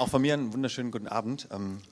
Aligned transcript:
Auch 0.00 0.08
von 0.08 0.22
mir 0.22 0.32
einen 0.32 0.54
wunderschönen 0.54 0.90
guten 0.90 1.08
Abend. 1.08 1.46
Ähm, 1.52 1.82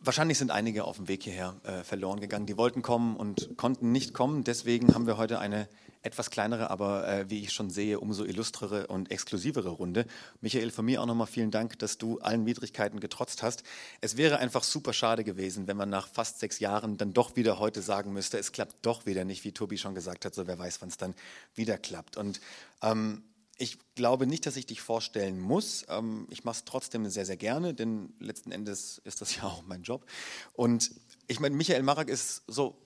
wahrscheinlich 0.00 0.36
sind 0.36 0.50
einige 0.50 0.82
auf 0.82 0.96
dem 0.96 1.06
Weg 1.06 1.22
hierher 1.22 1.54
äh, 1.62 1.84
verloren 1.84 2.18
gegangen. 2.18 2.46
Die 2.46 2.56
wollten 2.56 2.82
kommen 2.82 3.14
und 3.14 3.56
konnten 3.56 3.92
nicht 3.92 4.14
kommen. 4.14 4.42
Deswegen 4.42 4.92
haben 4.92 5.06
wir 5.06 5.16
heute 5.16 5.38
eine 5.38 5.68
etwas 6.02 6.28
kleinere, 6.28 6.70
aber 6.70 7.06
äh, 7.06 7.30
wie 7.30 7.40
ich 7.40 7.52
schon 7.52 7.70
sehe, 7.70 8.00
umso 8.00 8.24
illustrere 8.24 8.88
und 8.88 9.12
exklusivere 9.12 9.68
Runde. 9.68 10.06
Michael, 10.40 10.72
von 10.72 10.86
mir 10.86 11.00
auch 11.00 11.06
nochmal 11.06 11.28
vielen 11.28 11.52
Dank, 11.52 11.78
dass 11.78 11.98
du 11.98 12.18
allen 12.18 12.46
Widrigkeiten 12.46 12.98
getrotzt 12.98 13.44
hast. 13.44 13.62
Es 14.00 14.16
wäre 14.16 14.38
einfach 14.38 14.64
super 14.64 14.92
schade 14.92 15.22
gewesen, 15.22 15.68
wenn 15.68 15.76
man 15.76 15.90
nach 15.90 16.08
fast 16.08 16.40
sechs 16.40 16.58
Jahren 16.58 16.96
dann 16.96 17.12
doch 17.12 17.36
wieder 17.36 17.60
heute 17.60 17.80
sagen 17.80 18.12
müsste, 18.12 18.38
es 18.38 18.50
klappt 18.50 18.74
doch 18.82 19.06
wieder 19.06 19.24
nicht, 19.24 19.44
wie 19.44 19.52
Tobi 19.52 19.78
schon 19.78 19.94
gesagt 19.94 20.24
hat, 20.24 20.34
so 20.34 20.48
wer 20.48 20.58
weiß, 20.58 20.82
wann 20.82 20.88
es 20.88 20.96
dann 20.96 21.14
wieder 21.54 21.78
klappt. 21.78 22.16
Und 22.16 22.40
ähm, 22.82 23.22
ich 23.58 23.78
glaube 23.96 24.26
nicht, 24.26 24.46
dass 24.46 24.56
ich 24.56 24.66
dich 24.66 24.80
vorstellen 24.80 25.38
muss. 25.38 25.84
Ähm, 25.88 26.26
ich 26.30 26.44
mache 26.44 26.58
es 26.58 26.64
trotzdem 26.64 27.08
sehr, 27.10 27.26
sehr 27.26 27.36
gerne, 27.36 27.74
denn 27.74 28.14
letzten 28.20 28.52
Endes 28.52 28.98
ist 29.04 29.20
das 29.20 29.36
ja 29.36 29.42
auch 29.44 29.62
mein 29.66 29.82
Job. 29.82 30.06
Und 30.54 30.92
ich 31.26 31.40
meine, 31.40 31.56
Michael 31.56 31.82
Marak 31.82 32.08
ist 32.08 32.42
so, 32.46 32.82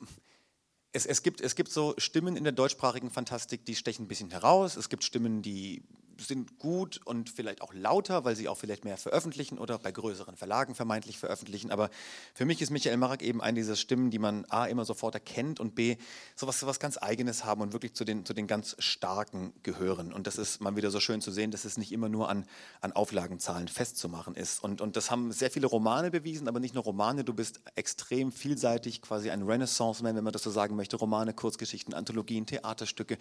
es, 0.93 1.07
es, 1.07 1.23
gibt, 1.23 1.41
es 1.41 1.55
gibt 1.55 1.71
so 1.71 1.95
Stimmen 1.99 2.37
in 2.37 2.45
der 2.45 2.53
deutschsprachigen 2.53 3.11
Fantastik, 3.11 3.65
die 3.65 3.77
stechen 3.77 4.07
ein 4.07 4.09
bisschen 4.09 4.31
heraus. 4.31 4.77
Es 4.77 4.89
gibt 4.89 5.05
Stimmen, 5.05 5.43
die 5.43 5.85
sind 6.19 6.59
gut 6.59 7.01
und 7.05 7.31
vielleicht 7.31 7.63
auch 7.63 7.73
lauter, 7.75 8.25
weil 8.25 8.37
sie 8.37 8.49
auch 8.49 8.59
vielleicht 8.59 8.85
mehr 8.85 8.97
veröffentlichen 8.97 9.59
oder 9.59 9.79
bei 9.79 9.93
größeren 9.93 10.37
Verlagen 10.37 10.75
vermeintlich 10.75 11.19
veröffentlichen. 11.19 11.71
Aber 11.71 11.91
für 12.35 12.45
mich 12.45 12.61
ist 12.63 12.71
Michael 12.71 12.97
Marak 12.97 13.23
eben 13.23 13.41
eine 13.41 13.61
dieser 13.61 13.77
Stimmen, 13.77 14.11
die 14.11 14.19
man 14.19 14.45
A 14.47 14.67
immer 14.67 14.85
sofort 14.85 15.15
erkennt 15.15 15.61
und 15.61 15.75
B 15.75 15.97
sowas, 16.37 16.61
sowas 16.61 16.81
ganz 16.81 16.99
Eigenes 16.99 17.45
haben 17.45 17.61
und 17.61 17.73
wirklich 17.73 17.95
zu 17.95 18.05
den, 18.05 18.25
zu 18.25 18.35
den 18.35 18.47
ganz 18.47 18.77
Starken 18.79 19.53
gehören. 19.63 20.13
Und 20.13 20.27
das 20.27 20.37
ist 20.37 20.61
mal 20.61 20.77
wieder 20.77 20.91
so 20.91 21.01
schön 21.01 21.21
zu 21.21 21.31
sehen, 21.31 21.51
dass 21.51 21.65
es 21.65 21.77
nicht 21.77 21.93
immer 21.93 22.09
nur 22.09 22.29
an, 22.29 22.45
an 22.81 22.93
Auflagenzahlen 22.93 23.69
festzumachen 23.69 24.35
ist. 24.35 24.63
Und, 24.63 24.81
und 24.81 24.97
das 24.97 25.11
haben 25.11 25.33
sehr 25.33 25.51
viele 25.51 25.67
Romane 25.67 26.11
bewiesen, 26.11 26.49
aber 26.49 26.61
nicht 26.61 26.75
nur 26.75 26.85
Romane. 26.85 27.25
Du 27.25 27.35
bist 27.35 27.61
extrem 27.75 28.33
vielseitig, 28.33 29.03
quasi 29.03 29.31
ein 29.31 29.43
Renaissance-Man, 29.43 30.17
wenn 30.17 30.25
man 30.25 30.33
das 30.33 30.43
so 30.43 30.51
sagen 30.51 30.77
möchte. 30.77 30.97
Romane, 30.97 31.35
Kurzgeschichten, 31.35 31.95
Anthologien, 31.95 32.47
Theaterstücke, 32.47 33.19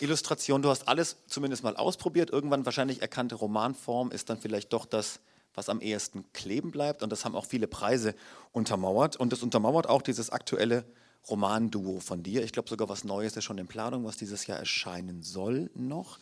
Illustrationen. 0.00 0.62
Du 0.62 0.68
hast 0.68 0.88
alles 0.88 1.16
zumindest 1.26 1.62
mal 1.62 1.76
ausprobiert 1.76 2.25
irgendwann 2.30 2.64
wahrscheinlich 2.64 3.02
erkannte 3.02 3.34
Romanform 3.34 4.10
ist 4.10 4.30
dann 4.30 4.38
vielleicht 4.38 4.72
doch 4.72 4.86
das, 4.86 5.20
was 5.54 5.68
am 5.68 5.80
ehesten 5.80 6.24
kleben 6.32 6.70
bleibt. 6.70 7.02
Und 7.02 7.10
das 7.10 7.24
haben 7.24 7.34
auch 7.34 7.46
viele 7.46 7.66
Preise 7.66 8.14
untermauert. 8.52 9.16
Und 9.16 9.32
das 9.32 9.42
untermauert 9.42 9.88
auch 9.88 10.02
dieses 10.02 10.30
aktuelle 10.30 10.84
Romanduo 11.28 12.00
von 12.00 12.22
dir. 12.22 12.44
Ich 12.44 12.52
glaube 12.52 12.68
sogar 12.68 12.88
was 12.88 13.04
Neues 13.04 13.36
ist 13.36 13.44
schon 13.44 13.58
in 13.58 13.66
Planung, 13.66 14.04
was 14.04 14.16
dieses 14.16 14.46
Jahr 14.46 14.58
erscheinen 14.58 15.22
soll 15.22 15.70
noch. 15.74 16.18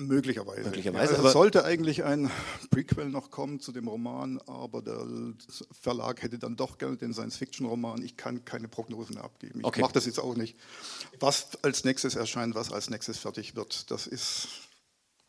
Möglicherweise. 0.00 0.62
Möglicherweise. 0.62 1.14
Ja, 1.14 1.24
es 1.24 1.32
sollte 1.32 1.64
eigentlich 1.64 2.04
ein 2.04 2.30
Prequel 2.70 3.10
noch 3.10 3.30
kommen 3.30 3.60
zu 3.60 3.70
dem 3.70 3.86
Roman, 3.86 4.40
aber 4.46 4.82
der 4.82 5.06
Verlag 5.70 6.22
hätte 6.22 6.38
dann 6.38 6.56
doch 6.56 6.78
gerne 6.78 6.96
den 6.96 7.12
Science-Fiction-Roman. 7.12 8.02
Ich 8.02 8.16
kann 8.16 8.44
keine 8.44 8.68
Prognosen 8.68 9.18
abgeben. 9.18 9.60
Ich 9.60 9.66
okay. 9.66 9.82
mache 9.82 9.92
das 9.92 10.06
jetzt 10.06 10.18
auch 10.18 10.36
nicht. 10.36 10.56
Was 11.18 11.62
als 11.62 11.84
nächstes 11.84 12.14
erscheint, 12.14 12.54
was 12.54 12.72
als 12.72 12.88
nächstes 12.88 13.18
fertig 13.18 13.56
wird, 13.56 13.90
das 13.90 14.06
ist. 14.06 14.48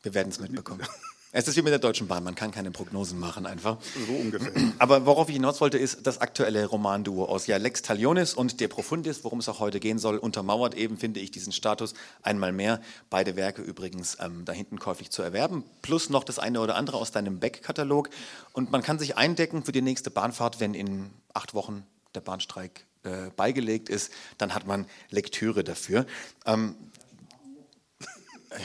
Wir 0.04 0.14
werden 0.14 0.30
es 0.30 0.40
mitbekommen. 0.40 0.88
Es 1.34 1.48
ist 1.48 1.56
wie 1.56 1.62
mit 1.62 1.72
der 1.72 1.80
Deutschen 1.80 2.08
Bahn, 2.08 2.26
man 2.26 2.36
kann 2.36 2.52
keine 2.52 2.72
Prognosen 2.72 3.18
machen 3.18 3.46
einfach. 3.46 3.78
So 4.06 4.14
ungefähr. 4.14 4.52
Aber 4.80 5.06
worauf 5.06 5.30
ich 5.30 5.36
hinaus 5.36 5.62
wollte, 5.62 5.78
ist 5.78 6.06
das 6.06 6.20
aktuelle 6.20 6.66
Romanduo 6.66 7.24
aus 7.24 7.48
ja, 7.48 7.56
Lex 7.56 7.82
Talionis 7.84 8.34
und 8.34 8.60
De 8.60 8.68
Profundis, 8.68 9.24
worum 9.24 9.40
es 9.40 9.48
auch 9.48 9.62
heute 9.62 9.80
gehen 9.80 9.98
soll, 9.98 10.18
untermauert 10.18 10.76
eben, 10.76 10.98
finde 10.98 11.22
ich, 11.22 11.32
diesen 11.32 11.54
Status 11.54 11.94
einmal 12.22 12.52
mehr. 12.52 12.82
Beide 13.10 13.38
Werke 13.38 13.62
übrigens 13.62 14.18
ähm, 14.20 14.44
da 14.44 14.52
hinten 14.52 14.78
käuflich 14.78 15.10
zu 15.10 15.22
erwerben, 15.22 15.64
plus 15.82 16.10
noch 16.10 16.26
das 16.26 16.38
eine 16.38 16.60
oder 16.60 16.76
andere 16.76 16.98
aus 16.98 17.12
deinem 17.12 17.40
Back-Katalog. 17.40 18.10
Und 18.52 18.72
man 18.74 18.82
kann 18.82 19.00
sich 19.00 19.16
eindecken 19.16 19.64
für 19.64 19.72
die 19.72 19.82
nächste 19.82 20.12
Bahnfahrt, 20.12 20.60
wenn 20.60 20.74
in 20.74 21.12
acht 21.34 21.54
Wochen 21.54 21.86
der 22.14 22.22
Bahnstreik 22.22 22.86
äh, 23.04 23.30
beigelegt 23.36 23.88
ist, 23.88 24.12
dann 24.38 24.54
hat 24.54 24.68
man 24.68 24.86
Lektüre 25.10 25.64
dafür. 25.64 26.06
Ähm, 26.46 26.76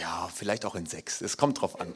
ja, 0.00 0.28
vielleicht 0.34 0.64
auch 0.64 0.74
in 0.74 0.86
sechs. 0.86 1.20
Es 1.20 1.36
kommt 1.36 1.60
drauf 1.60 1.80
an. 1.80 1.92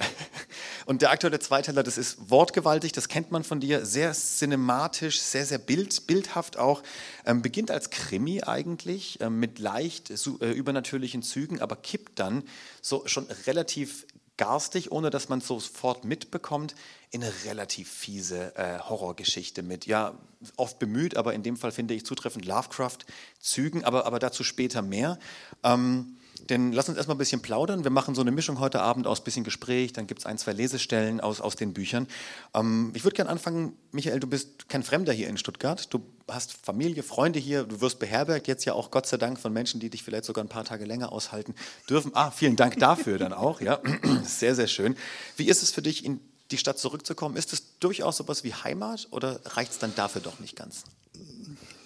Und 0.87 1.03
der 1.03 1.11
aktuelle 1.11 1.41
Zweiteiler, 1.41 1.83
das 1.83 1.99
ist 1.99 2.31
wortgewaltig, 2.31 2.93
das 2.93 3.09
kennt 3.09 3.31
man 3.33 3.43
von 3.43 3.61
dir, 3.61 3.85
sehr 3.85 4.13
cinematisch, 4.13 5.21
sehr, 5.21 5.45
sehr 5.45 5.59
bild, 5.59 6.07
bildhaft 6.07 6.57
auch. 6.57 6.83
Ähm, 7.27 7.43
beginnt 7.43 7.71
als 7.71 7.91
Krimi 7.91 8.43
eigentlich, 8.43 9.21
ähm, 9.21 9.41
mit 9.41 9.59
leicht 9.59 10.11
äh, 10.11 10.53
übernatürlichen 10.53 11.23
Zügen, 11.23 11.61
aber 11.61 11.77
kippt 11.77 12.19
dann 12.19 12.45
so 12.81 13.03
schon 13.07 13.27
relativ 13.47 14.07
garstig, 14.37 14.91
ohne 14.91 15.11
dass 15.11 15.29
man 15.29 15.41
es 15.41 15.47
sofort 15.47 16.05
mitbekommt, 16.05 16.75
in 17.11 17.23
eine 17.23 17.33
relativ 17.45 17.91
fiese 17.91 18.57
äh, 18.57 18.79
Horrorgeschichte 18.79 19.63
mit, 19.63 19.87
ja, 19.87 20.15
oft 20.57 20.79
bemüht, 20.79 21.17
aber 21.17 21.35
in 21.35 21.43
dem 21.43 21.59
Fall 21.59 21.73
finde 21.73 21.93
ich 21.93 22.07
zutreffend 22.07 22.47
Lovecraft-Zügen, 22.47 23.85
aber, 23.85 24.07
aber 24.07 24.19
dazu 24.19 24.43
später 24.43 24.81
mehr. 24.81 25.19
Ähm, 25.63 26.17
denn 26.51 26.73
lass 26.73 26.89
uns 26.89 26.99
erstmal 26.99 27.15
ein 27.15 27.19
bisschen 27.19 27.41
plaudern. 27.41 27.85
Wir 27.85 27.91
machen 27.91 28.15
so 28.15 28.21
eine 28.21 28.33
Mischung 28.33 28.59
heute 28.59 28.83
Abend 28.83 29.07
aus 29.07 29.25
bisschen 29.25 29.45
Gespräch, 29.45 29.93
dann 29.93 30.07
gibt 30.07 30.21
es 30.21 30.27
ein, 30.27 30.37
zwei 30.37 30.53
Lesestellen 30.53 31.21
aus, 31.21 31.41
aus 31.41 31.57
den 31.57 31.73
Büchern. 31.73 32.09
Ähm, 32.55 32.93
ich 32.95 33.05
würde 33.05 33.17
gerne 33.17 33.31
anfangen, 33.31 33.77
Michael, 33.93 34.21
du 34.21 34.27
bist 34.27 34.69
kein 34.69 34.83
Fremder 34.83 35.13
hier 35.13 35.29
in 35.29 35.39
Stuttgart. 35.39 35.93
Du 35.93 36.03
hast 36.29 36.53
Familie, 36.53 37.03
Freunde 37.03 37.39
hier, 37.39 37.65
du 37.65 37.81
wirst 37.81 37.99
beherbergt, 37.99 38.49
jetzt 38.49 38.65
ja 38.65 38.75
auch 38.75 38.91
Gott 38.91 39.07
sei 39.07 39.17
Dank 39.17 39.39
von 39.39 39.53
Menschen, 39.53 39.81
die 39.81 39.91
dich 39.91 40.03
vielleicht 40.03 40.25
sogar 40.25 40.45
ein 40.45 40.49
paar 40.49 40.65
Tage 40.65 40.85
länger 40.85 41.13
aushalten 41.13 41.55
dürfen. 41.89 42.13
Ah, 42.15 42.31
vielen 42.31 42.57
Dank 42.57 42.79
dafür 42.79 43.19
dann 43.19 43.33
auch. 43.33 43.61
Ja, 43.61 43.81
sehr, 44.25 44.55
sehr 44.55 44.69
schön. 44.69 44.97
Wie 45.37 45.49
ist 45.49 45.63
es 45.63 45.71
für 45.71 45.83
dich, 45.83 46.05
in 46.05 46.21
die 46.51 46.59
Stadt 46.59 46.79
zurückzukommen? 46.79 47.37
Ist 47.37 47.53
es 47.53 47.79
durchaus 47.79 48.17
sowas 48.17 48.45
wie 48.45 48.53
Heimat 48.53 49.09
oder 49.11 49.41
reicht 49.45 49.73
es 49.73 49.79
dann 49.79 49.95
dafür 49.95 50.21
doch 50.21 50.41
nicht 50.41 50.57
ganz? 50.57 50.85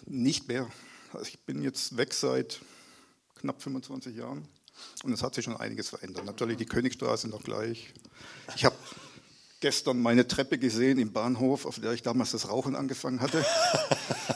Nicht 0.07 0.49
mehr. 0.49 0.67
Also 1.13 1.27
ich 1.27 1.39
bin 1.41 1.63
jetzt 1.63 1.97
weg 1.97 2.15
seit 2.15 2.61
knapp 3.45 3.61
25 3.61 4.17
Jahren. 4.17 4.49
Und 5.03 5.13
es 5.13 5.23
hat 5.23 5.35
sich 5.35 5.45
schon 5.45 5.57
einiges 5.57 5.91
verändert. 5.91 6.25
Natürlich 6.25 6.57
die 6.57 6.65
Königstraße 6.65 7.29
noch 7.29 7.43
gleich. 7.43 7.93
Ich 8.57 8.65
habe 8.65 8.75
gestern 9.61 10.01
meine 10.01 10.27
Treppe 10.27 10.59
gesehen 10.59 10.99
im 10.99 11.13
Bahnhof, 11.13 11.67
auf 11.67 11.79
der 11.79 11.93
ich 11.93 12.03
damals 12.03 12.33
das 12.33 12.49
Rauchen 12.49 12.75
angefangen 12.75 13.21
hatte. 13.21 13.45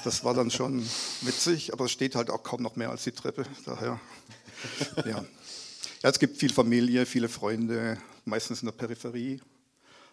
Das 0.04 0.24
war 0.24 0.34
dann 0.34 0.50
schon 0.50 0.86
witzig, 1.22 1.72
aber 1.72 1.86
es 1.86 1.90
steht 1.90 2.14
halt 2.14 2.30
auch 2.30 2.42
kaum 2.42 2.62
noch 2.62 2.76
mehr 2.76 2.90
als 2.90 3.04
die 3.04 3.12
Treppe. 3.12 3.44
Daher, 3.64 3.98
ja. 4.96 5.08
ja. 5.08 5.24
Es 6.02 6.18
gibt 6.18 6.36
viel 6.36 6.52
Familie, 6.52 7.04
viele 7.04 7.28
Freunde, 7.28 7.98
meistens 8.24 8.62
in 8.62 8.66
der 8.66 8.72
Peripherie, 8.72 9.40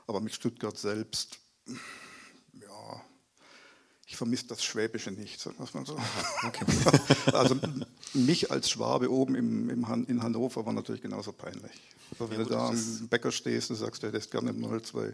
aber 0.07 0.21
mit 0.21 0.33
Stuttgart 0.33 0.77
selbst 0.77 1.37
ich 4.07 4.17
vermisse 4.17 4.47
das 4.47 4.63
Schwäbische 4.63 5.11
nicht, 5.11 5.39
sagen 5.39 5.55
wir 5.57 5.65
es 5.65 5.73
mal 5.73 5.85
so. 5.85 5.97
Okay. 6.45 6.65
also 7.33 7.55
mich 8.13 8.51
als 8.51 8.69
Schwabe 8.69 9.11
oben 9.11 9.35
im, 9.35 9.69
im 9.69 9.87
Han 9.87 10.05
in 10.05 10.21
Hannover 10.21 10.65
war 10.65 10.73
natürlich 10.73 11.01
genauso 11.01 11.31
peinlich. 11.31 11.71
Also 12.11 12.29
wenn 12.29 12.37
ja, 12.39 12.43
du 12.43 12.49
da 12.49 12.67
am 12.67 13.07
Bäcker 13.09 13.31
stehst 13.31 13.71
und 13.71 13.77
sagst, 13.77 14.03
du 14.03 14.07
hättest 14.07 14.29
gerne 14.29 14.53
mal 14.53 14.79
zwei, 14.83 15.13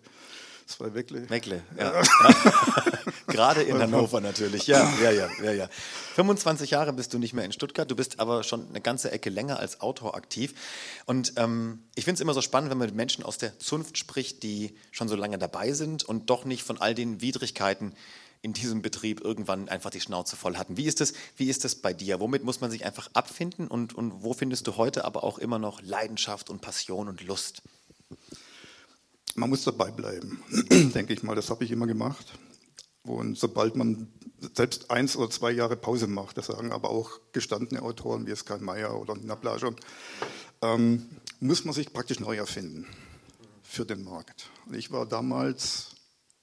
zwei 0.68 0.94
Weckle. 0.94 1.30
Weckle, 1.30 1.63
ja. 1.78 2.01
Gerade 3.28 3.62
in 3.62 3.78
Hannover 3.80 4.19
natürlich, 4.19 4.68
ja, 4.68 4.94
ja, 5.01 5.12
ja, 5.12 5.30
ja, 5.41 5.51
ja. 5.53 5.69
25 6.16 6.72
Jahre 6.72 6.91
bist 6.91 7.13
du 7.13 7.18
nicht 7.18 7.34
mehr 7.34 7.46
in 7.46 7.53
Stuttgart, 7.53 7.90
du 7.90 7.96
bist 7.96 8.19
aber 8.19 8.44
schon 8.44 8.68
eine 8.69 8.81
ganze 8.81 9.12
Ecke 9.12 9.30
länger 9.30 9.57
als 9.57 9.80
Autor 9.80 10.16
aktiv. 10.16 10.53
Und 11.06 11.34
ähm, 11.38 11.84
ich 11.96 12.03
finde 12.03 12.16
es 12.16 12.22
immer 12.22 12.34
so 12.34 12.41
spannend, 12.41 12.72
wenn 12.72 12.78
man 12.78 12.88
mit 12.88 12.96
Menschen 12.96 13.24
aus 13.24 13.38
der 13.38 13.57
Zunft 13.57 13.97
spricht, 13.97 14.44
die 14.44 14.75
schon 14.91 15.07
so 15.07 15.16
lange 15.16 15.38
dabei 15.38 15.72
sind 15.72 16.03
und 16.03 16.30
doch 16.30 16.44
nicht 16.44 16.63
von 16.63 16.81
all 16.81 16.94
den 16.94 17.22
Widrigkeiten 17.22 17.94
in 18.41 18.53
diesem 18.53 18.81
Betrieb 18.81 19.22
irgendwann 19.22 19.69
einfach 19.69 19.91
die 19.91 20.02
Schnauze 20.02 20.35
voll 20.35 20.57
hatten. 20.57 20.78
Wie 20.78 20.85
ist 20.85 21.00
das, 21.00 21.13
wie 21.38 21.50
ist 21.50 21.63
das 21.63 21.75
bei 21.75 21.94
dir? 21.94 22.19
Womit 22.19 22.44
muss 22.44 22.59
man 22.59 22.72
sich 22.72 22.85
einfach 22.85 23.09
abfinden 23.13 23.68
und, 23.68 23.94
und 23.94 24.24
wo 24.24 24.34
findest 24.34 24.66
du 24.68 24.78
heute 24.78 25.06
aber 25.06 25.24
auch 25.24 25.38
immer 25.38 25.59
noch 25.59 25.81
Leidenschaft 25.81 26.50
und 26.50 26.62
Passion 26.62 27.07
und 27.07 27.22
Lust? 27.22 27.62
Man 29.35 29.50
muss 29.50 29.63
dabei 29.63 29.91
bleiben, 29.91 30.44
denke 30.72 31.13
ich 31.13 31.24
mal. 31.24 31.36
Das 31.36 31.50
habe 31.50 31.63
ich 31.63 31.71
immer 31.71 31.88
gemacht. 31.88 32.33
Und 33.04 33.38
sobald 33.38 33.75
man 33.75 34.07
selbst 34.56 34.92
eins 34.92 35.16
oder 35.16 35.30
zwei 35.30 35.51
Jahre 35.51 35.75
Pause 35.75 36.07
macht, 36.07 36.38
das 36.38 36.48
sagen 36.48 36.71
aber 36.71 36.89
auch 36.89 37.19
gestandene 37.31 37.81
Autoren 37.81 38.27
wie 38.27 38.31
es 38.31 38.45
Karl 38.45 38.60
Mayer 38.60 39.00
oder 39.00 39.16
Nina 39.16 39.36
Blaschon, 39.36 39.75
ähm, 40.62 41.10
muss 41.39 41.63
man 41.63 41.74
sich 41.74 41.94
praktisch 41.94 42.19
neu 42.19 42.38
erfinden 42.38 42.88
für 43.63 43.86
den 43.86 44.04
Markt. 44.04 44.50
Und 44.66 44.75
ich 44.75 44.92
war 44.92 45.06
damals 45.06 45.92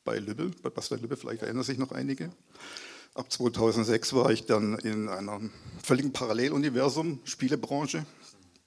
bei 0.05 0.19
Lübbe, 0.19 0.51
bei 0.63 0.71
Pastor 0.71 0.99
Lübbe, 0.99 1.17
vielleicht 1.17 1.43
erinnern 1.43 1.63
sich 1.63 1.79
noch 1.79 1.93
einige. 1.93 2.33
Ab 3.15 3.33
2006 3.33 4.13
war 4.15 4.31
ich 4.31 4.47
dann 4.47 4.79
in 4.79 5.09
einem 5.09 5.51
völligen 5.83 6.13
Paralleluniversum, 6.13 7.21
Spielebranche. 7.25 8.07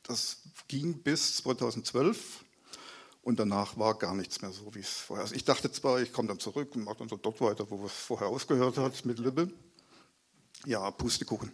Das 0.03 0.37
ging 0.67 1.01
bis 1.03 1.37
2012 1.37 2.43
und 3.21 3.39
danach 3.39 3.77
war 3.77 3.97
gar 3.97 4.15
nichts 4.15 4.41
mehr 4.41 4.51
so, 4.51 4.73
wie 4.73 4.79
es 4.79 4.89
vorher 4.89 5.25
ist. 5.25 5.35
Ich 5.35 5.45
dachte 5.45 5.71
zwar, 5.71 6.01
ich 6.01 6.11
komme 6.11 6.27
dann 6.27 6.39
zurück 6.39 6.75
und 6.75 6.83
mache 6.83 6.97
dann 6.99 7.09
so 7.09 7.17
dort 7.17 7.39
weiter, 7.41 7.69
wo 7.69 7.85
es 7.85 7.91
vorher 7.91 8.27
ausgehört 8.27 8.77
hat 8.77 9.05
mit 9.05 9.19
Lübbe. 9.19 9.51
Ja, 10.65 10.89
Pustekuchen. 10.91 11.51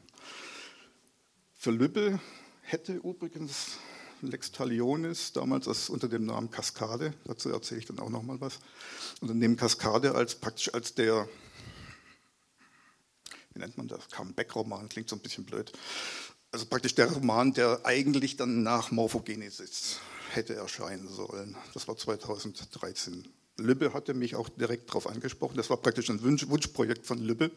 Für 1.53 1.71
Lübbe 1.71 2.19
hätte 2.61 2.93
übrigens 2.93 3.77
Lex 4.21 4.51
Talionis, 4.51 5.33
damals 5.33 5.67
als 5.67 5.89
unter 5.89 6.07
dem 6.07 6.25
Namen 6.25 6.49
Kaskade, 6.49 7.13
dazu 7.25 7.49
erzähle 7.49 7.79
ich 7.79 7.85
dann 7.85 7.99
auch 7.99 8.09
nochmal 8.09 8.41
was. 8.41 8.59
Und 9.21 9.29
dann 9.29 9.37
nehmen 9.37 9.57
Kaskade 9.57 10.15
als 10.15 10.35
praktisch 10.35 10.73
als 10.73 10.95
der, 10.95 11.27
wie 13.53 13.59
nennt 13.59 13.77
man 13.77 13.87
das, 13.87 14.09
Comeback-Roman, 14.09 14.89
klingt 14.89 15.09
so 15.09 15.15
ein 15.15 15.21
bisschen 15.21 15.45
blöd. 15.45 15.71
Also 16.51 16.65
praktisch 16.65 16.95
der 16.95 17.11
Roman, 17.11 17.53
der 17.53 17.81
eigentlich 17.85 18.37
dann 18.37 18.63
nach 18.63 18.91
Morphogenesis 18.91 19.99
hätte 20.31 20.55
erscheinen 20.55 21.07
sollen. 21.07 21.55
Das 21.73 21.87
war 21.87 21.97
2013. 21.97 23.27
Lübbe 23.57 23.93
hatte 23.93 24.13
mich 24.13 24.35
auch 24.35 24.49
direkt 24.49 24.89
darauf 24.89 25.07
angesprochen. 25.07 25.57
Das 25.57 25.69
war 25.69 25.77
praktisch 25.77 26.09
ein 26.09 26.21
Wunsch, 26.21 26.47
Wunschprojekt 26.47 27.05
von 27.05 27.19
Lübbe, 27.19 27.51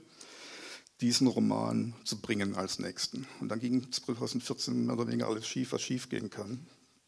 diesen 1.01 1.27
Roman 1.27 1.95
zu 2.05 2.21
bringen 2.21 2.55
als 2.55 2.79
nächsten. 2.79 3.27
Und 3.41 3.49
dann 3.49 3.61
ging 3.61 3.91
2014 3.91 4.87
mehr 4.87 4.95
oder 4.95 5.09
weniger 5.09 5.29
alles 5.29 5.47
schief, 5.47 5.73
was 5.73 5.83
schief 5.83 6.09
gehen 6.09 6.31
kann. 6.31 6.67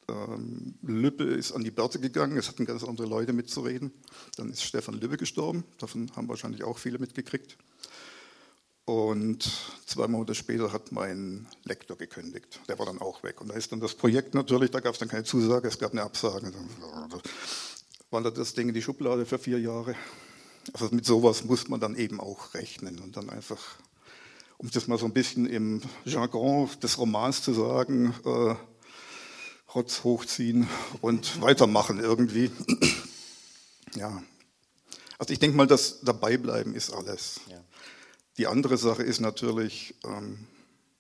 Ähm, 0.09 0.75
Lübbe 0.83 1.25
ist 1.25 1.53
an 1.53 1.63
die 1.63 1.71
Börse 1.71 2.01
gegangen, 2.01 2.37
es 2.37 2.49
hatten 2.49 2.65
ganz 2.65 2.83
andere 2.85 3.07
Leute 3.07 3.33
mitzureden. 3.33 3.93
Dann 4.37 4.51
ist 4.51 4.63
Stefan 4.63 4.95
Lübbe 4.95 5.17
gestorben, 5.17 5.65
davon 5.79 6.11
haben 6.17 6.29
wahrscheinlich 6.29 6.65
auch 6.65 6.79
viele 6.79 6.99
mitgekriegt. 6.99 7.57
Und 8.85 9.49
zwei 9.87 10.09
Monate 10.09 10.35
später 10.35 10.73
hat 10.73 10.91
mein 10.91 11.47
Lektor 11.63 11.97
gekündigt. 11.97 12.61
Der 12.69 12.79
war 12.81 12.87
dann 12.87 12.99
auch 12.99 13.23
weg. 13.23 13.41
Und 13.41 13.49
da 13.49 13.55
ist 13.55 13.71
dann 13.71 13.79
das 13.79 13.95
Projekt 13.95 14.35
natürlich, 14.35 14.73
da 14.73 14.81
gab 14.81 14.95
es 14.95 14.99
dann 14.99 15.09
keine 15.09 15.23
Zusage, 15.23 15.69
es 15.69 15.79
gab 15.79 15.93
eine 15.93 16.03
Absage. 16.03 16.51
Dann 16.51 17.21
wandert 18.11 18.39
das 18.39 18.55
Ding 18.55 18.69
in 18.69 18.75
die 18.75 18.83
Schublade 18.83 19.25
für 19.25 19.39
vier 19.39 19.61
Jahre. 19.61 19.95
Also 20.73 20.89
mit 20.93 21.05
sowas 21.05 21.45
muss 21.45 21.69
man 21.69 21.81
dann 21.81 21.97
eben 21.97 22.21
auch 22.21 22.55
rechnen 22.55 23.01
und 23.01 23.17
dann 23.17 23.31
einfach, 23.31 23.61
um 24.59 24.71
das 24.71 24.87
mal 24.87 24.99
so 24.99 25.07
ein 25.07 25.13
bisschen 25.13 25.47
im 25.47 25.83
Jargon 26.05 26.69
des 26.83 26.99
Romans 26.99 27.43
zu 27.43 27.53
sagen, 27.53 28.15
äh, 28.25 28.55
Rotz 29.75 30.05
hochziehen 30.05 30.69
und 31.01 31.41
weitermachen 31.41 31.99
irgendwie. 31.99 32.51
ja. 33.95 34.23
Also 35.19 35.33
ich 35.33 35.39
denke 35.39 35.57
mal, 35.57 35.67
das 35.67 36.01
Dabeibleiben 36.01 36.75
ist 36.75 36.93
alles. 36.93 37.41
Ja. 37.49 37.63
Die 38.39 38.47
andere 38.47 38.77
Sache 38.77 39.03
ist 39.03 39.21
natürlich, 39.21 39.95
ähm, 40.05 40.47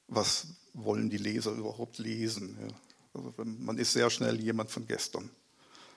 was 0.08 0.46
wollen 0.74 1.10
die 1.10 1.18
Leser 1.18 1.52
überhaupt 1.52 1.98
lesen? 1.98 2.56
Ja. 2.60 2.74
Also 3.14 3.34
man 3.44 3.78
ist 3.78 3.92
sehr 3.92 4.10
schnell 4.10 4.40
jemand 4.40 4.70
von 4.70 4.86
gestern. 4.86 5.30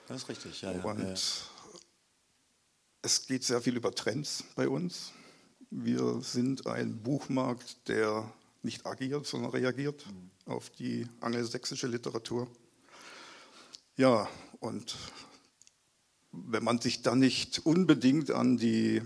Das 0.08 0.22
ist 0.22 0.28
richtig, 0.28 0.62
ja. 0.62 0.70
Und 0.70 1.00
ja. 1.00 1.14
Es 3.02 3.26
geht 3.26 3.44
sehr 3.44 3.60
viel 3.60 3.76
über 3.76 3.94
Trends 3.94 4.44
bei 4.54 4.68
uns. 4.68 5.12
Wir 5.70 6.20
sind 6.22 6.66
ein 6.66 7.02
Buchmarkt, 7.02 7.88
der 7.88 8.32
nicht 8.62 8.86
agiert, 8.86 9.26
sondern 9.26 9.50
reagiert 9.52 10.06
mhm. 10.06 10.30
auf 10.52 10.70
die 10.70 11.06
angelsächsische 11.20 11.86
Literatur. 11.86 12.48
Ja, 13.96 14.28
und 14.60 14.96
wenn 16.32 16.64
man 16.64 16.80
sich 16.80 17.02
dann 17.02 17.18
nicht 17.18 17.64
unbedingt 17.64 18.30
an 18.30 18.58
die 18.58 19.02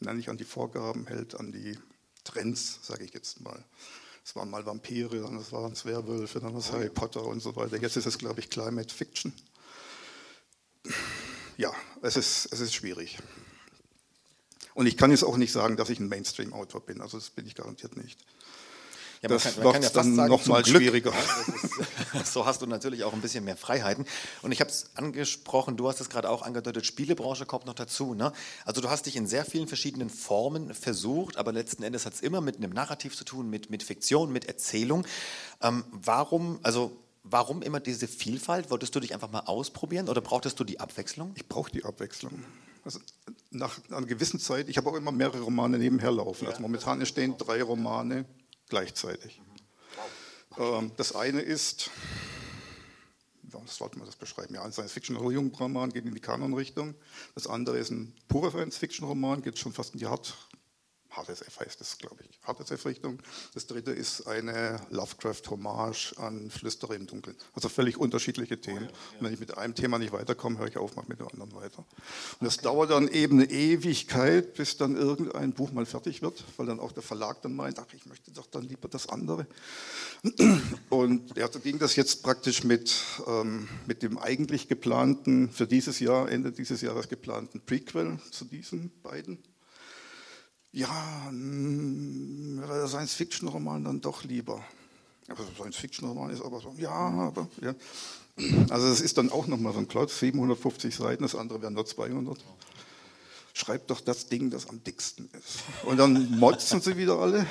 nein, 0.00 0.16
nicht 0.16 0.28
an 0.28 0.36
die 0.36 0.44
Vorgaben 0.44 1.06
hält, 1.06 1.34
an 1.34 1.52
die 1.52 1.78
Trends, 2.24 2.80
sage 2.82 3.04
ich 3.04 3.14
jetzt 3.14 3.40
mal. 3.40 3.64
Es 4.24 4.34
waren 4.34 4.50
mal 4.50 4.66
Vampire, 4.66 5.20
dann 5.20 5.52
waren 5.52 5.72
es 5.72 5.84
Werwölfe, 5.84 6.40
dann 6.40 6.52
war 6.52 6.60
es 6.60 6.72
Harry 6.72 6.90
Potter 6.90 7.24
und 7.24 7.40
so 7.40 7.54
weiter. 7.54 7.76
Jetzt 7.76 7.96
ist 7.96 8.06
es, 8.06 8.18
glaube 8.18 8.40
ich, 8.40 8.50
Climate 8.50 8.92
Fiction. 8.92 9.32
Ja, 11.56 11.72
es 12.02 12.16
ist, 12.16 12.48
es 12.52 12.60
ist 12.60 12.74
schwierig. 12.74 13.18
Und 14.74 14.86
ich 14.86 14.96
kann 14.98 15.10
jetzt 15.10 15.24
auch 15.24 15.38
nicht 15.38 15.52
sagen, 15.52 15.76
dass 15.76 15.88
ich 15.88 15.98
ein 16.00 16.08
Mainstream-Autor 16.08 16.82
bin. 16.82 17.00
Also 17.00 17.16
das 17.16 17.30
bin 17.30 17.46
ich 17.46 17.54
garantiert 17.54 17.96
nicht. 17.96 18.18
Ja, 19.22 19.30
das 19.30 19.54
kann, 19.54 19.64
macht 19.64 19.78
es 19.78 19.94
ja 19.94 20.02
dann 20.02 20.14
nochmal 20.14 20.66
schwieriger. 20.66 21.14
Ist, 22.12 22.32
so 22.32 22.44
hast 22.44 22.60
du 22.60 22.66
natürlich 22.66 23.04
auch 23.04 23.14
ein 23.14 23.22
bisschen 23.22 23.44
mehr 23.44 23.56
Freiheiten. 23.56 24.04
Und 24.42 24.52
ich 24.52 24.60
habe 24.60 24.70
es 24.70 24.90
angesprochen, 24.94 25.78
du 25.78 25.88
hast 25.88 26.00
es 26.02 26.10
gerade 26.10 26.28
auch 26.28 26.42
angedeutet, 26.42 26.84
Spielebranche 26.84 27.46
kommt 27.46 27.64
noch 27.64 27.74
dazu. 27.74 28.14
Ne? 28.14 28.32
Also 28.66 28.82
du 28.82 28.90
hast 28.90 29.06
dich 29.06 29.16
in 29.16 29.26
sehr 29.26 29.46
vielen 29.46 29.66
verschiedenen 29.66 30.10
Formen 30.10 30.74
versucht, 30.74 31.38
aber 31.38 31.52
letzten 31.52 31.82
Endes 31.82 32.04
hat 32.04 32.12
es 32.12 32.20
immer 32.20 32.42
mit 32.42 32.56
einem 32.56 32.72
Narrativ 32.72 33.16
zu 33.16 33.24
tun, 33.24 33.48
mit, 33.48 33.70
mit 33.70 33.82
Fiktion, 33.82 34.30
mit 34.30 34.44
Erzählung. 34.44 35.06
Ähm, 35.62 35.84
warum, 35.90 36.60
also 36.62 36.94
Warum 37.28 37.62
immer 37.62 37.80
diese 37.80 38.06
Vielfalt? 38.06 38.70
Wolltest 38.70 38.94
du 38.94 39.00
dich 39.00 39.12
einfach 39.12 39.30
mal 39.30 39.40
ausprobieren 39.40 40.08
oder 40.08 40.20
brauchtest 40.20 40.60
du 40.60 40.64
die 40.64 40.78
Abwechslung? 40.78 41.32
Ich 41.34 41.48
brauche 41.48 41.72
die 41.72 41.84
Abwechslung. 41.84 42.44
Also 42.84 43.00
nach 43.50 43.80
einer 43.88 44.06
gewissen 44.06 44.38
Zeit, 44.38 44.68
ich 44.68 44.76
habe 44.76 44.88
auch 44.88 44.94
immer 44.94 45.10
mehrere 45.10 45.40
Romane 45.40 45.76
nebenher 45.76 46.12
laufen. 46.12 46.46
Also 46.46 46.60
momentan 46.62 47.04
stehen 47.04 47.36
drei 47.36 47.62
Romane 47.64 48.26
gleichzeitig. 48.68 49.40
Ähm, 50.56 50.92
das 50.96 51.16
eine 51.16 51.40
ist, 51.40 51.90
wie 53.42 53.50
sollte 53.66 53.98
man 53.98 54.06
das 54.06 54.14
beschreiben? 54.14 54.54
Ja, 54.54 54.62
ein 54.62 54.70
Science-Fiction-Roman 54.70 55.90
geht 55.90 56.04
in 56.04 56.14
die 56.14 56.20
Kanon-Richtung. 56.20 56.94
Das 57.34 57.48
andere 57.48 57.78
ist 57.78 57.90
ein 57.90 58.14
purer 58.28 58.50
Science-Fiction-Roman, 58.50 59.42
geht 59.42 59.58
schon 59.58 59.72
fast 59.72 59.94
in 59.94 59.98
die 59.98 60.06
Hard- 60.06 60.34
HTSF 61.16 61.60
heißt 61.60 61.80
es, 61.80 61.98
glaube 61.98 62.22
ich. 62.28 62.38
HTSF-Richtung. 62.46 63.18
Das 63.54 63.66
dritte 63.66 63.90
ist 63.90 64.26
eine 64.26 64.80
Lovecraft-Hommage 64.90 66.14
an 66.18 66.50
Flüsterer 66.50 66.94
im 66.94 67.06
Dunkeln. 67.06 67.36
Also 67.54 67.68
völlig 67.68 67.96
unterschiedliche 67.96 68.60
Themen. 68.60 68.78
Oh 68.78 68.82
ja, 68.82 68.88
ja. 68.90 69.18
Und 69.18 69.26
wenn 69.26 69.32
ich 69.32 69.40
mit 69.40 69.56
einem 69.56 69.74
Thema 69.74 69.98
nicht 69.98 70.12
weiterkomme, 70.12 70.58
höre 70.58 70.68
ich 70.68 70.76
auf, 70.76 70.94
mache 70.96 71.08
mit 71.08 71.20
dem 71.20 71.28
anderen 71.28 71.54
weiter. 71.54 71.78
Und 71.78 72.44
das 72.44 72.58
okay. 72.58 72.64
dauert 72.64 72.90
dann 72.90 73.08
eben 73.08 73.40
eine 73.40 73.50
Ewigkeit, 73.50 74.54
bis 74.54 74.76
dann 74.76 74.96
irgendein 74.96 75.52
Buch 75.52 75.72
mal 75.72 75.86
fertig 75.86 76.22
wird, 76.22 76.44
weil 76.56 76.66
dann 76.66 76.80
auch 76.80 76.92
der 76.92 77.02
Verlag 77.02 77.40
dann 77.42 77.56
meint, 77.56 77.78
ach, 77.78 77.92
ich 77.94 78.06
möchte 78.06 78.30
doch 78.32 78.46
dann 78.46 78.64
lieber 78.64 78.88
das 78.88 79.08
andere. 79.08 79.46
Und 80.90 81.36
ja, 81.36 81.50
so 81.50 81.60
ging 81.60 81.78
das 81.78 81.96
jetzt 81.96 82.22
praktisch 82.22 82.64
mit, 82.64 82.94
ähm, 83.26 83.68
mit 83.86 84.02
dem 84.02 84.18
eigentlich 84.18 84.68
geplanten, 84.68 85.50
für 85.50 85.66
dieses 85.66 86.00
Jahr, 86.00 86.28
Ende 86.30 86.52
dieses 86.52 86.80
Jahres 86.80 87.08
geplanten 87.08 87.60
Prequel 87.60 88.18
zu 88.30 88.44
diesen 88.44 88.90
beiden 89.02 89.42
ja, 90.76 91.32
der 91.32 92.86
Science-Fiction-Roman 92.86 93.84
dann 93.84 94.00
doch 94.02 94.24
lieber. 94.24 94.62
Aber 95.28 95.42
Science-Fiction-Roman 95.56 96.30
ist 96.30 96.42
aber 96.42 96.60
so, 96.60 96.74
ja, 96.76 96.90
aber, 96.90 97.48
ja. 97.62 97.74
Also 98.68 98.86
es 98.88 99.00
ist 99.00 99.16
dann 99.16 99.32
auch 99.32 99.46
nochmal 99.46 99.72
so 99.72 99.78
ein 99.78 99.88
Klotz, 99.88 100.18
750 100.18 100.94
Seiten, 100.94 101.22
das 101.22 101.34
andere 101.34 101.62
wären 101.62 101.72
nur 101.72 101.86
200. 101.86 102.38
Schreibt 103.54 103.90
doch 103.90 104.02
das 104.02 104.26
Ding, 104.26 104.50
das 104.50 104.68
am 104.68 104.84
dicksten 104.84 105.30
ist. 105.32 105.60
Und 105.86 105.96
dann 105.96 106.38
motzen 106.38 106.82
sie 106.82 106.98
wieder 106.98 107.18
alle, 107.18 107.46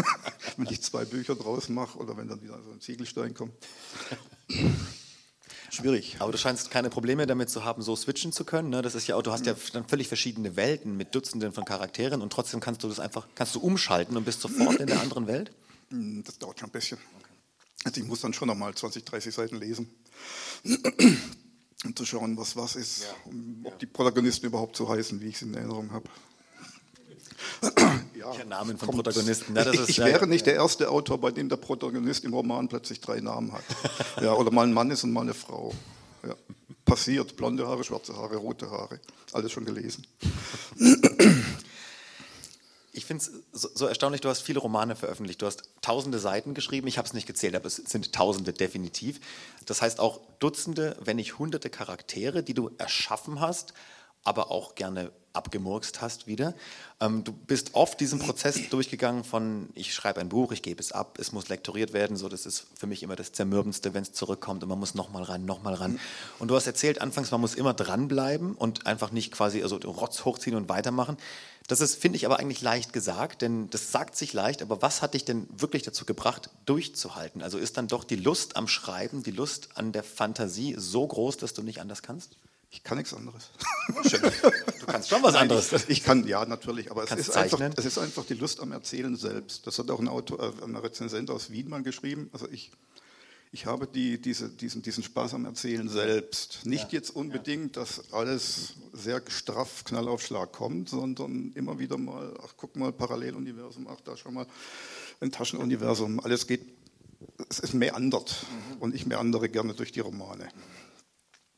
wenn 0.56 0.66
ich 0.66 0.82
zwei 0.82 1.04
Bücher 1.04 1.36
draus 1.36 1.68
mache 1.68 1.96
oder 1.96 2.16
wenn 2.16 2.26
dann 2.26 2.42
wieder 2.42 2.60
so 2.64 2.72
ein 2.72 2.80
Ziegelstein 2.80 3.34
kommt 3.34 3.54
schwierig. 5.74 6.16
Aber 6.20 6.32
du 6.32 6.38
scheinst 6.38 6.70
keine 6.70 6.90
Probleme 6.90 7.26
damit 7.26 7.50
zu 7.50 7.64
haben, 7.64 7.82
so 7.82 7.94
switchen 7.96 8.32
zu 8.32 8.44
können. 8.44 8.70
Ne? 8.70 8.82
Das 8.82 8.94
ist 8.94 9.06
ja 9.06 9.16
auch, 9.16 9.22
du 9.22 9.32
hast 9.32 9.46
ja 9.46 9.54
dann 9.72 9.86
völlig 9.86 10.08
verschiedene 10.08 10.56
Welten 10.56 10.96
mit 10.96 11.14
Dutzenden 11.14 11.52
von 11.52 11.64
Charakteren 11.64 12.22
und 12.22 12.32
trotzdem 12.32 12.60
kannst 12.60 12.82
du 12.82 12.88
das 12.88 13.00
einfach, 13.00 13.26
kannst 13.34 13.54
du 13.54 13.60
umschalten 13.60 14.16
und 14.16 14.24
bist 14.24 14.40
sofort 14.40 14.76
in 14.76 14.86
der 14.86 15.00
anderen 15.00 15.26
Welt? 15.26 15.52
Hm, 15.90 16.24
das 16.24 16.38
dauert 16.38 16.60
schon 16.60 16.68
ein 16.68 16.72
bisschen. 16.72 16.98
Also 17.84 18.00
ich 18.00 18.06
muss 18.06 18.20
dann 18.20 18.32
schon 18.32 18.48
nochmal 18.48 18.74
20, 18.74 19.04
30 19.04 19.34
Seiten 19.34 19.56
lesen. 19.56 19.90
um 21.84 21.94
zu 21.94 22.04
schauen, 22.06 22.36
was 22.36 22.56
was 22.56 22.76
ist, 22.76 23.02
ja. 23.02 23.32
ob 23.64 23.78
die 23.78 23.86
Protagonisten 23.86 24.46
überhaupt 24.46 24.76
so 24.76 24.88
heißen, 24.88 25.20
wie 25.20 25.26
ich 25.28 25.36
es 25.36 25.42
in 25.42 25.54
Erinnerung 25.54 25.92
habe. 25.92 26.08
Ja, 28.14 28.44
Namen 28.44 28.78
von 28.78 28.90
Protagonisten. 28.90 29.56
Ja, 29.56 29.70
ich, 29.72 29.88
ich 29.88 29.98
wäre 29.98 30.26
nicht 30.26 30.46
der 30.46 30.54
erste 30.54 30.90
Autor, 30.90 31.18
bei 31.18 31.30
dem 31.30 31.48
der 31.48 31.56
Protagonist 31.56 32.24
im 32.24 32.34
Roman 32.34 32.68
plötzlich 32.68 33.00
drei 33.00 33.20
Namen 33.20 33.52
hat. 33.52 33.64
ja, 34.22 34.32
oder 34.34 34.50
mal 34.50 34.66
ein 34.66 34.72
Mann 34.72 34.90
ist 34.90 35.04
und 35.04 35.12
mal 35.12 35.22
eine 35.22 35.34
Frau. 35.34 35.72
Ja. 36.26 36.34
Passiert. 36.84 37.36
Blonde 37.36 37.66
Haare, 37.66 37.84
schwarze 37.84 38.16
Haare, 38.16 38.36
rote 38.36 38.70
Haare. 38.70 39.00
Alles 39.32 39.52
schon 39.52 39.64
gelesen. 39.64 40.06
Ich 42.96 43.06
finde 43.06 43.24
es 43.24 43.32
so, 43.52 43.68
so, 43.74 43.86
erstaunlich, 43.86 44.20
du 44.20 44.28
hast 44.28 44.42
viele 44.42 44.60
Romane 44.60 44.94
veröffentlicht, 44.94 45.42
du 45.42 45.46
hast 45.46 45.64
tausende 45.82 46.20
Seiten 46.20 46.54
geschrieben, 46.54 46.86
ich 46.86 46.96
habe 46.96 47.08
es 47.08 47.12
nicht 47.12 47.26
gezählt, 47.26 47.56
aber 47.56 47.66
es 47.66 47.76
sind 47.76 48.12
tausende 48.12 48.52
definitiv. 48.52 49.20
Das 49.66 49.82
heißt 49.82 49.98
auch 49.98 50.20
Dutzende, 50.38 50.96
wenn 51.00 51.16
nicht 51.16 51.38
hunderte 51.38 51.70
Charaktere, 51.70 52.44
die 52.44 52.54
du 52.54 52.70
erschaffen 52.78 53.40
hast, 53.40 53.74
aber 54.22 54.52
auch 54.52 54.76
gerne 54.76 55.10
abgemurkst 55.34 56.00
hast 56.00 56.26
wieder. 56.26 56.54
Ähm, 57.00 57.24
du 57.24 57.32
bist 57.32 57.74
oft 57.74 58.00
diesen 58.00 58.18
Prozess 58.18 58.68
durchgegangen 58.70 59.24
von, 59.24 59.68
ich 59.74 59.92
schreibe 59.92 60.20
ein 60.20 60.28
Buch, 60.28 60.52
ich 60.52 60.62
gebe 60.62 60.80
es 60.80 60.92
ab, 60.92 61.18
es 61.20 61.32
muss 61.32 61.48
lektoriert 61.48 61.92
werden, 61.92 62.16
so 62.16 62.28
das 62.28 62.46
ist 62.46 62.66
für 62.74 62.86
mich 62.86 63.02
immer 63.02 63.16
das 63.16 63.32
Zermürbendste, 63.32 63.94
wenn 63.94 64.02
es 64.02 64.12
zurückkommt 64.12 64.62
und 64.62 64.68
man 64.68 64.78
muss 64.78 64.94
nochmal 64.94 65.24
ran, 65.24 65.44
nochmal 65.44 65.74
ran. 65.74 65.98
Und 66.38 66.48
du 66.48 66.56
hast 66.56 66.66
erzählt 66.66 67.00
anfangs, 67.00 67.30
man 67.30 67.40
muss 67.40 67.54
immer 67.54 67.74
dranbleiben 67.74 68.54
und 68.54 68.86
einfach 68.86 69.10
nicht 69.10 69.32
quasi 69.32 69.62
also 69.62 69.76
Rotz 69.76 70.24
hochziehen 70.24 70.56
und 70.56 70.68
weitermachen. 70.68 71.16
Das 71.66 71.80
ist, 71.80 71.96
finde 71.96 72.16
ich, 72.16 72.26
aber 72.26 72.38
eigentlich 72.38 72.60
leicht 72.60 72.92
gesagt, 72.92 73.40
denn 73.40 73.70
das 73.70 73.90
sagt 73.90 74.16
sich 74.16 74.34
leicht, 74.34 74.60
aber 74.60 74.82
was 74.82 75.00
hat 75.00 75.14
dich 75.14 75.24
denn 75.24 75.48
wirklich 75.50 75.82
dazu 75.82 76.04
gebracht, 76.04 76.50
durchzuhalten? 76.66 77.42
Also 77.42 77.56
ist 77.56 77.78
dann 77.78 77.88
doch 77.88 78.04
die 78.04 78.16
Lust 78.16 78.56
am 78.56 78.68
Schreiben, 78.68 79.22
die 79.22 79.30
Lust 79.30 79.70
an 79.74 79.92
der 79.92 80.04
Fantasie 80.04 80.74
so 80.76 81.06
groß, 81.06 81.38
dass 81.38 81.54
du 81.54 81.62
nicht 81.62 81.80
anders 81.80 82.02
kannst? 82.02 82.36
Ich 82.74 82.82
kann 82.82 82.98
nichts 82.98 83.14
anderes. 83.14 83.50
Du 84.80 84.86
kannst 84.86 85.08
schon 85.08 85.22
was 85.22 85.34
anderes. 85.34 85.72
Nein, 85.72 85.82
ich, 85.88 86.02
kann, 86.02 86.26
ja, 86.26 86.44
natürlich, 86.44 86.90
aber 86.90 87.04
es 87.04 87.10
ist, 87.12 87.36
einfach, 87.36 87.60
es 87.76 87.84
ist, 87.84 87.98
einfach, 87.98 88.24
die 88.26 88.34
Lust 88.34 88.60
am 88.60 88.72
Erzählen 88.72 89.16
selbst. 89.16 89.66
Das 89.66 89.78
hat 89.78 89.90
auch 89.90 89.98
ein, 89.98 90.08
Autor, 90.08 90.40
äh, 90.40 90.64
ein 90.64 90.76
Rezensent 90.76 91.30
aus 91.30 91.50
Wien 91.50 91.68
mal 91.68 91.82
geschrieben. 91.82 92.28
Also 92.32 92.48
ich, 92.50 92.70
Ich 93.52 93.66
habe 93.66 93.86
die, 93.86 94.20
diese, 94.20 94.48
diesen, 94.48 94.82
diesen 94.82 95.04
Spaß 95.04 95.34
am 95.34 95.44
Erzählen 95.44 95.88
selbst. 95.88 96.66
Nicht 96.66 96.92
ja. 96.92 96.98
jetzt 96.98 97.10
unbedingt, 97.10 97.76
dass 97.76 98.12
alles 98.12 98.74
sehr 98.92 99.22
straff, 99.28 99.84
Knallaufschlag 99.84 100.50
kommt, 100.50 100.88
sondern 100.88 101.52
immer 101.54 101.78
wieder 101.78 101.96
mal, 101.96 102.34
ach 102.44 102.54
guck 102.56 102.74
mal, 102.74 102.92
Paralleluniversum, 102.92 103.86
ach 103.88 104.00
da 104.00 104.16
schon 104.16 104.34
mal 104.34 104.46
ein 105.20 105.30
Taschenuniversum. 105.30 106.18
Alles 106.18 106.48
geht, 106.48 106.62
es 107.48 107.60
ist 107.60 107.74
meandert 107.74 108.44
mhm. 108.50 108.82
und 108.82 108.94
ich 108.94 109.06
meandere 109.06 109.48
gerne 109.48 109.72
durch 109.74 109.92
die 109.92 110.00
Romane. 110.00 110.48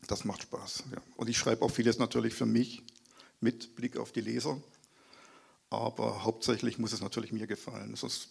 Das 0.06 0.24
macht 0.24 0.42
Spaß. 0.42 0.84
Ja. 0.92 0.98
Und 1.16 1.28
ich 1.28 1.36
schreibe 1.36 1.64
auch 1.64 1.70
vieles 1.70 1.98
natürlich 1.98 2.34
für 2.34 2.46
mich 2.46 2.82
mit 3.40 3.74
Blick 3.76 3.96
auf 3.96 4.12
die 4.12 4.20
Leser. 4.20 4.60
Aber 5.70 6.24
hauptsächlich 6.24 6.78
muss 6.78 6.92
es 6.92 7.00
natürlich 7.00 7.32
mir 7.32 7.46
gefallen, 7.46 7.96
sonst 7.96 8.28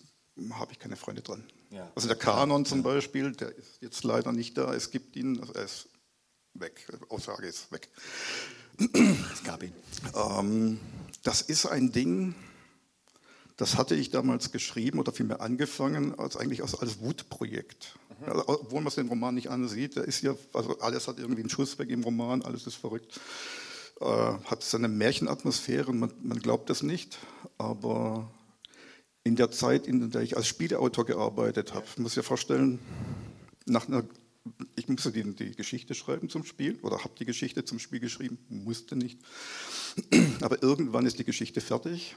habe 0.51 0.72
ich 0.72 0.79
keine 0.79 0.96
Freunde 0.96 1.22
dran. 1.22 1.44
Ja. 1.70 1.91
Also 1.96 2.08
der 2.08 2.17
Kanon 2.17 2.65
zum 2.65 2.84
Beispiel, 2.84 3.32
der 3.34 3.55
ist 3.55 3.82
jetzt 3.82 4.03
leider 4.03 4.32
nicht 4.32 4.58
da. 4.58 4.74
Es 4.74 4.91
gibt 4.91 5.15
ihn, 5.15 5.39
also 5.39 5.53
er 5.53 5.65
ist 5.65 5.89
weg. 6.53 6.88
Aussage 7.10 7.48
ist 7.48 7.72
weg. 7.72 7.89
Es 8.77 9.44
gab 9.44 9.63
ihn. 9.63 9.74
Ähm, 10.15 10.79
das 11.24 11.41
ist 11.41 11.65
ein 11.65 11.91
Ding, 11.91 12.36
das 13.58 13.77
hatte 13.77 13.96
ich 13.96 14.12
damals 14.12 14.51
geschrieben 14.51 15.00
oder 15.00 15.13
vielmehr 15.13 15.41
angefangen, 15.41 16.17
als 16.20 16.36
eigentlich 16.36 16.62
als, 16.62 16.75
als 16.75 17.00
Wutprojekt. 17.00 17.98
Mhm. 18.20 18.30
Also, 18.30 18.44
obwohl 18.48 18.82
man 18.82 18.88
es 18.88 18.96
den 18.96 19.08
Roman 19.08 19.36
nicht 19.36 19.50
ansieht, 19.50 19.96
der 19.96 20.06
ist 20.06 20.22
ja, 20.22 20.36
also 20.54 20.80
alles 20.80 21.08
hat 21.08 21.20
irgendwie 21.20 21.42
einen 21.42 21.50
Schuss 21.50 21.78
weg 21.80 21.90
im 21.90 22.04
Roman, 22.04 22.42
alles 22.42 22.68
ist 22.68 22.76
verrückt. 22.76 23.20
Äh, 24.02 24.06
hat 24.06 24.64
seine 24.64 24.88
Märchenatmosphäre, 24.88 25.94
man, 25.94 26.12
man 26.22 26.40
glaubt 26.40 26.70
das 26.70 26.84
nicht, 26.84 27.18
aber 27.58 28.30
in 29.24 29.36
der 29.36 29.52
Zeit, 29.52 29.88
in 29.88 30.12
der 30.12 30.22
ich 30.22 30.38
als 30.38 30.48
Spieleautor 30.48 31.06
gearbeitet 31.06 31.74
habe, 31.74 31.86
muss 31.98 32.12
ich 32.12 32.18
mir 32.18 32.24
vorstellen, 32.24 32.80
nach 33.66 33.88
einer, 33.88 34.04
ich 34.76 34.88
musste 34.88 35.12
die, 35.12 35.24
die 35.36 35.56
Geschichte 35.56 35.96
schreiben 35.96 36.30
zum 36.30 36.44
Spiel 36.44 36.78
oder 36.82 37.04
habe 37.04 37.16
die 37.18 37.26
Geschichte 37.26 37.66
zum 37.66 37.80
Spiel 37.80 38.00
geschrieben, 38.00 38.38
musste 38.50 38.96
nicht, 38.96 39.20
aber 40.42 40.62
irgendwann 40.62 41.06
ist 41.06 41.18
die 41.18 41.24
Geschichte 41.24 41.62
fertig 41.62 42.16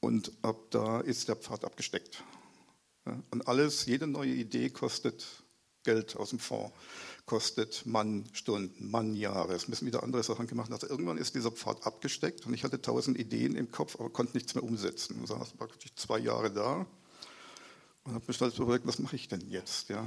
und 0.00 0.32
ab 0.42 0.58
da 0.70 1.00
ist 1.00 1.28
der 1.28 1.36
Pfad 1.36 1.64
abgesteckt. 1.64 2.22
Und 3.04 3.48
alles, 3.48 3.86
jede 3.86 4.06
neue 4.06 4.32
Idee 4.32 4.70
kostet 4.70 5.26
Geld 5.82 6.16
aus 6.16 6.30
dem 6.30 6.38
Fonds, 6.38 6.74
kostet 7.24 7.86
Mannstunden, 7.86 8.90
Mannjahre. 8.90 9.54
Es 9.54 9.68
müssen 9.68 9.86
wieder 9.86 10.02
andere 10.02 10.22
Sachen 10.22 10.46
gemacht 10.46 10.68
werden. 10.68 10.82
Also 10.82 10.92
irgendwann 10.92 11.16
ist 11.16 11.34
dieser 11.34 11.50
Pfad 11.50 11.86
abgesteckt 11.86 12.46
und 12.46 12.52
ich 12.52 12.64
hatte 12.64 12.82
tausend 12.82 13.18
Ideen 13.18 13.56
im 13.56 13.70
Kopf, 13.70 13.96
aber 13.98 14.10
konnte 14.10 14.36
nichts 14.36 14.54
mehr 14.54 14.64
umsetzen. 14.64 15.18
Und 15.18 15.26
saß 15.26 15.52
praktisch 15.52 15.94
zwei 15.94 16.18
Jahre 16.18 16.50
da 16.50 16.86
und 18.04 18.14
habe 18.14 18.24
mir 18.26 18.38
halt 18.38 18.58
überlegt, 18.58 18.86
was 18.86 18.98
mache 18.98 19.16
ich 19.16 19.28
denn 19.28 19.48
jetzt? 19.48 19.88
Ja, 19.88 20.06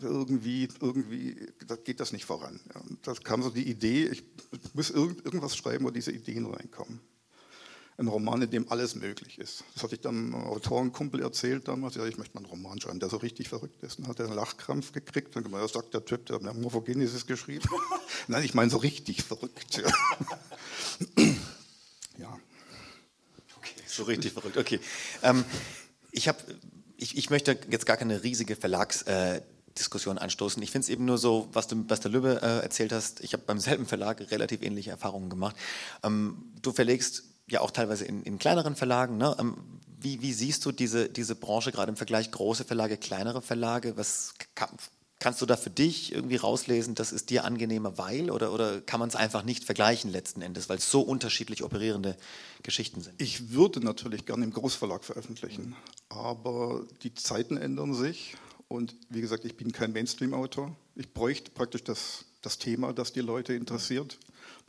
irgendwie, 0.00 0.68
irgendwie 0.80 1.36
geht 1.84 2.00
das 2.00 2.12
nicht 2.12 2.26
voran. 2.26 2.60
Ja, 2.74 2.82
da 3.02 3.14
kam 3.14 3.42
so 3.42 3.50
die 3.50 3.68
Idee, 3.68 4.08
ich 4.08 4.24
muss 4.74 4.90
irgendwas 4.90 5.56
schreiben, 5.56 5.84
wo 5.84 5.90
diese 5.90 6.12
Ideen 6.12 6.46
reinkommen 6.46 7.00
ein 7.96 8.08
Roman, 8.08 8.42
in 8.42 8.50
dem 8.50 8.70
alles 8.70 8.96
möglich 8.96 9.38
ist. 9.38 9.64
Das 9.74 9.84
hatte 9.84 9.94
ich 9.94 10.00
dann 10.00 10.34
einem 10.34 10.34
Autorenkumpel 10.34 11.22
erzählt 11.22 11.68
damals. 11.68 11.94
Ja, 11.94 12.04
ich 12.04 12.18
möchte 12.18 12.34
mal 12.34 12.40
einen 12.40 12.50
Roman 12.50 12.80
schreiben, 12.80 12.98
der 12.98 13.08
so 13.08 13.18
richtig 13.18 13.48
verrückt 13.48 13.82
ist. 13.82 13.98
Dann 13.98 14.08
hat 14.08 14.18
er 14.18 14.26
einen 14.26 14.34
Lachkrampf 14.34 14.92
gekriegt. 14.92 15.36
Dann 15.36 15.44
gemeint, 15.44 15.68
sagt 15.70 15.94
der 15.94 16.04
Typ, 16.04 16.26
der 16.26 16.40
hat 16.40 16.56
Morphogenesis 16.56 17.26
geschrieben. 17.26 17.68
Nein, 18.28 18.42
ich 18.44 18.54
meine 18.54 18.70
so 18.70 18.78
richtig 18.78 19.22
verrückt. 19.22 19.76
Ja. 19.76 19.92
ja. 22.18 22.38
Okay, 23.58 23.80
so 23.86 24.02
richtig 24.04 24.32
verrückt. 24.32 24.56
Okay. 24.56 24.80
Ähm, 25.22 25.44
ich, 26.10 26.26
hab, 26.26 26.42
ich, 26.96 27.16
ich 27.16 27.30
möchte 27.30 27.56
jetzt 27.70 27.86
gar 27.86 27.96
keine 27.96 28.22
riesige 28.22 28.56
Verlags... 28.56 29.02
Äh, 29.02 29.40
Diskussion 29.76 30.18
anstoßen. 30.18 30.62
Ich 30.62 30.70
finde 30.70 30.84
es 30.84 30.88
eben 30.88 31.04
nur 31.04 31.18
so, 31.18 31.48
was 31.52 31.66
du, 31.66 31.84
was 31.88 31.98
der 31.98 32.12
Lübbe 32.12 32.40
äh, 32.40 32.62
erzählt 32.62 32.92
hast. 32.92 33.18
Ich 33.24 33.32
habe 33.32 33.42
beim 33.44 33.58
selben 33.58 33.86
Verlag 33.86 34.20
relativ 34.30 34.62
ähnliche 34.62 34.90
Erfahrungen 34.90 35.28
gemacht. 35.28 35.56
Ähm, 36.04 36.52
du 36.62 36.70
verlegst 36.70 37.24
ja 37.48 37.60
auch 37.60 37.70
teilweise 37.70 38.04
in, 38.04 38.22
in 38.22 38.38
kleineren 38.38 38.76
Verlagen. 38.76 39.16
Ne? 39.16 39.36
Ähm, 39.38 39.56
wie, 40.00 40.20
wie, 40.22 40.32
siehst 40.32 40.64
du 40.64 40.72
diese, 40.72 41.08
diese 41.08 41.34
Branche 41.34 41.72
gerade 41.72 41.90
im 41.90 41.96
Vergleich 41.96 42.30
große 42.30 42.64
Verlage, 42.64 42.96
kleinere 42.96 43.42
Verlage? 43.42 43.96
Was 43.96 44.34
kann, 44.54 44.68
kannst 45.18 45.40
du 45.40 45.46
da 45.46 45.56
für 45.56 45.70
dich 45.70 46.12
irgendwie 46.12 46.36
rauslesen, 46.36 46.94
das 46.94 47.12
ist 47.12 47.30
dir 47.30 47.44
angenehmer, 47.44 47.96
weil 47.96 48.30
oder, 48.30 48.52
oder 48.52 48.80
kann 48.82 49.00
man 49.00 49.08
es 49.08 49.16
einfach 49.16 49.42
nicht 49.42 49.64
vergleichen 49.64 50.10
letzten 50.10 50.42
Endes, 50.42 50.68
weil 50.68 50.78
es 50.78 50.90
so 50.90 51.00
unterschiedlich 51.00 51.62
operierende 51.62 52.16
Geschichten 52.62 53.00
sind? 53.00 53.20
Ich 53.20 53.52
würde 53.52 53.80
natürlich 53.80 54.26
gerne 54.26 54.44
im 54.44 54.52
Großverlag 54.52 55.04
veröffentlichen, 55.04 55.76
aber 56.10 56.84
die 57.02 57.14
Zeiten 57.14 57.56
ändern 57.56 57.94
sich 57.94 58.36
und 58.68 58.94
wie 59.08 59.22
gesagt, 59.22 59.44
ich 59.46 59.56
bin 59.56 59.72
kein 59.72 59.92
Mainstream-Autor. 59.92 60.76
Ich 60.94 61.12
bräuchte 61.14 61.50
praktisch 61.50 61.84
das, 61.84 62.26
das 62.42 62.58
Thema, 62.58 62.92
das 62.92 63.12
die 63.12 63.20
Leute 63.20 63.54
interessiert 63.54 64.18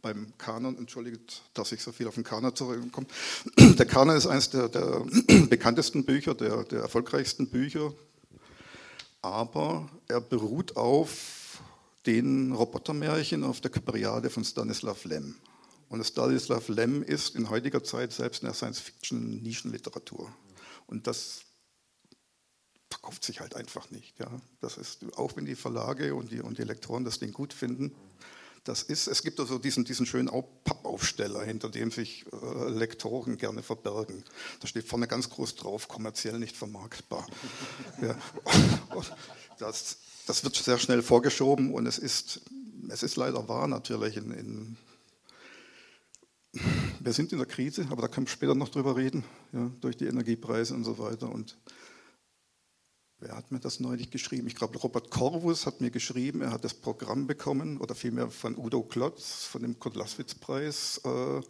beim 0.06 0.32
Kanon, 0.38 0.78
entschuldigt, 0.78 1.42
dass 1.56 1.72
ich 1.72 1.82
so 1.82 1.92
viel 1.92 2.06
auf 2.08 2.14
den 2.14 2.24
Kanon 2.24 2.56
zurückkomme. 2.56 3.08
Der 3.58 3.88
Kanon 3.88 4.16
ist 4.16 4.28
eines 4.28 4.52
der, 4.52 4.70
der 4.70 5.04
bekanntesten 5.50 6.06
Bücher, 6.06 6.36
der, 6.36 6.64
der, 6.64 6.82
erfolgreichsten 6.82 7.50
Bücher, 7.50 7.92
aber 9.24 9.90
er 10.08 10.22
beruht 10.22 10.78
auf 10.78 11.60
den 12.06 12.52
Robotermärchen 12.52 13.44
auf 13.44 13.62
der 13.62 13.72
Kypriade 13.72 14.30
von 14.30 14.46
Stanislav 14.46 15.06
Lem. 15.06 15.38
Und 15.90 16.06
Stanislav 16.06 16.68
Lem 16.68 17.02
ist 17.02 17.36
in 17.36 17.50
heutiger 17.50 17.84
Zeit 17.84 18.14
selbst 18.14 18.44
in 18.44 18.46
der 18.46 18.54
Science-Fiction-Nischenliteratur. 18.54 20.32
Und 20.86 21.08
das 21.08 21.42
verkauft 22.92 23.24
sich 23.24 23.40
halt 23.40 23.56
einfach 23.56 23.90
nicht. 23.90 24.20
Ja. 24.20 24.30
Das 24.62 24.78
ist, 24.78 25.00
auch 25.18 25.36
wenn 25.36 25.46
die 25.46 25.56
Verlage 25.56 26.14
und 26.14 26.32
die, 26.32 26.42
und 26.42 26.60
die 26.60 26.64
Lektoren 26.64 27.06
das 27.06 27.18
Ding 27.18 27.34
gut 27.34 27.54
finden, 27.54 27.96
das 28.66 28.82
ist, 28.82 29.08
es 29.08 29.22
gibt 29.22 29.40
also 29.40 29.60
diesen, 29.60 29.86
diesen 29.86 30.08
schönen 30.08 30.28
Pappaufsteller, 30.64 31.44
hinter 31.44 31.70
dem 31.70 31.92
sich 31.92 32.26
äh, 32.34 32.70
Lektoren 32.70 33.38
gerne 33.38 33.62
verbergen. 33.62 34.24
Da 34.60 34.68
steht 34.68 34.88
vorne 34.88 35.08
ganz 35.08 35.30
groß 35.30 35.56
drauf, 35.56 35.88
kommerziell 35.88 36.40
nicht 36.40 36.58
vermarktbar. 36.58 37.28
ja. 38.02 38.18
das, 39.60 39.98
das, 40.26 40.44
wird 40.44 40.56
sehr 40.56 40.80
schnell 40.80 41.04
vorgeschoben 41.04 41.74
und 41.74 41.86
es 41.86 42.00
ist, 42.00 42.42
es 42.90 43.04
ist 43.04 43.16
leider 43.18 43.48
wahr 43.48 43.68
natürlich. 43.68 44.18
In, 44.18 44.32
in, 44.32 44.78
wir 47.00 47.14
sind 47.14 47.32
in 47.34 47.38
der 47.38 47.48
Krise, 47.48 47.86
aber 47.92 48.02
da 48.02 48.08
können 48.08 48.26
wir 48.26 48.32
später 48.32 48.56
noch 48.56 48.70
drüber 48.70 48.96
reden, 48.96 49.24
ja, 49.54 49.70
durch 49.80 49.96
die 49.96 50.08
Energiepreise 50.08 50.74
und 50.74 50.86
so 50.86 50.98
weiter. 50.98 51.30
Und 51.30 51.56
Wer 53.26 53.36
hat 53.36 53.52
mir 53.52 53.60
das 53.60 53.80
neulich 53.80 54.12
geschrieben? 54.12 54.46
Ich 54.46 54.54
glaube, 54.54 54.78
Robert 54.78 55.10
Corvus 55.10 55.66
hat 55.66 55.82
mir 55.82 55.90
geschrieben, 55.90 56.42
er 56.42 56.52
hat 56.52 56.64
das 56.64 56.76
Programm 56.76 57.26
bekommen, 57.26 57.80
oder 57.80 57.96
vielmehr 57.96 58.30
von 58.30 58.56
Udo 58.56 58.84
Klotz, 58.84 59.46
von 59.46 59.64
dem 59.64 59.80
Kurt-Laswitz-Preis. 59.80 61.02
Äh, 61.04 61.42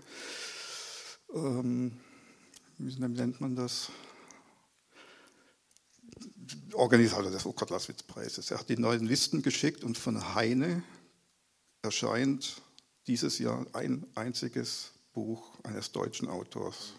ähm, 1.33 1.99
wie 2.77 2.95
nennt 2.97 3.41
man 3.41 3.57
das? 3.57 3.91
Organisator 6.71 7.29
des 7.29 7.43
Kurt-Laswitz-Preises. 7.43 8.51
Er 8.51 8.59
hat 8.59 8.69
die 8.69 8.77
neuen 8.77 9.05
Listen 9.05 9.41
geschickt 9.41 9.83
und 9.83 9.97
von 9.97 10.33
Heine 10.33 10.81
erscheint 11.81 12.61
dieses 13.05 13.37
Jahr 13.37 13.65
ein 13.73 14.07
einziges 14.15 14.93
Buch 15.11 15.59
eines 15.63 15.91
deutschen 15.91 16.29
Autors. 16.29 16.93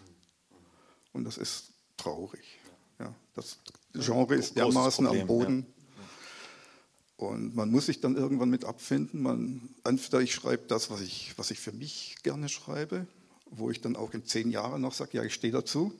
Und 1.13 1.23
das 1.23 1.39
ist 1.39 1.71
traurig. 1.97 2.59
Ja, 2.99 3.13
das 3.35 3.57
Genre 3.93 4.35
ist 4.35 4.55
dermaßen 4.55 5.05
Problem, 5.05 5.21
am 5.21 5.27
Boden. 5.27 5.65
Ja. 5.65 7.25
Und 7.27 7.55
man 7.55 7.71
muss 7.71 7.87
sich 7.87 7.99
dann 7.99 8.15
irgendwann 8.15 8.49
mit 8.49 8.65
abfinden. 8.65 9.21
Man, 9.21 9.69
entweder 9.83 10.21
ich 10.21 10.33
schreibe 10.33 10.67
das, 10.67 10.89
was 10.89 11.01
ich, 11.01 11.33
was 11.37 11.51
ich 11.51 11.59
für 11.59 11.71
mich 11.71 12.15
gerne 12.23 12.49
schreibe, 12.49 13.07
wo 13.49 13.69
ich 13.71 13.81
dann 13.81 13.95
auch 13.95 14.13
in 14.13 14.25
zehn 14.25 14.51
Jahren 14.51 14.81
noch 14.81 14.93
sage, 14.93 15.17
ja, 15.17 15.23
ich 15.23 15.33
stehe 15.33 15.53
dazu. 15.53 15.93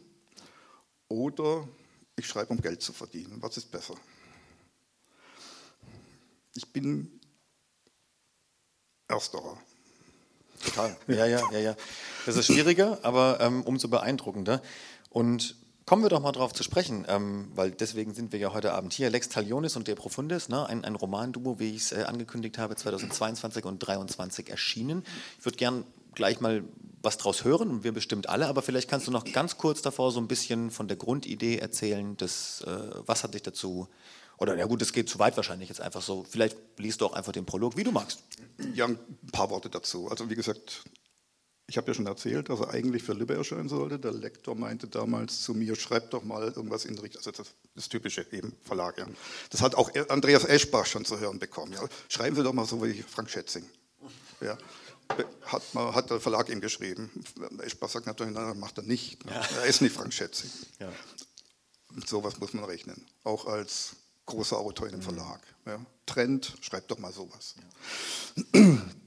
Oder 1.08 1.68
ich 2.16 2.28
schreibe, 2.28 2.52
um 2.52 2.62
Geld 2.62 2.82
zu 2.82 2.94
verdienen. 2.94 3.42
Was 3.42 3.58
ist 3.58 3.72
besser? 3.72 3.96
Ich 6.56 6.72
bin 6.74 7.20
ersterer. 9.08 9.58
Total. 10.64 10.98
Ja, 11.08 11.26
ja, 11.26 11.42
ja, 11.52 11.60
ja. 11.60 11.76
Das 12.26 12.36
ist 12.36 12.48
schwieriger, 12.48 13.00
aber 13.04 13.40
ähm, 13.40 13.62
umso 13.64 13.88
beeindruckender. 13.88 14.62
Und 15.10 15.56
Kommen 15.88 16.04
wir 16.04 16.10
doch 16.10 16.20
mal 16.20 16.34
drauf 16.34 16.52
zu 16.52 16.64
sprechen, 16.64 17.06
ähm, 17.08 17.48
weil 17.56 17.72
deswegen 17.72 18.14
sind 18.14 18.34
wir 18.34 18.40
ja 18.40 18.52
heute 18.52 18.74
Abend 18.74 18.92
hier. 18.92 19.10
Lex 19.10 19.30
Talionis 19.30 19.78
und 19.78 19.88
De 19.88 19.96
Profundis, 19.96 20.50
ne? 20.50 20.68
ein, 20.68 20.84
ein 20.84 20.96
Romanduo, 20.96 21.60
wie 21.60 21.76
ich 21.76 21.84
es 21.84 21.92
äh, 21.94 22.04
angekündigt 22.04 22.58
habe, 22.58 22.76
2022 22.76 23.64
und 23.64 23.82
2023 23.82 24.50
erschienen. 24.50 25.06
Ich 25.40 25.46
würde 25.46 25.58
gern 25.58 25.86
gleich 26.14 26.42
mal 26.42 26.66
was 27.02 27.18
draus 27.18 27.46
hören 27.46 27.70
und 27.70 27.86
wir 27.86 27.94
bestimmt 27.94 28.28
alle, 28.28 28.48
aber 28.48 28.64
vielleicht 28.64 28.90
kannst 28.90 29.08
du 29.08 29.12
noch 29.12 29.24
ganz 29.32 29.58
kurz 29.58 29.82
davor 29.82 30.12
so 30.12 30.20
ein 30.20 30.28
bisschen 30.28 30.72
von 30.72 30.90
der 30.90 30.98
Grundidee 30.98 31.60
erzählen, 31.60 32.18
des, 32.18 32.66
äh, 32.68 32.80
was 33.06 33.24
hat 33.24 33.34
dich 33.34 33.44
dazu, 33.44 33.88
oder 34.38 34.58
ja 34.58 34.66
gut, 34.66 34.82
es 34.82 34.92
geht 34.92 35.08
zu 35.08 35.20
weit 35.20 35.38
wahrscheinlich 35.38 35.70
jetzt 35.70 35.80
einfach 35.80 36.02
so, 36.02 36.26
vielleicht 36.30 36.58
liest 36.76 37.00
du 37.00 37.06
auch 37.06 37.14
einfach 37.14 37.32
den 37.32 37.46
Prolog, 37.46 37.78
wie 37.78 37.86
du 37.86 37.94
magst. 37.94 38.24
Ja, 38.74 38.88
ein 38.88 39.00
paar 39.32 39.50
Worte 39.52 39.70
dazu. 39.70 40.10
Also 40.10 40.30
wie 40.30 40.36
gesagt, 40.36 40.84
ich 41.70 41.76
habe 41.76 41.88
ja 41.88 41.94
schon 41.94 42.08
erzählt, 42.08 42.50
dass 42.50 42.62
er 42.62 42.70
eigentlich 42.70 43.04
für 43.04 43.12
Lübbe 43.14 43.36
erscheinen 43.36 43.68
sollte. 43.68 44.00
Der 44.00 44.14
Lektor 44.14 44.56
meinte 44.56 44.88
damals 44.88 45.42
zu 45.42 45.54
mir, 45.54 45.76
schreib 45.76 46.10
doch 46.12 46.24
mal 46.24 46.44
irgendwas 46.44 46.86
in 46.86 46.98
Richtung, 46.98 47.20
also 47.20 47.32
das, 47.32 47.54
das 47.76 47.90
typische 47.90 48.26
eben 48.32 48.54
Verlag. 48.64 48.98
Ja. 48.98 49.06
Das 49.50 49.62
hat 49.62 49.76
auch 49.76 49.92
Andreas 50.08 50.46
Eschbach 50.46 50.86
schon 50.86 51.04
zu 51.04 51.20
hören 51.20 51.40
bekommen. 51.40 51.74
Ja. 51.74 51.82
Schreiben 52.08 52.38
Sie 52.38 52.44
doch 52.44 52.54
mal 52.54 52.66
so 52.66 52.82
wie 52.84 53.04
Frank 53.04 53.30
Schätzing. 53.30 53.66
Ja. 54.40 54.58
Hat, 55.46 55.74
mal, 55.74 55.94
hat 55.94 56.10
der 56.10 56.22
Verlag 56.22 56.50
ihm 56.50 56.62
geschrieben. 56.62 57.10
Eschbach 57.60 57.90
sagt 57.90 58.06
natürlich, 58.08 58.34
nein, 58.34 58.58
macht 58.60 58.78
er 58.78 58.84
nicht. 58.84 59.26
Ja. 59.26 59.42
Er 59.58 59.66
ist 59.66 59.82
nicht 59.82 59.94
Frank 59.94 60.14
Schätzing. 60.14 60.50
Ja. 60.80 60.92
Mit 61.94 62.08
sowas 62.08 62.40
muss 62.40 62.54
man 62.54 62.64
rechnen. 62.64 63.06
Auch 63.26 63.46
als 63.46 63.98
großer 64.26 64.58
Autor 64.58 64.88
in 64.88 64.94
dem 64.94 65.02
Verlag. 65.02 65.42
Ja. 65.66 65.86
Trend, 66.06 66.56
schreibt 66.62 66.92
doch 66.92 67.00
mal 67.00 67.12
sowas. 67.12 67.56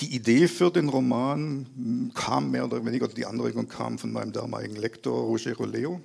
Die 0.00 0.14
Idee 0.14 0.46
für 0.46 0.70
den 0.70 0.90
Roman 0.90 2.12
kam 2.14 2.50
mehr 2.50 2.66
oder 2.66 2.84
weniger, 2.84 3.08
die 3.08 3.24
Anregung 3.24 3.66
kam 3.66 3.98
von 3.98 4.12
meinem 4.12 4.32
damaligen 4.32 4.76
Lektor 4.76 5.22
Rogero 5.22 5.64
Leo. 5.64 6.02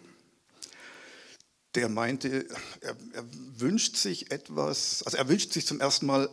Der 1.75 1.89
meinte, 1.89 2.47
er, 2.79 2.95
er 3.13 3.25
wünscht 3.57 3.97
sich 3.97 4.31
etwas, 4.31 5.03
also 5.03 5.17
er 5.17 5.27
wünscht 5.27 5.51
sich 5.51 5.65
zum 5.65 5.81
ersten 5.81 6.05
Mal 6.05 6.29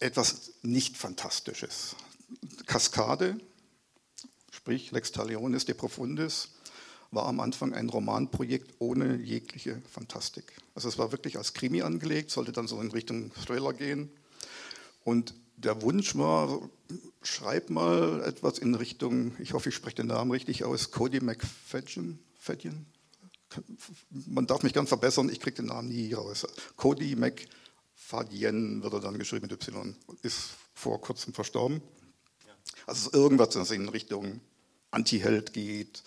etwas 0.00 0.52
nicht 0.62 0.96
Fantastisches. 0.96 1.94
Kaskade, 2.66 3.38
sprich 4.50 4.90
Lex 4.90 5.12
Talionis 5.12 5.64
de 5.64 5.76
Profundis, 5.76 6.48
war 7.12 7.26
am 7.26 7.38
Anfang 7.38 7.72
ein 7.72 7.88
Romanprojekt 7.88 8.74
ohne 8.80 9.16
jegliche 9.16 9.80
Fantastik. 9.92 10.56
Also 10.74 10.88
es 10.88 10.98
war 10.98 11.12
wirklich 11.12 11.38
als 11.38 11.54
Krimi 11.54 11.82
angelegt, 11.82 12.32
sollte 12.32 12.50
dann 12.50 12.66
so 12.66 12.80
in 12.80 12.90
Richtung 12.90 13.32
Thriller 13.34 13.74
gehen. 13.74 14.10
Und 15.04 15.34
der 15.64 15.82
Wunsch 15.82 16.16
war, 16.16 16.68
schreib 17.22 17.70
mal 17.70 18.22
etwas 18.24 18.58
in 18.58 18.74
Richtung, 18.74 19.36
ich 19.38 19.52
hoffe, 19.52 19.68
ich 19.68 19.74
spreche 19.74 19.96
den 19.96 20.08
Namen 20.08 20.30
richtig 20.30 20.64
aus, 20.64 20.90
Cody 20.90 21.20
McFadden. 21.20 22.18
Man 24.10 24.46
darf 24.46 24.62
mich 24.62 24.72
gern 24.72 24.86
verbessern, 24.86 25.28
ich 25.28 25.40
kriege 25.40 25.56
den 25.56 25.66
Namen 25.66 25.88
nie 25.88 26.12
raus. 26.12 26.46
Cody 26.76 27.16
McFadden 27.16 28.82
wird 28.82 28.92
er 28.92 29.00
dann 29.00 29.18
geschrieben 29.18 29.48
mit 29.48 29.52
Y, 29.52 29.94
ist 30.22 30.50
vor 30.74 31.00
kurzem 31.00 31.32
verstorben. 31.32 31.82
Also 32.86 33.12
irgendwas, 33.12 33.50
das 33.50 33.70
in 33.70 33.88
Richtung 33.88 34.40
Anti-Held 34.90 35.52
geht, 35.52 36.02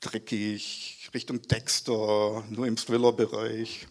dreckig, 0.00 1.10
Richtung 1.12 1.42
Dexter, 1.42 2.44
nur 2.50 2.66
im 2.66 2.76
Thriller-Bereich. 2.76 3.88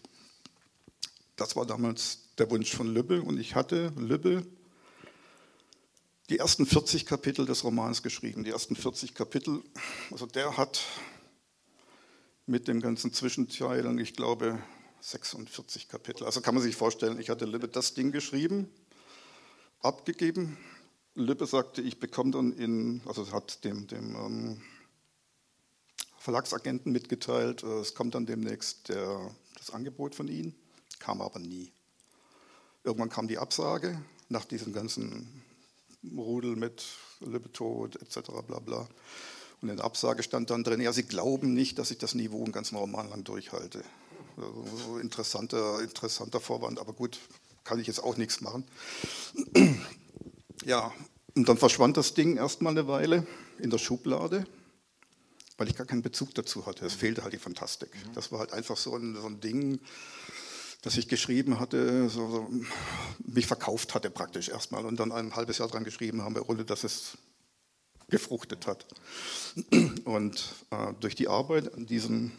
Das 1.36 1.56
war 1.56 1.66
damals 1.66 2.20
der 2.38 2.50
Wunsch 2.50 2.74
von 2.74 2.86
Lübbe 2.86 3.22
und 3.22 3.38
ich 3.38 3.54
hatte 3.54 3.92
Lübbe 3.96 4.46
die 6.30 6.38
ersten 6.38 6.64
40 6.64 7.06
Kapitel 7.06 7.44
des 7.44 7.64
Romans 7.64 8.04
geschrieben. 8.04 8.44
Die 8.44 8.50
ersten 8.50 8.76
40 8.76 9.14
Kapitel, 9.14 9.62
also 10.12 10.26
der 10.26 10.56
hat 10.56 10.80
mit 12.46 12.68
dem 12.68 12.80
ganzen 12.80 13.12
Zwischenteilen, 13.12 13.98
ich 13.98 14.14
glaube, 14.14 14.62
46 15.00 15.88
Kapitel. 15.88 16.24
Also 16.24 16.40
kann 16.40 16.54
man 16.54 16.62
sich 16.62 16.76
vorstellen, 16.76 17.18
ich 17.18 17.30
hatte 17.30 17.46
Lübbe 17.46 17.66
das 17.66 17.94
Ding 17.94 18.12
geschrieben, 18.12 18.70
abgegeben. 19.80 20.56
Lübbe 21.16 21.46
sagte, 21.46 21.82
ich 21.82 21.98
bekomme 21.98 22.30
dann 22.30 22.52
in, 22.52 23.02
also 23.06 23.30
hat 23.32 23.64
dem, 23.64 23.88
dem 23.88 24.14
ähm, 24.14 24.62
Verlagsagenten 26.18 26.92
mitgeteilt, 26.92 27.64
äh, 27.64 27.80
es 27.80 27.96
kommt 27.96 28.14
dann 28.14 28.26
demnächst 28.26 28.88
der, 28.88 29.34
das 29.58 29.70
Angebot 29.70 30.14
von 30.14 30.28
Ihnen, 30.28 30.54
kam 31.00 31.20
aber 31.20 31.40
nie. 31.40 31.72
Irgendwann 32.84 33.10
kam 33.10 33.26
die 33.26 33.38
Absage 33.38 34.00
nach 34.28 34.44
diesem 34.44 34.72
ganzen 34.72 35.39
Rudel 36.04 36.56
mit 36.56 36.84
Lippetod 37.20 37.96
etc. 37.96 38.30
bla 38.46 38.58
bla. 38.58 38.88
Und 39.60 39.68
in 39.68 39.76
der 39.76 39.84
Absage 39.84 40.22
stand 40.22 40.50
dann 40.50 40.64
drin, 40.64 40.80
ja, 40.80 40.92
Sie 40.92 41.02
glauben 41.02 41.52
nicht, 41.52 41.78
dass 41.78 41.90
ich 41.90 41.98
das 41.98 42.14
Niveau 42.14 42.42
einen 42.42 42.52
ganzen 42.52 42.76
Roman 42.76 43.10
lang 43.10 43.24
durchhalte. 43.24 43.84
Also, 44.36 44.98
interessanter, 44.98 45.82
interessanter 45.82 46.40
Vorwand, 46.40 46.78
aber 46.78 46.94
gut, 46.94 47.18
kann 47.64 47.78
ich 47.78 47.86
jetzt 47.86 48.02
auch 48.02 48.16
nichts 48.16 48.40
machen. 48.40 48.64
Ja, 50.64 50.92
und 51.34 51.48
dann 51.48 51.58
verschwand 51.58 51.96
das 51.96 52.14
Ding 52.14 52.36
erstmal 52.36 52.72
eine 52.72 52.88
Weile 52.88 53.26
in 53.58 53.70
der 53.70 53.78
Schublade, 53.78 54.46
weil 55.58 55.68
ich 55.68 55.76
gar 55.76 55.86
keinen 55.86 56.02
Bezug 56.02 56.34
dazu 56.34 56.66
hatte. 56.66 56.86
Es 56.86 56.94
fehlte 56.94 57.22
halt 57.22 57.34
die 57.34 57.38
Fantastik. 57.38 57.90
Das 58.14 58.32
war 58.32 58.40
halt 58.40 58.52
einfach 58.52 58.76
so 58.76 58.96
ein, 58.96 59.14
so 59.14 59.26
ein 59.26 59.40
Ding, 59.40 59.80
das 60.82 60.96
ich 60.96 61.08
geschrieben 61.08 61.60
hatte, 61.60 62.08
so, 62.08 62.30
so, 62.30 62.50
mich 63.18 63.46
verkauft 63.46 63.94
hatte 63.94 64.10
praktisch 64.10 64.48
erstmal 64.48 64.84
und 64.86 64.98
dann 64.98 65.12
ein 65.12 65.36
halbes 65.36 65.58
Jahr 65.58 65.68
dran 65.68 65.84
geschrieben 65.84 66.22
habe, 66.22 66.48
ohne 66.48 66.64
dass 66.64 66.84
es 66.84 67.18
gefruchtet 68.08 68.66
hat. 68.66 68.86
Und 70.04 70.54
äh, 70.70 70.92
durch 71.00 71.14
die 71.14 71.28
Arbeit 71.28 71.74
an 71.74 71.86
diesem, 71.86 72.32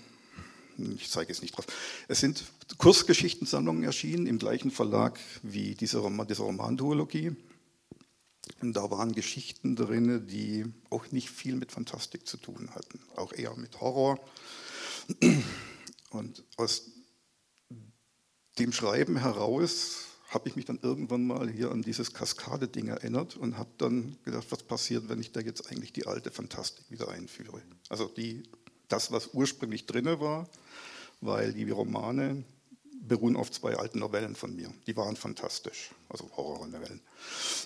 ich 0.78 1.10
zeige 1.10 1.32
es 1.32 1.42
nicht 1.42 1.56
drauf, 1.56 1.66
es 2.08 2.20
sind 2.20 2.44
Kursgeschichtensammlungen 2.78 3.84
erschienen 3.84 4.28
im 4.28 4.40
gleichen 4.40 4.72
Verlag 4.72 5.20
wie 5.44 5.76
diese, 5.76 6.00
Roman, 6.00 6.28
diese 6.28 6.44
Romanduologie. 6.44 7.36
Und 8.62 8.74
da 8.74 8.90
waren 8.92 9.14
Geschichten 9.14 9.76
drin, 9.76 10.28
die 10.28 10.66
auch 10.90 11.12
nicht 11.12 11.30
viel 11.30 11.56
mit 11.56 11.72
Fantastik 11.72 12.28
zu 12.28 12.38
tun 12.38 12.70
hatten, 12.74 13.00
auch 13.16 13.34
eher 13.34 13.56
mit 13.56 13.80
Horror. 13.80 14.20
Und 16.10 16.44
aus 16.58 16.84
dem 18.60 18.72
Schreiben 18.72 19.18
heraus 19.18 20.06
habe 20.30 20.48
ich 20.48 20.56
mich 20.56 20.66
dann 20.66 20.80
irgendwann 20.82 21.28
mal 21.28 21.50
hier 21.50 21.72
an 21.72 21.82
dieses 21.82 22.14
Kaskade-Ding 22.14 22.88
erinnert 22.88 23.36
und 23.36 23.58
habe 23.58 23.70
dann 23.78 24.16
gedacht, 24.24 24.48
was 24.50 24.64
passiert, 24.64 25.10
wenn 25.10 25.20
ich 25.20 25.34
da 25.34 25.42
jetzt 25.42 25.70
eigentlich 25.70 25.92
die 25.92 26.08
alte 26.08 26.32
Fantastik 26.32 26.90
wieder 26.90 27.10
einführe. 27.10 27.62
Also 27.90 28.08
die, 28.08 28.44
das, 28.88 29.12
was 29.12 29.34
ursprünglich 29.34 29.86
drin 29.88 30.06
war, 30.06 30.50
weil 31.20 31.52
die 31.54 31.70
Romane 31.70 32.46
beruhen 33.02 33.36
auf 33.36 33.52
zwei 33.52 33.76
alten 33.76 34.00
Novellen 34.00 34.36
von 34.36 34.56
mir. 34.56 34.72
Die 34.88 34.96
waren 34.96 35.16
fantastisch, 35.16 35.92
also 36.08 36.30
Horrornovellen. 36.38 37.02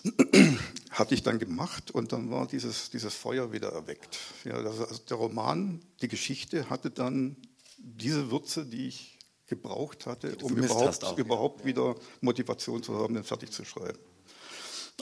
Hatte 0.89 1.13
ich 1.13 1.23
dann 1.23 1.39
gemacht 1.39 1.91
und 1.91 2.13
dann 2.13 2.31
war 2.31 2.47
dieses, 2.47 2.89
dieses 2.89 3.13
Feuer 3.13 3.51
wieder 3.51 3.69
erweckt. 3.69 4.17
Ja, 4.43 4.55
also 4.55 4.85
der 5.09 5.17
Roman, 5.17 5.81
die 6.01 6.07
Geschichte 6.07 6.69
hatte 6.69 6.89
dann 6.89 7.35
diese 7.77 8.31
Würze, 8.31 8.65
die 8.65 8.87
ich 8.87 9.14
gebraucht 9.47 10.05
hatte, 10.05 10.35
um 10.41 10.55
überhaupt, 10.55 11.03
auch, 11.03 11.17
überhaupt 11.17 11.59
ja. 11.61 11.65
wieder 11.67 11.95
Motivation 12.21 12.81
zu 12.81 12.95
haben, 12.97 13.13
den 13.13 13.23
fertig 13.23 13.51
zu 13.51 13.63
schreiben. 13.63 13.99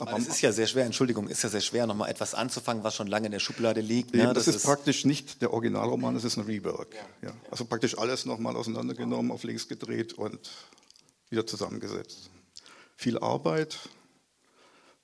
Aber 0.00 0.18
es 0.18 0.26
ist 0.26 0.40
ja 0.40 0.50
sehr 0.50 0.66
schwer, 0.66 0.84
Entschuldigung, 0.84 1.28
ist 1.28 1.42
ja 1.44 1.48
sehr 1.48 1.60
schwer, 1.60 1.86
nochmal 1.86 2.10
etwas 2.10 2.34
anzufangen, 2.34 2.82
was 2.82 2.96
schon 2.96 3.06
lange 3.06 3.26
in 3.26 3.32
der 3.32 3.38
Schublade 3.38 3.80
liegt. 3.80 4.12
Ne? 4.12 4.24
Das, 4.24 4.34
das, 4.34 4.48
ist, 4.48 4.56
ist 4.56 4.64
praktisch 4.64 5.04
nicht 5.04 5.40
der 5.40 5.52
Originalroman, 5.52 6.14
das 6.14 6.24
ist 6.24 6.36
ein 6.36 6.44
Rework. 6.44 6.94
Ja. 6.94 7.28
Ja. 7.28 7.34
Also 7.50 7.64
praktisch 7.64 7.96
alles 7.96 8.26
nochmal 8.26 8.56
auseinandergenommen, 8.56 9.30
auf 9.30 9.44
links 9.44 9.68
gedreht 9.68 10.12
und 10.14 10.50
wieder 11.30 11.46
zusammengesetzt. 11.46 12.30
Viel 12.96 13.18
Arbeit, 13.18 13.78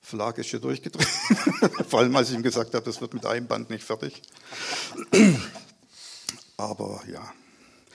Verlag 0.01 0.37
ist 0.39 0.49
hier 0.49 0.59
durchgedreht, 0.59 1.07
vor 1.87 1.99
allem 1.99 2.15
als 2.15 2.29
ich 2.29 2.35
ihm 2.35 2.43
gesagt 2.43 2.73
habe, 2.73 2.83
das 2.83 2.99
wird 2.99 3.13
mit 3.13 3.25
einem 3.25 3.47
Band 3.47 3.69
nicht 3.69 3.85
fertig. 3.85 4.21
Aber 6.57 7.01
ja, 7.07 7.31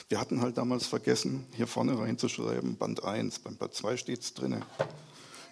wir 0.09 0.21
hatten 0.21 0.41
halt 0.41 0.57
damals 0.57 0.87
vergessen, 0.87 1.47
hier 1.53 1.67
vorne 1.67 1.99
reinzuschreiben, 1.99 2.77
Band 2.77 3.03
1, 3.03 3.41
beim 3.41 3.57
Band 3.57 3.75
2 3.75 3.97
steht 3.97 4.23
es 4.23 4.35
drin. 4.35 4.65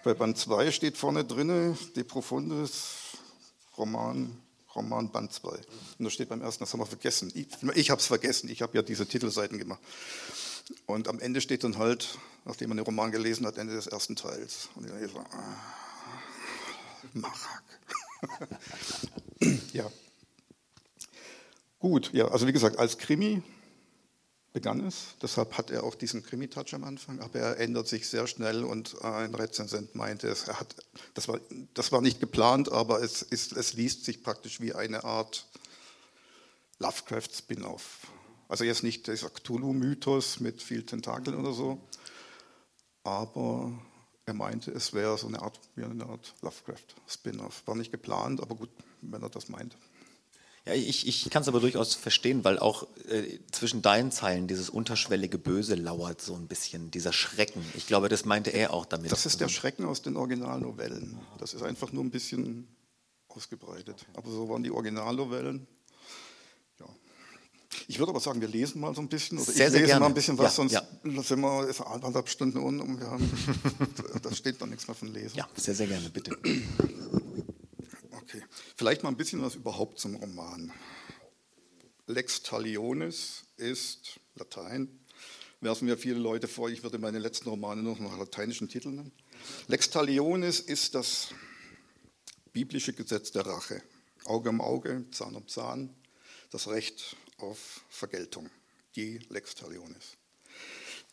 Bei 0.05 0.15
Band 0.15 0.39
2 0.39 0.71
steht 0.71 0.97
vorne 0.97 1.25
drin, 1.25 1.77
De 1.97 2.05
Profundis, 2.05 3.17
Roman, 3.77 4.37
Roman 4.75 5.11
Band 5.11 5.33
2. 5.33 5.49
Und 5.51 5.65
da 5.99 6.11
steht 6.11 6.29
beim 6.29 6.41
ersten, 6.41 6.63
das 6.63 6.73
haben 6.73 6.81
wir 6.81 6.87
vergessen. 6.87 7.33
Ich, 7.35 7.49
ich 7.75 7.91
habe 7.91 8.01
es 8.01 8.07
vergessen, 8.07 8.49
ich 8.49 8.63
habe 8.63 8.77
ja 8.77 8.83
diese 8.83 9.07
Titelseiten 9.07 9.59
gemacht. 9.59 9.81
Und 10.87 11.09
am 11.09 11.19
Ende 11.19 11.41
steht 11.41 11.65
dann 11.65 11.79
halt, 11.79 12.19
nachdem 12.45 12.69
man 12.69 12.77
den 12.77 12.87
Roman 12.87 13.11
gelesen 13.11 13.47
hat, 13.47 13.59
Ende 13.59 13.75
des 13.75 13.87
ersten 13.87 14.15
Teils. 14.15 14.69
Und 14.77 14.87
ich 14.87 15.11
so, 15.11 15.19
ah, 15.19 15.57
Marak. 17.13 17.65
ja. 19.73 19.91
Gut, 21.79 22.11
ja, 22.15 22.29
also 22.29 22.47
wie 22.47 22.53
gesagt, 22.53 22.79
als 22.79 22.97
Krimi 22.97 23.43
begann 24.55 24.87
es. 24.87 25.17
Deshalb 25.21 25.59
hat 25.59 25.71
er 25.71 25.83
auch 25.83 25.97
diesen 25.97 26.23
Krimi-Touch 26.23 26.75
am 26.75 26.85
Anfang, 26.85 27.21
aber 27.21 27.41
er 27.41 27.59
ändert 27.59 27.89
sich 27.89 28.09
sehr 28.09 28.27
schnell 28.27 28.65
und 28.65 29.03
ein 29.03 29.35
Rezensent 29.35 29.95
meinte, 29.97 30.29
es 30.29 30.47
hat, 30.47 30.77
das, 31.13 31.29
war, 31.29 31.41
das 31.75 31.93
war 31.93 32.01
nicht 32.01 32.21
geplant, 32.21 32.73
aber 32.73 33.03
es, 33.03 33.21
ist, 33.21 33.53
es 33.53 33.75
liest 33.75 34.05
sich 34.05 34.23
praktisch 34.23 34.61
wie 34.61 34.73
eine 34.73 35.05
Art 35.05 35.47
Lovecraft-Spin-off. 36.79 38.07
Also 38.49 38.63
jetzt 38.65 38.85
nicht 38.85 39.09
dieser 39.09 39.29
Cthulhu-Mythos 39.29 40.39
mit 40.39 40.63
viel 40.63 40.87
Tentakeln 40.87 41.37
oder 41.37 41.53
so, 41.53 41.81
aber 43.03 43.73
er 44.25 44.35
meinte, 44.35 44.71
es 44.71 44.93
wäre 44.93 45.19
so 45.19 45.27
eine 45.27 45.43
Art, 45.43 45.59
eine 45.77 46.07
Art 46.07 46.33
Lovecraft-Spin-off. 46.43 47.67
War 47.67 47.75
nicht 47.75 47.91
geplant, 47.91 48.41
aber 48.41 48.55
gut, 48.55 48.71
wenn 49.01 49.21
er 49.21 49.31
das 49.31 49.49
meint. 49.49 49.77
Ja, 50.67 50.73
ich, 50.73 51.07
ich 51.07 51.29
kann 51.29 51.43
es 51.43 51.49
aber 51.49 51.61
durchaus 51.61 51.95
verstehen, 51.95 52.43
weil 52.43 52.59
auch 52.59 52.87
äh, 53.09 53.39
zwischen 53.53 53.83
deinen 53.83 54.11
Zeilen 54.11 54.47
dieses 54.47 54.71
unterschwellige 54.71 55.37
Böse 55.37 55.75
lauert 55.75 56.23
so 56.23 56.35
ein 56.35 56.49
bisschen, 56.49 56.91
dieser 56.91 57.13
Schrecken. 57.13 57.63
Ich 57.75 57.87
glaube, 57.87 58.09
das 58.09 58.25
meinte 58.25 58.51
er 58.51 58.73
auch 58.73 58.87
damit. 58.87 59.13
Das 59.13 59.27
ist 59.27 59.43
der 59.43 59.49
Schrecken 59.49 59.85
aus 59.85 60.01
den 60.01 60.17
Originalnovellen. 60.17 61.19
Das 61.39 61.53
ist 61.53 61.63
einfach 61.63 61.93
nur 61.93 62.03
ein 62.03 62.11
bisschen 62.11 62.67
ausgebreitet. 63.29 64.07
Aber 64.15 64.31
so 64.31 64.49
waren 64.49 64.63
die 64.63 64.71
Originalnovellen. 64.71 65.67
Ja. 66.81 66.87
Ich 67.87 67.99
würde 67.99 68.11
aber 68.11 68.21
sagen, 68.21 68.41
wir 68.41 68.49
lesen 68.49 68.81
mal 68.81 68.95
so 68.95 69.03
ein 69.03 69.09
bisschen. 69.09 69.37
Oder 69.37 69.53
sehr, 69.53 69.67
ich 69.67 69.75
lese 69.75 69.87
sehr 69.87 70.01
mal 70.01 70.07
ein 70.07 70.15
bisschen 70.15 70.39
was, 70.39 70.45
ja, 70.45 70.51
sonst 70.51 70.73
ja. 70.73 70.83
sind 71.23 71.41
wir 71.41 71.69
ist 71.69 71.83
anderthalb 71.83 72.31
Stunden 72.31 72.57
unten 72.57 72.81
und 72.81 73.01
wir 73.01 73.11
haben, 73.11 73.31
da 74.23 74.33
steht 74.33 74.61
noch 74.61 74.67
nichts 74.67 74.89
mehr 74.89 74.95
von 74.95 75.13
Lesen. 75.13 75.37
Ja, 75.37 75.47
sehr, 75.57 75.75
sehr 75.75 75.89
gerne, 75.89 76.09
bitte. 76.09 76.39
Vielleicht 78.85 79.03
mal 79.03 79.09
ein 79.09 79.17
bisschen 79.17 79.41
was 79.41 79.55
überhaupt 79.55 79.99
zum 79.99 80.17
Roman. 80.17 80.71
Lex 82.07 82.43
Talionis 82.43 83.45
ist 83.57 84.21
Latein. 84.35 85.01
Werfen 85.63 85.89
mir 85.89 85.97
viele 85.97 86.19
Leute 86.19 86.49
vor, 86.49 86.69
ich 86.69 86.83
würde 86.83 86.99
meine 86.99 87.19
letzten 87.19 87.49
Romane 87.49 87.83
noch 87.83 87.99
nach 87.99 88.19
lateinischen 88.19 88.69
Titeln 88.69 88.97
nennen. 88.97 89.13
Lex 89.69 89.89
Talionis 89.89 90.61
ist 90.61 90.95
das 90.95 91.29
biblische 92.53 92.93
Gesetz 92.93 93.33
der 93.33 93.47
Rache. 93.47 93.83
Auge 94.27 94.51
um 94.51 94.61
Auge, 94.61 95.07
Zahn 95.13 95.35
um 95.35 95.49
Zahn, 95.49 95.89
das 96.51 96.69
Recht 96.69 97.17
auf 97.39 97.87
Vergeltung. 97.89 98.51
Die 98.97 99.19
Lex 99.31 99.55
Talionis. 99.55 100.19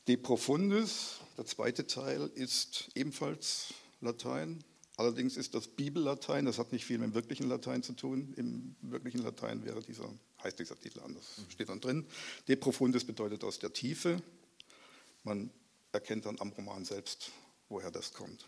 De 0.10 0.18
Profundis, 0.18 1.22
der 1.38 1.46
zweite 1.46 1.88
Teil, 1.88 2.30
ist 2.36 2.90
ebenfalls 2.96 3.74
Latein. 4.02 4.62
Allerdings 4.98 5.38
ist 5.38 5.56
das 5.56 5.68
Bibellatein, 5.68 6.46
das 6.46 6.58
hat 6.58 6.72
nicht 6.72 6.86
viel 6.86 6.98
mit 6.98 7.10
dem 7.10 7.14
wirklichen 7.14 7.48
Latein 7.48 7.82
zu 7.82 7.94
tun. 7.94 8.34
Im 8.36 8.76
wirklichen 8.82 9.24
Latein 9.24 9.64
wäre 9.64 9.82
dieser, 9.82 10.10
heißt 10.44 10.60
dieser 10.60 10.80
Titel 10.80 11.00
anders, 11.00 11.42
steht 11.50 11.70
dann 11.70 11.80
drin. 11.80 12.06
De 12.48 12.56
Profundis 12.56 13.06
bedeutet 13.06 13.44
aus 13.44 13.60
der 13.60 13.74
Tiefe. 13.74 14.22
Man 15.24 15.50
erkennt 15.92 16.26
dann 16.26 16.40
am 16.40 16.50
Roman 16.50 16.86
selbst, 16.86 17.32
woher 17.70 17.92
das 17.92 18.14
kommt. 18.14 18.46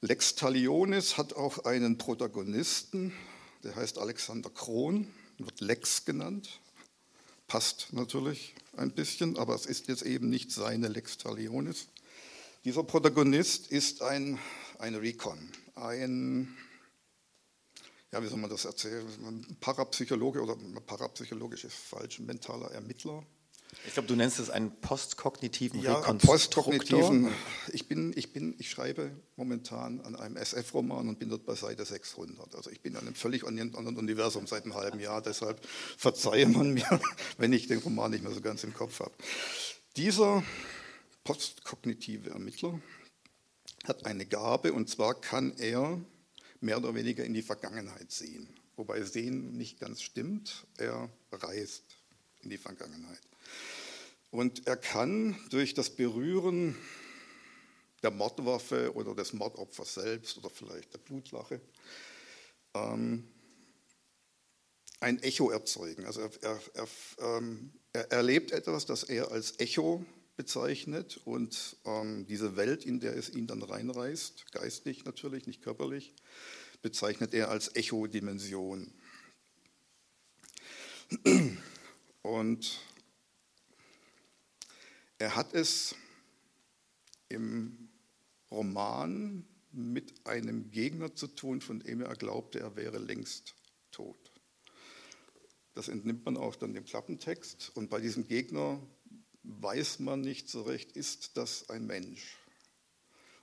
Lex 0.00 0.34
Talionis 0.34 1.16
hat 1.16 1.32
auch 1.34 1.64
einen 1.64 1.98
Protagonisten, 1.98 3.12
der 3.62 3.76
heißt 3.76 3.98
Alexander 3.98 4.50
Kron, 4.50 5.08
wird 5.38 5.60
Lex 5.60 6.04
genannt. 6.04 6.60
Passt 7.46 7.92
natürlich 7.92 8.54
ein 8.76 8.92
bisschen, 8.92 9.38
aber 9.38 9.54
es 9.54 9.66
ist 9.66 9.88
jetzt 9.88 10.02
eben 10.02 10.28
nicht 10.28 10.50
seine 10.50 10.88
Lex 10.88 11.18
Talionis. 11.18 11.88
Dieser 12.64 12.82
Protagonist 12.82 13.68
ist 13.68 14.02
ein, 14.02 14.38
ein 14.78 14.94
Recon, 14.94 15.38
ein, 15.74 16.56
ja, 18.12 18.22
wie 18.22 18.28
soll 18.28 18.38
man 18.38 18.50
das 18.50 18.64
erzählen, 18.64 19.06
ein 19.26 19.56
Parapsychologe 19.60 20.42
oder 20.42 20.56
parapsychologisch 20.86 21.64
ist 21.64 21.74
falsch, 21.74 22.18
ein 22.18 22.26
mentaler 22.26 22.70
Ermittler. 22.70 23.24
Ich 23.86 23.94
glaube, 23.94 24.08
du 24.08 24.16
nennst 24.16 24.38
es 24.38 24.50
einen 24.50 24.80
postkognitiven 24.80 25.82
ja, 25.82 25.94
postkognitiven. 25.94 27.28
Ich, 27.72 27.88
bin, 27.88 28.12
ich, 28.16 28.32
bin, 28.32 28.54
ich 28.58 28.70
schreibe 28.70 29.10
momentan 29.36 30.00
an 30.00 30.16
einem 30.16 30.36
SF-Roman 30.36 31.08
und 31.08 31.18
bin 31.18 31.28
dort 31.28 31.44
bei 31.44 31.54
Seite 31.54 31.84
600. 31.84 32.54
Also 32.54 32.70
ich 32.70 32.80
bin 32.80 32.92
in 32.92 33.00
einem 33.00 33.14
völlig 33.14 33.44
anderen 33.44 33.96
Universum 33.96 34.46
seit 34.46 34.64
einem 34.64 34.74
halben 34.74 35.00
Jahr. 35.00 35.22
Deshalb 35.22 35.64
verzeihe 35.96 36.46
man 36.46 36.72
mir, 36.72 37.00
wenn 37.38 37.52
ich 37.52 37.66
den 37.66 37.80
Roman 37.80 38.10
nicht 38.10 38.22
mehr 38.22 38.32
so 38.32 38.40
ganz 38.40 38.64
im 38.64 38.74
Kopf 38.74 39.00
habe. 39.00 39.12
Dieser 39.96 40.42
postkognitive 41.24 42.30
Ermittler 42.30 42.80
hat 43.88 44.06
eine 44.06 44.26
Gabe 44.26 44.72
und 44.72 44.88
zwar 44.88 45.20
kann 45.20 45.56
er 45.58 46.00
mehr 46.60 46.78
oder 46.78 46.94
weniger 46.94 47.24
in 47.24 47.34
die 47.34 47.42
Vergangenheit 47.42 48.10
sehen. 48.10 48.48
Wobei 48.76 49.02
sehen 49.02 49.56
nicht 49.56 49.78
ganz 49.78 50.02
stimmt, 50.02 50.66
er 50.78 51.08
reist 51.30 51.84
in 52.42 52.50
die 52.50 52.58
Vergangenheit. 52.58 53.20
Und 54.30 54.66
er 54.66 54.76
kann 54.76 55.36
durch 55.50 55.74
das 55.74 55.90
Berühren 55.90 56.76
der 58.02 58.10
Mordwaffe 58.10 58.92
oder 58.94 59.14
des 59.14 59.32
Mordopfers 59.32 59.94
selbst 59.94 60.36
oder 60.38 60.50
vielleicht 60.50 60.92
der 60.92 60.98
Blutlache 60.98 61.60
ähm, 62.74 63.28
ein 65.00 65.22
Echo 65.22 65.50
erzeugen. 65.50 66.04
Also 66.04 66.22
er, 66.22 66.30
er, 66.42 66.60
er, 66.74 66.88
ähm, 67.38 67.72
er, 67.92 68.10
erlebt 68.10 68.50
etwas, 68.52 68.86
das 68.86 69.04
er 69.04 69.30
als 69.30 69.58
Echo 69.60 70.04
bezeichnet 70.36 71.20
und 71.24 71.76
ähm, 71.84 72.26
diese 72.26 72.56
Welt, 72.56 72.84
in 72.84 73.00
der 73.00 73.16
es 73.16 73.30
ihn 73.30 73.46
dann 73.46 73.62
reinreißt, 73.62 74.52
geistig 74.52 75.04
natürlich, 75.04 75.46
nicht 75.46 75.62
körperlich, 75.62 76.14
bezeichnet 76.82 77.34
er 77.34 77.50
als 77.50 77.74
Echo-Dimension. 77.76 78.92
Und 82.22 82.80
er 85.18 85.36
hat 85.36 85.54
es 85.54 85.94
im 87.28 87.88
Roman 88.50 89.46
mit 89.72 90.26
einem 90.26 90.70
Gegner 90.70 91.14
zu 91.14 91.26
tun, 91.26 91.60
von 91.60 91.80
dem 91.80 92.00
er 92.00 92.14
glaubte, 92.16 92.60
er 92.60 92.76
wäre 92.76 92.98
längst 92.98 93.54
tot. 93.90 94.32
Das 95.74 95.88
entnimmt 95.88 96.24
man 96.24 96.36
auch 96.36 96.54
dann 96.54 96.72
dem 96.72 96.84
Klappentext. 96.84 97.72
Und 97.74 97.90
bei 97.90 98.00
diesem 98.00 98.28
Gegner 98.28 98.80
weiß 99.44 100.00
man 100.00 100.20
nicht 100.22 100.48
so 100.48 100.62
recht, 100.62 100.92
ist 100.92 101.36
das 101.36 101.68
ein 101.70 101.86
Mensch? 101.86 102.36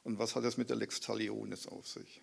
Und 0.04 0.20
was 0.20 0.36
hat 0.36 0.44
es 0.44 0.58
mit 0.58 0.70
der 0.70 0.78
Lex 0.78 1.00
Talionis 1.00 1.68
auf 1.68 1.88
sich? 1.88 2.22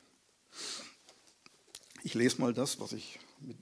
Ich 2.03 2.15
lese 2.15 2.41
mal 2.41 2.53
das, 2.53 2.81
was 2.81 2.93
ich 2.93 3.19
mit, 3.41 3.59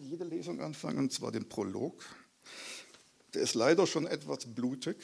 jeder 0.00 0.24
Lesung 0.24 0.60
anfange, 0.60 0.98
und 0.98 1.12
zwar 1.12 1.32
den 1.32 1.48
Prolog. 1.48 2.04
Der 3.32 3.42
ist 3.42 3.54
leider 3.54 3.86
schon 3.86 4.06
etwas 4.06 4.46
blutig, 4.46 4.96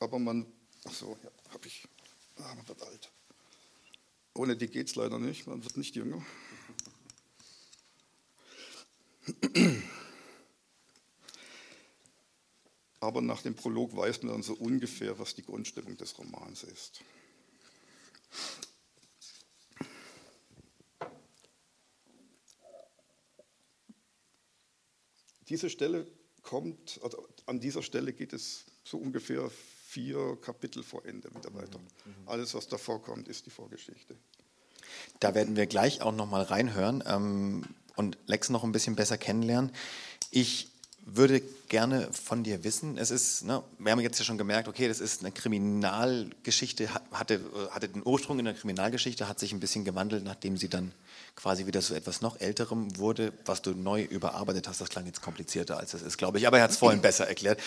aber 0.00 0.18
man, 0.18 0.46
ach 0.84 0.92
so, 0.92 1.16
ja, 1.22 1.30
habe 1.52 1.66
ich, 1.68 1.86
ah, 2.36 2.54
man 2.54 2.66
wird 2.68 2.82
alt. 2.82 3.10
Ohne 4.34 4.56
die 4.56 4.68
geht 4.68 4.88
es 4.88 4.96
leider 4.96 5.18
nicht, 5.18 5.46
man 5.46 5.64
wird 5.64 5.76
nicht 5.76 5.94
jünger. 5.94 6.24
Aber 13.00 13.20
nach 13.20 13.42
dem 13.42 13.54
Prolog 13.54 13.96
weiß 13.96 14.22
man 14.22 14.32
dann 14.32 14.42
so 14.42 14.54
ungefähr, 14.54 15.18
was 15.18 15.34
die 15.34 15.42
Grundstimmung 15.42 15.96
des 15.96 16.18
Romans 16.18 16.62
ist. 16.64 17.00
Diese 25.48 25.70
Stelle 25.70 26.06
kommt, 26.42 26.98
also 27.02 27.28
an 27.46 27.60
dieser 27.60 27.82
Stelle 27.82 28.12
geht 28.12 28.32
es 28.32 28.64
so 28.82 28.98
ungefähr 28.98 29.50
vier 29.86 30.36
Kapitel 30.40 30.82
vor 30.82 31.04
Ende 31.04 31.32
wieder 31.34 31.54
weiter. 31.54 31.78
Mhm. 31.78 32.14
Alles, 32.26 32.54
was 32.54 32.68
davor 32.68 33.02
kommt, 33.02 33.28
ist 33.28 33.46
die 33.46 33.50
Vorgeschichte. 33.50 34.16
Da 35.20 35.34
werden 35.34 35.56
wir 35.56 35.66
gleich 35.66 36.02
auch 36.02 36.12
noch 36.12 36.28
mal 36.28 36.42
reinhören 36.42 37.02
ähm, 37.06 37.64
und 37.94 38.18
Lex 38.26 38.50
noch 38.50 38.64
ein 38.64 38.72
bisschen 38.72 38.96
besser 38.96 39.18
kennenlernen. 39.18 39.72
Ich 40.30 40.68
würde 41.08 41.40
gerne 41.68 42.08
von 42.12 42.42
dir 42.42 42.64
wissen, 42.64 42.98
es 42.98 43.12
ist, 43.12 43.44
ne, 43.44 43.62
wir 43.78 43.92
haben 43.92 44.00
jetzt 44.00 44.18
ja 44.18 44.24
schon 44.24 44.38
gemerkt, 44.38 44.66
okay, 44.66 44.88
das 44.88 44.98
ist 44.98 45.20
eine 45.20 45.30
Kriminalgeschichte, 45.30 46.88
hatte, 47.12 47.40
hatte 47.70 47.88
den 47.88 48.02
Ursprung 48.04 48.40
in 48.40 48.44
der 48.44 48.54
Kriminalgeschichte, 48.54 49.28
hat 49.28 49.38
sich 49.38 49.52
ein 49.52 49.60
bisschen 49.60 49.84
gewandelt, 49.84 50.24
nachdem 50.24 50.56
sie 50.56 50.68
dann 50.68 50.90
quasi 51.36 51.66
wieder 51.66 51.80
so 51.80 51.94
etwas 51.94 52.22
noch 52.22 52.40
Älterem 52.40 52.98
wurde, 52.98 53.32
was 53.44 53.62
du 53.62 53.70
neu 53.70 54.02
überarbeitet 54.02 54.66
hast. 54.66 54.80
Das 54.80 54.88
klang 54.88 55.06
jetzt 55.06 55.22
komplizierter, 55.22 55.78
als 55.78 55.94
es 55.94 56.02
ist, 56.02 56.18
glaube 56.18 56.38
ich, 56.38 56.46
aber 56.46 56.58
er 56.58 56.64
hat 56.64 56.72
es 56.72 56.76
vorhin 56.76 57.00
besser 57.00 57.28
erklärt. 57.28 57.60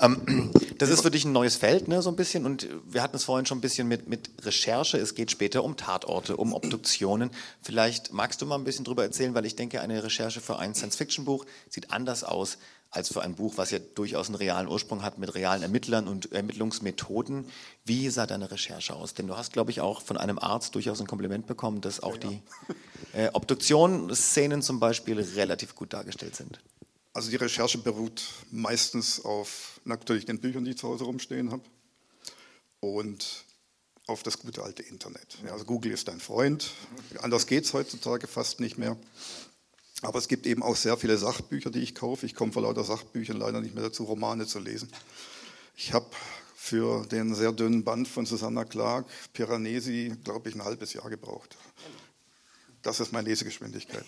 Ähm, 0.00 0.52
das 0.78 0.88
ist 0.88 1.02
für 1.02 1.10
dich 1.10 1.26
ein 1.26 1.32
neues 1.32 1.56
Feld, 1.56 1.88
ne, 1.88 2.00
so 2.00 2.08
ein 2.08 2.16
bisschen, 2.16 2.46
und 2.46 2.66
wir 2.88 3.02
hatten 3.02 3.16
es 3.16 3.24
vorhin 3.24 3.44
schon 3.44 3.58
ein 3.58 3.62
bisschen 3.62 3.88
mit, 3.88 4.08
mit 4.08 4.30
Recherche. 4.42 4.96
Es 4.96 5.14
geht 5.14 5.30
später 5.30 5.64
um 5.64 5.76
Tatorte, 5.76 6.36
um 6.36 6.54
Obduktionen. 6.54 7.30
Vielleicht 7.62 8.12
magst 8.14 8.40
du 8.40 8.46
mal 8.46 8.56
ein 8.56 8.64
bisschen 8.64 8.86
drüber 8.86 9.02
erzählen, 9.02 9.34
weil 9.34 9.44
ich 9.44 9.54
denke, 9.54 9.82
eine 9.82 10.02
Recherche 10.02 10.40
für 10.40 10.58
ein 10.58 10.74
Science-Fiction-Buch 10.74 11.44
sieht 11.68 11.90
anders 11.90 12.24
aus 12.24 12.56
als 12.96 13.12
für 13.12 13.22
ein 13.22 13.34
Buch, 13.34 13.54
was 13.56 13.70
ja 13.70 13.78
durchaus 13.78 14.26
einen 14.26 14.36
realen 14.36 14.68
Ursprung 14.68 15.02
hat 15.02 15.18
mit 15.18 15.34
realen 15.34 15.62
Ermittlern 15.62 16.08
und 16.08 16.32
Ermittlungsmethoden. 16.32 17.44
Wie 17.84 18.08
sah 18.08 18.26
deine 18.26 18.50
Recherche 18.50 18.94
aus? 18.94 19.14
Denn 19.14 19.26
du 19.26 19.36
hast, 19.36 19.52
glaube 19.52 19.70
ich, 19.70 19.80
auch 19.80 20.00
von 20.00 20.16
einem 20.16 20.38
Arzt 20.38 20.74
durchaus 20.74 21.00
ein 21.00 21.06
Kompliment 21.06 21.46
bekommen, 21.46 21.80
dass 21.80 22.02
auch 22.02 22.16
ja, 22.16 22.30
ja. 22.30 22.40
die 23.12 23.18
äh, 23.18 23.30
Obduktionsszenen 23.32 24.62
zum 24.62 24.80
Beispiel 24.80 25.20
relativ 25.20 25.74
gut 25.74 25.92
dargestellt 25.92 26.34
sind. 26.34 26.58
Also 27.12 27.30
die 27.30 27.36
Recherche 27.36 27.78
beruht 27.78 28.22
meistens 28.50 29.24
auf 29.24 29.80
natürlich 29.84 30.26
den 30.26 30.40
Büchern, 30.40 30.64
die 30.64 30.72
ich 30.72 30.78
zu 30.78 30.88
Hause 30.88 31.04
rumstehen 31.04 31.50
habe 31.50 31.62
und 32.80 33.44
auf 34.06 34.22
das 34.22 34.38
gute 34.38 34.62
alte 34.62 34.82
Internet. 34.82 35.38
Ja, 35.44 35.52
also 35.52 35.64
Google 35.64 35.92
ist 35.92 36.08
dein 36.08 36.20
Freund. 36.20 36.70
Anders 37.22 37.46
geht 37.46 37.64
es 37.64 37.72
heutzutage 37.72 38.26
fast 38.26 38.60
nicht 38.60 38.78
mehr. 38.78 38.96
Aber 40.02 40.18
es 40.18 40.28
gibt 40.28 40.46
eben 40.46 40.62
auch 40.62 40.76
sehr 40.76 40.96
viele 40.96 41.16
Sachbücher, 41.16 41.70
die 41.70 41.80
ich 41.80 41.94
kaufe. 41.94 42.26
Ich 42.26 42.34
komme 42.34 42.52
vor 42.52 42.62
lauter 42.62 42.84
Sachbüchern 42.84 43.38
leider 43.38 43.60
nicht 43.60 43.74
mehr 43.74 43.84
dazu, 43.84 44.04
Romane 44.04 44.46
zu 44.46 44.58
lesen. 44.58 44.90
Ich 45.74 45.92
habe 45.92 46.06
für 46.54 47.06
den 47.06 47.34
sehr 47.34 47.52
dünnen 47.52 47.84
Band 47.84 48.08
von 48.08 48.26
Susanna 48.26 48.64
Clark, 48.64 49.06
Piranesi, 49.32 50.14
glaube 50.24 50.48
ich, 50.48 50.54
ein 50.54 50.64
halbes 50.64 50.92
Jahr 50.92 51.08
gebraucht. 51.08 51.56
Das 52.82 53.00
ist 53.00 53.12
meine 53.12 53.28
Lesegeschwindigkeit. 53.28 54.04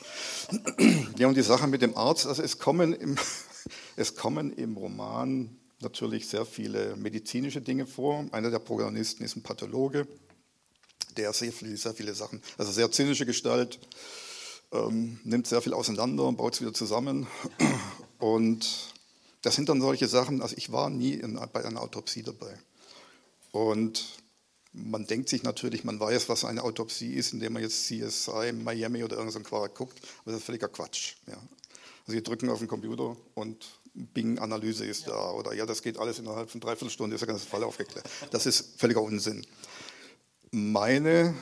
Ja, 1.16 1.28
und 1.28 1.36
die 1.36 1.42
Sache 1.42 1.66
mit 1.66 1.82
dem 1.82 1.96
Arzt, 1.96 2.26
also 2.26 2.42
es 2.42 2.58
kommen 2.58 2.92
im, 2.92 3.16
es 3.96 4.14
kommen 4.14 4.52
im 4.52 4.76
Roman 4.76 5.56
natürlich 5.80 6.28
sehr 6.28 6.44
viele 6.44 6.96
medizinische 6.96 7.60
Dinge 7.60 7.86
vor. 7.86 8.26
Einer 8.32 8.50
der 8.50 8.58
Protagonisten 8.58 9.24
ist 9.24 9.36
ein 9.36 9.42
Pathologe, 9.42 10.06
der 11.16 11.32
sehr 11.32 11.52
viele, 11.52 11.76
sehr 11.76 11.94
viele 11.94 12.14
Sachen, 12.14 12.42
also 12.56 12.70
sehr 12.72 12.90
zynische 12.90 13.26
Gestalt, 13.26 13.78
ähm, 14.72 15.20
nimmt 15.24 15.46
sehr 15.46 15.62
viel 15.62 15.74
auseinander 15.74 16.24
und 16.24 16.36
baut 16.36 16.54
es 16.54 16.60
wieder 16.60 16.74
zusammen. 16.74 17.26
Und 18.18 18.92
das 19.42 19.54
sind 19.54 19.68
dann 19.68 19.80
solche 19.80 20.08
Sachen, 20.08 20.42
also 20.42 20.56
ich 20.56 20.72
war 20.72 20.90
nie 20.90 21.12
in, 21.12 21.38
bei 21.52 21.64
einer 21.64 21.80
Autopsie 21.80 22.24
dabei. 22.24 22.58
Und 23.52 24.04
man 24.72 25.06
denkt 25.06 25.28
sich 25.28 25.42
natürlich, 25.42 25.84
man 25.84 26.00
weiß, 26.00 26.28
was 26.28 26.44
eine 26.44 26.62
Autopsie 26.64 27.14
ist, 27.14 27.32
indem 27.32 27.54
man 27.54 27.62
jetzt 27.62 27.86
CSI, 27.86 28.52
Miami 28.52 29.04
oder 29.04 29.16
irgendein 29.16 29.44
so 29.44 29.48
Quark 29.48 29.74
guckt, 29.74 29.98
aber 30.22 30.32
das 30.32 30.40
ist 30.40 30.46
völliger 30.46 30.68
Quatsch. 30.68 31.14
Ja. 31.26 31.34
Also 31.34 32.18
Sie 32.18 32.22
drücken 32.22 32.50
auf 32.50 32.58
den 32.58 32.68
Computer 32.68 33.16
und 33.34 33.64
Bing-Analyse 33.94 34.84
ist 34.84 35.06
ja. 35.06 35.12
da 35.12 35.30
oder 35.32 35.54
ja, 35.54 35.66
das 35.66 35.82
geht 35.82 35.98
alles 35.98 36.18
innerhalb 36.18 36.50
von 36.50 36.60
dreiviertel 36.60 36.90
Stunde, 36.90 37.14
ist 37.14 37.20
der 37.20 37.28
ganze 37.28 37.46
Fall 37.46 37.64
aufgeklärt. 37.64 38.08
Das 38.30 38.46
ist 38.46 38.78
völliger 38.78 39.02
Unsinn. 39.02 39.46
Meine 40.50 41.34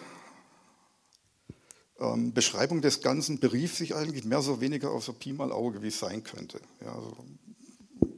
ähm, 2.00 2.32
Beschreibung 2.32 2.82
des 2.82 3.00
Ganzen 3.00 3.38
berief 3.38 3.76
sich 3.76 3.94
eigentlich 3.94 4.24
mehr 4.24 4.42
so 4.42 4.60
weniger 4.60 4.90
auf 4.90 5.04
so 5.04 5.12
Pi 5.12 5.32
mal 5.32 5.52
Auge, 5.52 5.82
wie 5.82 5.88
es 5.88 5.98
sein 5.98 6.22
könnte. 6.22 6.60
Ja, 6.84 6.94
also 6.94 7.16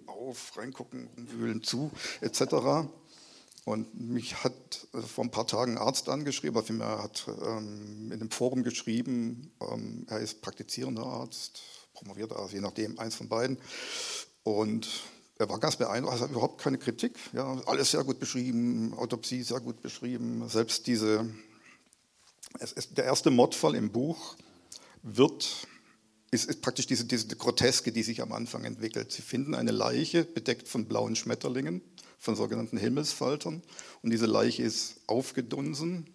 auf, 0.06 0.56
reingucken, 0.56 1.08
wühlen 1.16 1.62
zu, 1.62 1.90
etc. 2.20 2.88
Und 3.64 4.00
mich 4.00 4.42
hat 4.42 4.86
äh, 4.94 5.00
vor 5.00 5.24
ein 5.24 5.30
paar 5.30 5.46
Tagen 5.46 5.72
ein 5.72 5.78
Arzt 5.78 6.08
angeschrieben, 6.08 6.56
also 6.56 6.74
er 6.74 7.02
hat 7.02 7.26
ähm, 7.28 8.06
in 8.06 8.20
einem 8.20 8.30
Forum 8.30 8.62
geschrieben, 8.62 9.52
ähm, 9.60 10.06
er 10.08 10.20
ist 10.20 10.40
praktizierender 10.40 11.04
Arzt, 11.04 11.62
promovierter 11.94 12.36
Arzt, 12.36 12.54
je 12.54 12.60
nachdem, 12.60 12.98
eins 12.98 13.14
von 13.14 13.28
beiden. 13.28 13.58
Und 14.42 14.88
er 15.38 15.48
war 15.48 15.60
ganz 15.60 15.76
beeindruckt, 15.76 16.14
also 16.14 16.26
überhaupt 16.26 16.60
keine 16.60 16.78
Kritik, 16.78 17.16
ja, 17.32 17.60
alles 17.66 17.90
sehr 17.92 18.02
gut 18.04 18.18
beschrieben, 18.18 18.94
Autopsie 18.94 19.42
sehr 19.42 19.60
gut 19.60 19.82
beschrieben, 19.82 20.48
selbst 20.48 20.86
diese, 20.86 21.20
es 21.20 21.47
ist 22.60 22.96
der 22.96 23.04
erste 23.04 23.30
Mordfall 23.30 23.74
im 23.74 23.90
Buch 23.90 24.36
wird 25.02 25.66
ist, 26.30 26.44
ist 26.44 26.60
praktisch 26.60 26.86
diese, 26.86 27.04
diese 27.04 27.36
Groteske, 27.36 27.92
die 27.92 28.02
sich 28.02 28.20
am 28.20 28.32
Anfang 28.32 28.64
entwickelt. 28.64 29.12
Sie 29.12 29.22
finden 29.22 29.54
eine 29.54 29.70
Leiche 29.70 30.24
bedeckt 30.24 30.68
von 30.68 30.86
blauen 30.86 31.16
Schmetterlingen, 31.16 31.82
von 32.18 32.36
sogenannten 32.36 32.76
Himmelsfaltern. 32.76 33.62
Und 34.02 34.10
diese 34.10 34.26
Leiche 34.26 34.62
ist 34.62 35.00
aufgedunsen, 35.06 36.12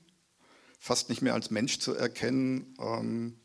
fast 0.80 1.10
nicht 1.10 1.22
mehr 1.22 1.34
als 1.34 1.50
Mensch 1.50 1.80
zu 1.80 1.94
erkennen 1.96 2.76
ähm, 2.80 3.38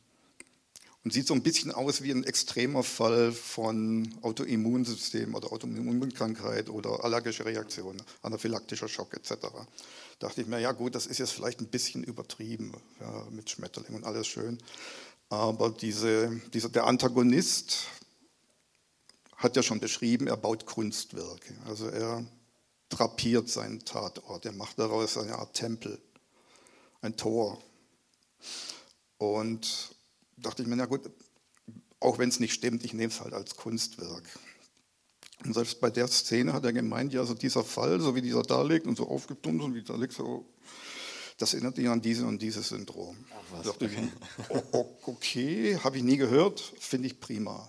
und 1.05 1.13
sieht 1.13 1.27
so 1.27 1.35
ein 1.35 1.43
bisschen 1.43 1.71
aus 1.71 2.03
wie 2.03 2.11
ein 2.11 2.25
extremer 2.25 2.83
Fall 2.83 3.33
von 3.33 4.13
Autoimmunsystem 4.23 5.35
oder 5.35 5.53
Autoimmunkrankheit 5.53 6.69
oder 6.69 7.05
allergische 7.05 7.45
Reaktion, 7.45 7.97
anaphylaktischer 8.23 8.89
Schock 8.89 9.15
etc. 9.15 9.47
Da 10.19 10.27
dachte 10.27 10.43
ich 10.43 10.49
mir, 10.49 10.59
ja 10.59 10.73
gut, 10.73 10.95
das 10.95 11.07
ist 11.07 11.19
jetzt 11.19 11.33
vielleicht 11.33 11.61
ein 11.61 11.69
bisschen 11.69 12.03
übertrieben 12.03 12.73
ja, 13.01 13.27
mit 13.31 13.51
Schmetterlingen 13.51 14.03
und 14.03 14.05
alles 14.05 14.27
schön. 14.27 14.59
Aber 15.29 15.71
diese, 15.71 16.41
dieser, 16.53 16.69
der 16.71 16.87
Antagonist 16.87 17.87
hat 19.37 19.55
ja 19.55 19.63
schon 19.63 19.79
beschrieben, 19.79 20.27
er 20.27 20.37
baut 20.37 20.67
Kunstwerke. 20.67 21.55
Also 21.67 21.89
er 21.89 22.25
drapiert 22.89 23.49
seinen 23.49 23.85
Tatort, 23.85 24.45
er 24.45 24.53
macht 24.53 24.79
daraus 24.79 25.17
eine 25.17 25.39
Art 25.39 25.55
Tempel, 25.55 26.01
ein 27.03 27.17
Tor. 27.17 27.63
Und 29.19 29.95
dachte 30.37 30.63
ich 30.63 30.69
mir, 30.69 30.77
na 30.77 30.87
gut, 30.87 31.11
auch 32.01 32.19
wenn 32.19 32.29
es 32.29 32.41
nicht 32.41 32.55
stimmt, 32.55 32.85
ich 32.85 32.93
nehme 32.93 33.13
es 33.13 33.21
halt 33.21 33.35
als 33.35 33.57
Kunstwerk. 33.57 34.25
Und 35.45 35.55
selbst 35.55 35.81
bei 35.81 35.91
der 35.91 36.09
Szene 36.09 36.53
hat 36.53 36.65
er 36.65 36.73
gemeint, 36.73 37.13
ja, 37.13 37.25
so 37.25 37.35
dieser 37.35 37.63
Fall, 37.63 38.01
so 38.01 38.15
wie 38.15 38.23
dieser 38.23 38.43
da 38.43 38.63
liegt 38.63 38.87
und 38.87 38.97
so 38.97 39.09
aufgedumpft 39.09 39.65
und 39.65 39.75
wie 39.75 39.83
da 39.83 39.95
liegt, 39.95 40.13
so 40.13 40.45
das 41.39 41.55
erinnert 41.55 41.79
ihn 41.79 41.87
an 41.87 42.01
dieses 42.01 42.25
und 42.25 42.43
dieses 42.43 42.69
Syndrom. 42.69 43.17
Ach, 43.31 43.65
was, 43.65 43.69
okay, 43.69 44.09
okay 45.07 45.79
habe 45.85 45.97
ich 45.97 46.03
nie 46.03 46.17
gehört, 46.17 46.61
finde 46.81 47.07
ich 47.07 47.21
prima. 47.21 47.69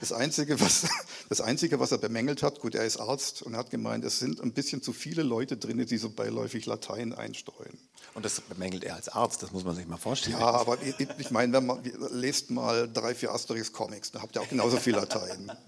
Das 0.00 0.12
Einzige, 0.12 0.58
was, 0.58 0.88
das 1.28 1.42
Einzige, 1.42 1.78
was 1.80 1.92
er 1.92 1.98
bemängelt 1.98 2.42
hat, 2.42 2.60
gut, 2.60 2.74
er 2.74 2.86
ist 2.86 2.96
Arzt 2.96 3.42
und 3.42 3.52
er 3.52 3.58
hat 3.58 3.70
gemeint, 3.70 4.04
es 4.04 4.18
sind 4.18 4.40
ein 4.40 4.52
bisschen 4.52 4.80
zu 4.80 4.94
viele 4.94 5.22
Leute 5.22 5.58
drin, 5.58 5.84
die 5.84 5.98
so 5.98 6.08
beiläufig 6.08 6.64
Latein 6.64 7.12
einstreuen. 7.12 7.78
Und 8.18 8.24
das 8.24 8.40
bemängelt 8.40 8.82
er 8.82 8.96
als 8.96 9.08
Arzt, 9.08 9.44
das 9.44 9.52
muss 9.52 9.62
man 9.62 9.76
sich 9.76 9.86
mal 9.86 9.96
vorstellen. 9.96 10.40
Ja, 10.40 10.50
aber 10.50 10.76
ich, 10.82 10.96
ich 11.18 11.30
meine, 11.30 11.52
wenn 11.52 11.66
man 11.66 11.78
lest 12.10 12.50
mal 12.50 12.88
drei, 12.92 13.14
vier 13.14 13.30
Asterix-Comics, 13.30 14.10
da 14.10 14.22
habt 14.22 14.34
ihr 14.34 14.42
auch 14.42 14.48
genauso 14.48 14.76
viel 14.76 14.96
Latein. 14.96 15.52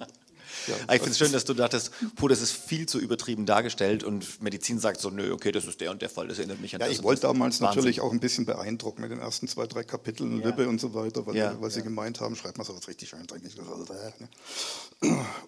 Ja, 0.67 0.75
ich 0.95 1.01
finde 1.01 1.11
es 1.11 1.19
schön, 1.19 1.33
dass 1.33 1.45
du 1.45 1.55
dachtest, 1.55 1.93
puh, 2.17 2.29
das 2.29 2.43
ist 2.43 2.53
viel 2.53 2.85
zu 2.87 2.99
übertrieben 2.99 3.47
dargestellt 3.47 4.03
und 4.05 4.43
Medizin 4.43 4.79
sagt 4.81 5.01
so, 5.01 5.09
nö, 5.09 5.33
okay, 5.33 5.53
das 5.53 5.65
ist 5.65 5.81
der 5.81 5.93
und 5.93 6.03
der 6.03 6.11
Fall, 6.11 6.27
das 6.27 6.39
erinnert 6.39 6.61
mich 6.61 6.75
an 6.75 6.81
ja, 6.81 6.89
das. 6.89 6.97
Ich 6.97 7.03
wollte 7.05 7.23
damals 7.23 7.61
Wahnsinn. 7.61 7.77
natürlich 7.77 8.01
auch 8.01 8.13
ein 8.13 8.19
bisschen 8.19 8.45
beeindrucken 8.45 9.01
mit 9.01 9.13
den 9.13 9.21
ersten 9.21 9.47
zwei, 9.47 9.67
drei 9.67 9.85
Kapiteln, 9.85 10.41
ja. 10.41 10.49
Lippe 10.49 10.69
und 10.69 10.81
so 10.81 10.93
weiter, 10.93 11.25
weil, 11.25 11.37
ja, 11.37 11.59
weil 11.61 11.71
sie 11.71 11.83
gemeint 11.83 12.21
haben, 12.21 12.35
schreibt 12.35 12.59
mal 12.59 12.65
so 12.65 12.77
was 12.77 12.89
richtig 12.89 13.15
eindringlich. 13.15 13.55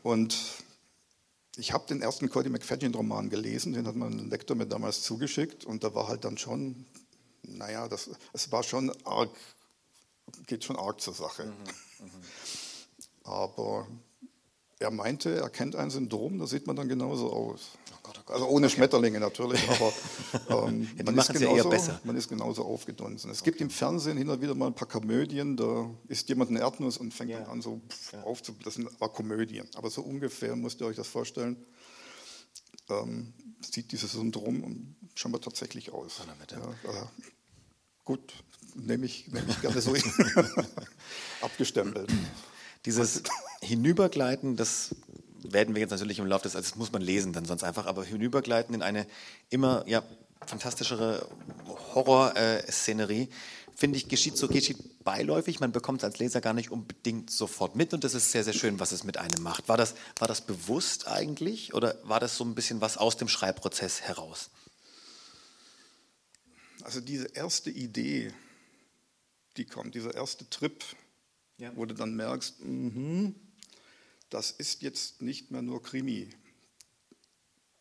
Und 0.04 0.38
ich 1.56 1.72
habe 1.72 1.86
den 1.86 2.00
ersten 2.00 2.30
Cody 2.30 2.48
McFadden-Roman 2.48 3.28
gelesen, 3.28 3.72
den 3.72 3.86
hat 3.86 3.94
mein 3.94 4.30
Lektor 4.30 4.56
mir 4.56 4.66
damals 4.66 5.02
zugeschickt 5.02 5.64
und 5.64 5.84
da 5.84 5.94
war 5.94 6.08
halt 6.08 6.24
dann 6.24 6.38
schon, 6.38 6.86
naja, 7.42 7.88
das, 7.88 8.10
es 8.32 8.50
war 8.50 8.62
schon 8.62 8.90
arg, 9.04 9.30
geht 10.46 10.64
schon 10.64 10.76
arg 10.76 11.00
zur 11.00 11.14
Sache. 11.14 11.46
Mhm, 11.46 12.06
mh. 12.06 12.12
Aber 13.24 13.86
er 14.78 14.90
meinte, 14.90 15.36
er 15.36 15.48
kennt 15.50 15.76
ein 15.76 15.90
Syndrom, 15.90 16.38
da 16.38 16.46
sieht 16.46 16.66
man 16.66 16.74
dann 16.76 16.88
genauso 16.88 17.32
aus. 17.32 17.70
Also 18.26 18.46
ohne. 18.46 18.70
Schmetterlinge 18.70 19.20
natürlich, 19.20 19.60
aber 19.68 19.92
ähm, 20.68 20.88
ja, 20.96 21.04
man, 21.04 21.18
ist 21.18 21.32
genauso, 21.32 21.72
ja 21.72 22.00
man, 22.04 22.16
ist 22.16 22.28
genauso, 22.28 22.64
aufgedunsen. 22.64 23.30
Es 23.30 23.42
gibt 23.42 23.60
im 23.60 23.70
Fernsehen 23.70 24.16
hin 24.16 24.28
und 24.28 24.40
wieder 24.40 24.54
mal 24.54 24.66
ein 24.66 24.74
paar 24.74 24.88
Komödien, 24.88 25.56
da 25.56 25.90
ist 26.08 26.28
jemand 26.28 26.50
ein 26.50 26.56
Erdnuss 26.56 26.96
und 26.98 27.12
fängt 27.12 27.30
ja. 27.30 27.44
an 27.44 27.60
so 27.60 27.80
ja. 28.12 28.22
aufzublasen. 28.22 28.64
Das 28.64 28.74
sind 28.74 29.02
aber 29.02 29.12
Komödien. 29.12 29.68
Aber 29.74 29.90
so 29.90 30.02
ungefähr 30.02 30.56
müsst 30.56 30.80
ihr 30.80 30.86
euch 30.86 30.96
das 30.96 31.08
vorstellen, 31.08 31.56
ähm, 32.88 33.32
sieht 33.60 33.92
dieses 33.92 34.12
Syndrom 34.12 34.96
schon 35.14 35.32
mal 35.32 35.38
tatsächlich 35.38 35.92
aus. 35.92 36.20
Äh, 36.20 36.90
gut, 38.04 38.32
nehme 38.74 39.06
ich, 39.06 39.28
nehm 39.28 39.44
ich 39.48 39.60
gerne 39.60 39.80
so 39.80 39.94
abgestempelt. 41.40 42.10
Dieses 42.84 43.22
Hinübergleiten, 43.60 44.56
das 44.56 44.94
werden 45.44 45.74
wir 45.74 45.80
jetzt 45.80 45.90
natürlich 45.90 46.18
im 46.18 46.26
Laufe 46.26 46.44
des, 46.44 46.56
also 46.56 46.68
das 46.68 46.76
muss 46.76 46.92
man 46.92 47.02
lesen 47.02 47.32
dann 47.32 47.44
sonst 47.44 47.62
einfach, 47.62 47.86
aber 47.86 48.04
hinübergleiten 48.04 48.74
in 48.74 48.82
eine 48.82 49.06
immer 49.50 49.84
ja, 49.86 50.02
fantastischere 50.46 51.26
Horrorszenerie, 51.94 53.28
finde 53.74 53.96
ich, 53.96 54.08
geschieht 54.08 54.36
so, 54.36 54.48
geschieht 54.48 55.02
beiläufig. 55.04 55.60
Man 55.60 55.72
bekommt 55.72 56.00
es 56.00 56.04
als 56.04 56.18
Leser 56.18 56.40
gar 56.40 56.52
nicht 56.52 56.70
unbedingt 56.70 57.30
sofort 57.30 57.76
mit 57.76 57.94
und 57.94 58.04
das 58.04 58.14
ist 58.14 58.30
sehr, 58.30 58.44
sehr 58.44 58.52
schön, 58.52 58.80
was 58.80 58.92
es 58.92 59.04
mit 59.04 59.16
einem 59.18 59.42
macht. 59.42 59.68
War 59.68 59.76
das, 59.76 59.94
war 60.18 60.28
das 60.28 60.42
bewusst 60.42 61.08
eigentlich 61.08 61.74
oder 61.74 61.96
war 62.04 62.20
das 62.20 62.36
so 62.36 62.44
ein 62.44 62.54
bisschen 62.54 62.80
was 62.80 62.96
aus 62.96 63.16
dem 63.16 63.28
Schreibprozess 63.28 64.02
heraus? 64.02 64.50
Also 66.82 67.00
diese 67.00 67.26
erste 67.26 67.70
Idee, 67.70 68.32
die 69.56 69.64
kommt, 69.64 69.94
dieser 69.94 70.14
erste 70.14 70.48
Trip, 70.50 70.84
ja. 71.58 71.70
wo 71.76 71.86
du 71.86 71.94
dann 71.94 72.14
merkst, 72.16 72.56
mh, 72.60 73.32
das 74.32 74.50
ist 74.50 74.80
jetzt 74.80 75.20
nicht 75.20 75.50
mehr 75.50 75.60
nur 75.60 75.82
Krimi. 75.82 76.30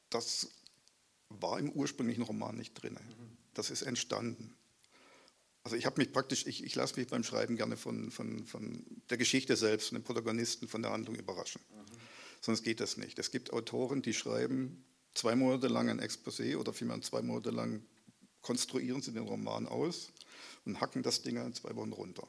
Das 0.10 0.50
war 1.30 1.58
im 1.58 1.72
ursprünglichen 1.72 2.24
Roman 2.24 2.58
nicht 2.58 2.74
drin. 2.74 3.00
Das 3.54 3.70
ist 3.70 3.84
entstanden. 3.84 4.54
Also 5.64 5.78
ich 5.78 5.86
habe 5.86 6.02
mich 6.02 6.12
praktisch, 6.12 6.46
ich, 6.48 6.64
ich 6.64 6.76
lasse 6.76 7.00
mich 7.00 7.08
beim 7.08 7.24
Schreiben 7.24 7.56
gerne 7.56 7.78
von, 7.78 8.12
von, 8.12 8.46
von 8.46 8.86
der 9.10 9.18
Geschichte 9.18 9.56
selbst, 9.56 9.90
von 9.90 10.00
den 10.00 10.04
Protagonisten, 10.04 10.68
von 10.68 10.82
der 10.82 10.92
Handlung 10.92 11.16
überraschen. 11.16 11.62
Mhm. 11.70 11.98
Sonst 12.42 12.64
geht 12.64 12.82
das 12.82 12.98
nicht. 12.98 13.18
Es 13.18 13.32
gibt 13.32 13.54
Autoren, 13.54 14.02
die 14.02 14.14
schreiben 14.14 14.84
zwei 15.14 15.36
Monate 15.36 15.70
lang 15.70 15.90
ein 15.90 16.02
Exposé 16.02 16.58
oder 16.58 16.74
vielmehr 16.74 17.02
zwei 17.02 17.22
Monate 17.22 17.52
lang 17.52 17.86
konstruieren 18.42 19.02
sie 19.02 19.14
den 19.14 19.24
Roman 19.24 19.68
aus 19.68 20.12
und 20.66 20.82
hacken 20.82 21.02
das 21.02 21.22
Ding 21.22 21.38
in 21.38 21.54
zwei 21.54 21.74
Wochen 21.78 21.94
runter. 21.94 22.28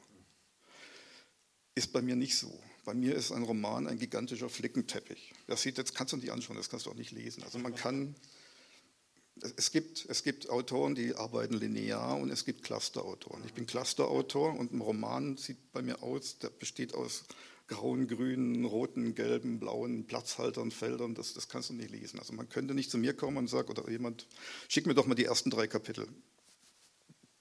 Ist 1.75 1.91
bei 1.91 2.01
mir 2.01 2.15
nicht 2.15 2.37
so. 2.37 2.63
Bei 2.85 2.93
mir 2.93 3.15
ist 3.15 3.31
ein 3.31 3.43
Roman 3.43 3.87
ein 3.87 3.97
gigantischer 3.97 4.49
Flickenteppich. 4.49 5.33
Das 5.47 5.61
sieht, 5.61 5.77
jetzt 5.77 5.95
kannst 5.95 6.13
du 6.13 6.17
nicht 6.17 6.31
anschauen, 6.31 6.57
das 6.57 6.69
kannst 6.69 6.85
du 6.85 6.91
auch 6.91 6.95
nicht 6.95 7.11
lesen. 7.11 7.43
Also 7.43 7.57
man 7.57 7.75
kann, 7.75 8.15
es 9.55 9.71
gibt, 9.71 10.05
es 10.09 10.23
gibt 10.23 10.49
Autoren, 10.49 10.93
die 10.93 11.15
arbeiten 11.15 11.53
linear 11.53 12.17
und 12.17 12.29
es 12.29 12.43
gibt 12.43 12.63
Clusterautoren. 12.63 13.43
Ich 13.45 13.53
bin 13.53 13.65
Clusterautor 13.65 14.57
und 14.59 14.73
ein 14.73 14.81
Roman 14.81 15.37
sieht 15.37 15.71
bei 15.71 15.81
mir 15.81 16.03
aus, 16.03 16.39
der 16.39 16.49
besteht 16.49 16.93
aus 16.93 17.23
grauen, 17.67 18.09
grünen, 18.09 18.65
roten, 18.65 19.15
gelben, 19.15 19.59
blauen 19.59 20.05
Platzhaltern, 20.05 20.69
Feldern, 20.69 21.15
das, 21.15 21.33
das 21.33 21.47
kannst 21.47 21.69
du 21.69 21.73
nicht 21.73 21.89
lesen. 21.89 22.19
Also 22.19 22.33
man 22.33 22.49
könnte 22.49 22.73
nicht 22.73 22.91
zu 22.91 22.97
mir 22.97 23.13
kommen 23.13 23.37
und 23.37 23.47
sagen, 23.47 23.69
oder 23.69 23.89
jemand, 23.89 24.27
schick 24.67 24.85
mir 24.85 24.93
doch 24.93 25.07
mal 25.07 25.15
die 25.15 25.25
ersten 25.25 25.49
drei 25.49 25.67
Kapitel. 25.67 26.07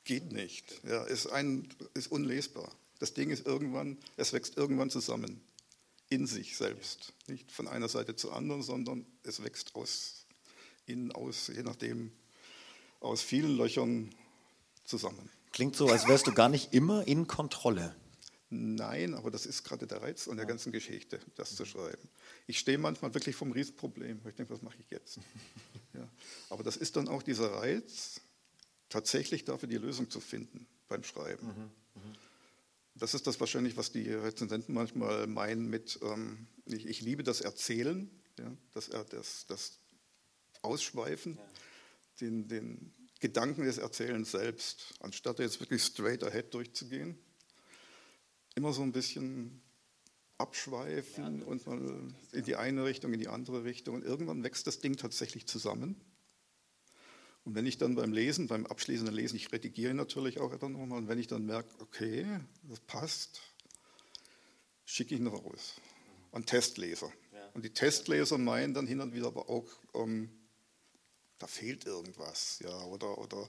Geht 0.04 0.32
nicht. 0.32 0.80
Ja, 0.84 1.02
ist, 1.04 1.26
ein, 1.26 1.68
ist 1.94 2.10
unlesbar. 2.10 2.72
Das 3.02 3.14
Ding 3.14 3.30
ist 3.30 3.44
irgendwann, 3.48 3.98
es 4.16 4.32
wächst 4.32 4.56
irgendwann 4.56 4.88
zusammen, 4.88 5.40
in 6.08 6.28
sich 6.28 6.56
selbst. 6.56 7.12
Nicht 7.26 7.50
von 7.50 7.66
einer 7.66 7.88
Seite 7.88 8.14
zur 8.14 8.32
anderen, 8.32 8.62
sondern 8.62 9.04
es 9.24 9.42
wächst 9.42 9.74
aus, 9.74 10.24
innen 10.86 11.10
aus, 11.10 11.48
je 11.48 11.64
nachdem, 11.64 12.12
aus 13.00 13.20
vielen 13.20 13.56
Löchern 13.56 14.14
zusammen. 14.84 15.28
Klingt 15.50 15.74
so, 15.74 15.88
als 15.88 16.06
wärst 16.06 16.28
du 16.28 16.32
gar 16.32 16.48
nicht 16.48 16.74
immer 16.74 17.04
in 17.08 17.26
Kontrolle. 17.26 17.96
Nein, 18.50 19.14
aber 19.14 19.32
das 19.32 19.46
ist 19.46 19.64
gerade 19.64 19.88
der 19.88 20.00
Reiz 20.00 20.28
an 20.28 20.36
der 20.36 20.46
ganzen 20.46 20.70
Geschichte, 20.70 21.18
das 21.34 21.56
zu 21.56 21.64
schreiben. 21.64 22.08
Ich 22.46 22.60
stehe 22.60 22.78
manchmal 22.78 23.12
wirklich 23.14 23.34
vom 23.34 23.50
Riesenproblem. 23.50 24.20
Ich 24.28 24.36
denke, 24.36 24.54
was 24.54 24.62
mache 24.62 24.78
ich 24.78 24.88
jetzt? 24.90 25.18
Ja. 25.94 26.08
Aber 26.50 26.62
das 26.62 26.76
ist 26.76 26.94
dann 26.94 27.08
auch 27.08 27.24
dieser 27.24 27.52
Reiz, 27.52 28.20
tatsächlich 28.88 29.44
dafür 29.44 29.68
die 29.68 29.76
Lösung 29.76 30.08
zu 30.08 30.20
finden 30.20 30.68
beim 30.86 31.02
Schreiben. 31.02 31.48
Mhm. 31.48 32.00
Mhm. 32.00 32.31
Das 32.94 33.14
ist 33.14 33.26
das 33.26 33.40
wahrscheinlich, 33.40 33.76
was 33.76 33.90
die 33.90 34.10
Rezensenten 34.10 34.74
manchmal 34.74 35.26
meinen 35.26 35.68
mit, 35.68 35.98
ähm, 36.02 36.46
ich, 36.66 36.86
ich, 36.86 37.00
liebe 37.00 37.22
das 37.22 37.40
Erzählen, 37.40 38.10
ja, 38.38 38.54
das, 38.74 38.90
das, 39.10 39.46
das 39.46 39.78
Ausschweifen, 40.60 41.36
ja. 41.36 41.50
den, 42.20 42.48
den 42.48 42.94
Gedanken 43.20 43.64
des 43.64 43.78
Erzählens 43.78 44.32
selbst, 44.32 44.94
anstatt 45.00 45.38
jetzt 45.38 45.60
wirklich 45.60 45.82
straight 45.82 46.22
ahead 46.22 46.52
durchzugehen 46.52 47.18
immer 48.54 48.72
so 48.72 48.82
ein 48.82 48.92
bisschen 48.92 49.62
abschweifen 50.38 51.40
ja, 51.40 51.46
und 51.46 51.66
mal 51.66 52.08
in 52.32 52.44
die 52.44 52.56
eine 52.56 52.84
Richtung, 52.84 53.12
in 53.12 53.20
die 53.20 53.28
andere 53.28 53.64
Richtung. 53.64 53.94
Und 53.94 54.04
irgendwann 54.04 54.42
wächst 54.42 54.66
das 54.66 54.80
Ding 54.80 54.96
tatsächlich 54.96 55.46
zusammen. 55.46 56.00
Und 57.44 57.54
wenn 57.56 57.66
ich 57.66 57.76
dann 57.76 57.96
beim 57.96 58.12
Lesen, 58.12 58.46
beim 58.46 58.66
abschließenden 58.66 59.14
Lesen, 59.14 59.36
ich 59.36 59.50
redigiere 59.50 59.94
natürlich 59.94 60.38
auch 60.38 60.54
dann 60.56 60.72
nochmal, 60.72 60.98
und 60.98 61.08
wenn 61.08 61.18
ich 61.18 61.26
dann 61.26 61.44
merke, 61.44 61.68
okay, 61.80 62.26
das 62.62 62.78
passt, 62.80 63.40
schicke 64.84 65.14
ich 65.14 65.20
ihn 65.20 65.26
raus. 65.26 65.74
An 66.30 66.46
Testleser. 66.46 67.12
Ja. 67.32 67.48
Und 67.54 67.64
die 67.64 67.70
Testleser 67.70 68.38
meinen 68.38 68.74
dann 68.74 68.86
hin 68.86 69.00
und 69.00 69.12
wieder 69.12 69.26
aber 69.26 69.48
auch, 69.48 69.68
ähm, 69.94 70.30
da 71.38 71.48
fehlt 71.48 71.84
irgendwas, 71.84 72.60
ja, 72.60 72.84
oder, 72.84 73.18
oder 73.18 73.48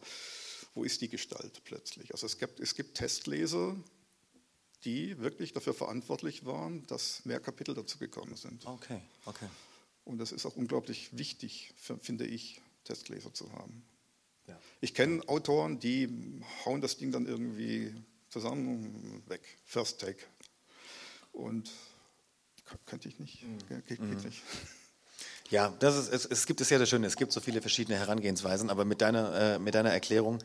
wo 0.73 0.83
ist 0.83 1.01
die 1.01 1.09
Gestalt 1.09 1.63
plötzlich? 1.63 2.11
Also 2.11 2.25
es 2.25 2.39
gibt, 2.39 2.59
es 2.59 2.73
gibt 2.73 2.97
Testleser, 2.97 3.75
die 4.85 5.19
wirklich 5.19 5.53
dafür 5.53 5.75
verantwortlich 5.75 6.45
waren, 6.45 6.85
dass 6.87 7.23
mehr 7.25 7.39
Kapitel 7.39 7.75
dazu 7.75 7.99
gekommen 7.99 8.35
sind. 8.35 8.65
Okay, 8.65 8.99
okay. 9.25 9.47
Und 10.03 10.17
das 10.17 10.31
ist 10.31 10.45
auch 10.47 10.55
unglaublich 10.55 11.15
wichtig, 11.15 11.73
finde 12.01 12.25
ich, 12.25 12.59
Testleser 12.83 13.33
zu 13.33 13.51
haben. 13.53 13.83
Ja. 14.47 14.59
Ich 14.81 14.93
kenne 14.93 15.27
Autoren, 15.27 15.79
die 15.79 16.41
hauen 16.65 16.81
das 16.81 16.97
Ding 16.97 17.11
dann 17.11 17.25
irgendwie 17.25 17.95
zusammen 18.29 19.23
weg, 19.27 19.41
First 19.65 20.01
Take. 20.01 20.19
Und 21.31 21.71
könnte 22.85 23.07
ich 23.07 23.19
nicht. 23.19 23.43
Mhm. 23.43 23.57
Geht, 23.67 23.87
geht 23.87 24.01
mhm. 24.01 24.21
nicht. 24.21 24.41
Ja, 25.49 25.69
das 25.79 25.95
ist, 25.97 26.11
es, 26.11 26.25
es 26.25 26.45
gibt 26.45 26.61
es 26.61 26.69
ja 26.69 26.79
das 26.79 26.89
Schöne, 26.89 27.05
es 27.05 27.15
gibt 27.15 27.31
so 27.31 27.39
viele 27.39 27.61
verschiedene 27.61 27.97
Herangehensweisen, 27.97 28.69
aber 28.69 28.85
mit 28.85 29.01
deiner, 29.01 29.55
äh, 29.55 29.59
mit 29.59 29.75
deiner 29.75 29.91
Erklärung 29.91 30.39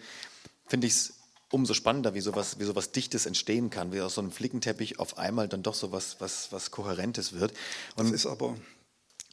finde 0.66 0.86
ich 0.86 0.92
es 0.92 1.14
umso 1.50 1.72
spannender, 1.72 2.14
wie 2.14 2.20
sowas, 2.20 2.58
wie 2.58 2.64
sowas 2.64 2.92
Dichtes 2.92 3.24
entstehen 3.24 3.70
kann, 3.70 3.92
wie 3.92 4.00
aus 4.02 4.14
so 4.14 4.20
einem 4.20 4.32
Flickenteppich 4.32 4.98
auf 4.98 5.16
einmal 5.16 5.48
dann 5.48 5.62
doch 5.62 5.74
so 5.74 5.92
was, 5.92 6.20
was, 6.20 6.52
was 6.52 6.70
Kohärentes 6.70 7.32
wird. 7.32 7.52
Und 7.96 8.06
das, 8.06 8.12
ist 8.12 8.26
aber, 8.26 8.56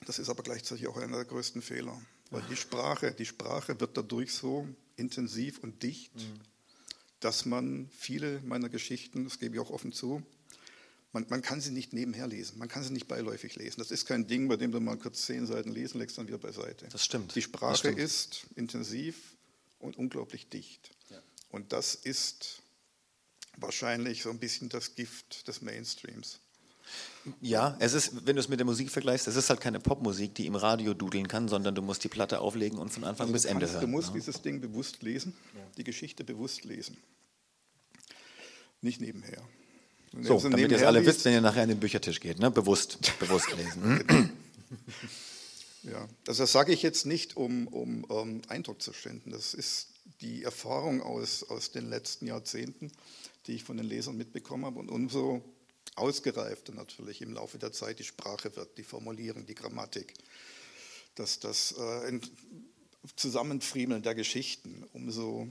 das 0.05 0.19
ist 0.19 0.29
aber 0.29 0.43
gleichzeitig 0.43 0.87
auch 0.87 0.97
einer 0.97 1.17
der 1.17 1.25
größten 1.25 1.61
Fehler, 1.61 1.99
weil 2.31 2.41
die 2.49 2.55
Sprache, 2.55 3.11
die 3.11 3.25
Sprache 3.25 3.79
wird 3.79 3.97
dadurch 3.97 4.33
so 4.33 4.67
intensiv 4.97 5.59
und 5.59 5.83
dicht, 5.83 6.15
mhm. 6.15 6.39
dass 7.19 7.45
man 7.45 7.89
viele 7.97 8.41
meiner 8.41 8.69
Geschichten, 8.69 9.23
das 9.23 9.39
gebe 9.39 9.55
ich 9.55 9.61
auch 9.61 9.69
offen 9.69 9.91
zu, 9.91 10.23
man, 11.11 11.25
man, 11.29 11.41
kann 11.41 11.61
sie 11.61 11.71
nicht 11.71 11.93
nebenher 11.93 12.27
lesen, 12.27 12.57
man 12.57 12.67
kann 12.67 12.83
sie 12.83 12.91
nicht 12.91 13.07
beiläufig 13.07 13.55
lesen. 13.55 13.79
Das 13.79 13.89
ist 13.89 14.05
kein 14.05 14.27
Ding, 14.27 14.49
bei 14.49 14.57
dem 14.57 14.71
du 14.71 14.81
mal 14.81 14.97
kurz 14.97 15.25
zehn 15.25 15.45
Seiten 15.45 15.71
lesen 15.71 15.99
legst, 15.99 16.17
dann 16.17 16.27
wieder 16.27 16.37
beiseite. 16.37 16.87
Das 16.91 17.05
stimmt. 17.05 17.33
Die 17.35 17.41
Sprache 17.41 17.77
stimmt. 17.77 17.99
ist 17.99 18.47
intensiv 18.55 19.15
und 19.79 19.97
unglaublich 19.97 20.49
dicht. 20.49 20.91
Ja. 21.09 21.21
Und 21.49 21.71
das 21.71 21.95
ist 21.95 22.61
wahrscheinlich 23.57 24.23
so 24.23 24.29
ein 24.29 24.39
bisschen 24.39 24.67
das 24.67 24.95
Gift 24.95 25.47
des 25.47 25.61
Mainstreams. 25.61 26.39
Ja, 27.41 27.75
es 27.79 27.93
ist, 27.93 28.25
wenn 28.27 28.35
du 28.35 28.39
es 28.39 28.49
mit 28.49 28.59
der 28.59 28.65
Musik 28.65 28.91
vergleichst, 28.91 29.27
es 29.27 29.35
ist 29.35 29.49
halt 29.49 29.59
keine 29.59 29.79
Popmusik, 29.79 30.35
die 30.35 30.45
im 30.45 30.55
Radio 30.55 30.93
dudeln 30.93 31.27
kann, 31.27 31.47
sondern 31.47 31.73
du 31.73 31.81
musst 31.81 32.03
die 32.03 32.07
Platte 32.07 32.39
auflegen 32.39 32.77
und 32.77 32.89
von 32.89 33.03
Anfang 33.03 33.25
also 33.25 33.33
bis 33.33 33.45
Ende 33.45 33.61
kannst, 33.61 33.73
hören. 33.75 33.81
Du 33.81 33.87
musst 33.87 34.09
ja. 34.09 34.13
dieses 34.13 34.41
Ding 34.41 34.61
bewusst 34.61 35.01
lesen, 35.01 35.33
die 35.77 35.83
Geschichte 35.83 36.23
bewusst 36.23 36.65
lesen. 36.65 36.97
Nicht 38.81 39.01
nebenher. 39.01 39.41
Wenn 40.11 40.23
so, 40.23 40.37
damit 40.39 40.71
ihr 40.71 40.77
es 40.77 40.83
alle 40.83 40.99
liest, 40.99 41.15
wisst, 41.15 41.25
wenn 41.25 41.33
ihr 41.33 41.41
nachher 41.41 41.63
an 41.63 41.69
den 41.69 41.79
Büchertisch 41.79 42.19
geht, 42.19 42.39
ne? 42.39 42.51
bewusst, 42.51 42.99
bewusst 43.19 43.47
lesen. 43.57 44.31
ja, 45.83 46.07
also 46.27 46.43
das 46.43 46.51
sage 46.51 46.73
ich 46.73 46.83
jetzt 46.83 47.07
nicht, 47.07 47.35
um, 47.35 47.67
um, 47.67 48.03
um 48.03 48.41
Eindruck 48.47 48.81
zu 48.81 48.93
schinden. 48.93 49.31
Das 49.31 49.55
ist 49.55 49.87
die 50.21 50.43
Erfahrung 50.43 51.01
aus, 51.01 51.43
aus 51.43 51.71
den 51.71 51.89
letzten 51.89 52.27
Jahrzehnten, 52.27 52.91
die 53.47 53.53
ich 53.53 53.63
von 53.63 53.77
den 53.77 53.87
Lesern 53.87 54.15
mitbekommen 54.15 54.65
habe 54.65 54.79
und 54.79 54.89
umso 54.89 55.43
ausgereifter 55.95 56.73
natürlich 56.73 57.21
im 57.21 57.33
Laufe 57.33 57.57
der 57.57 57.71
Zeit 57.71 57.99
die 57.99 58.03
Sprache 58.03 58.55
wird, 58.55 58.77
die 58.77 58.83
Formulierung, 58.83 59.45
die 59.45 59.55
Grammatik, 59.55 60.13
dass 61.15 61.39
das 61.39 61.73
äh, 61.73 62.19
Zusammenfriemeln 63.15 64.03
der 64.03 64.15
Geschichten, 64.15 64.87
umso 64.93 65.47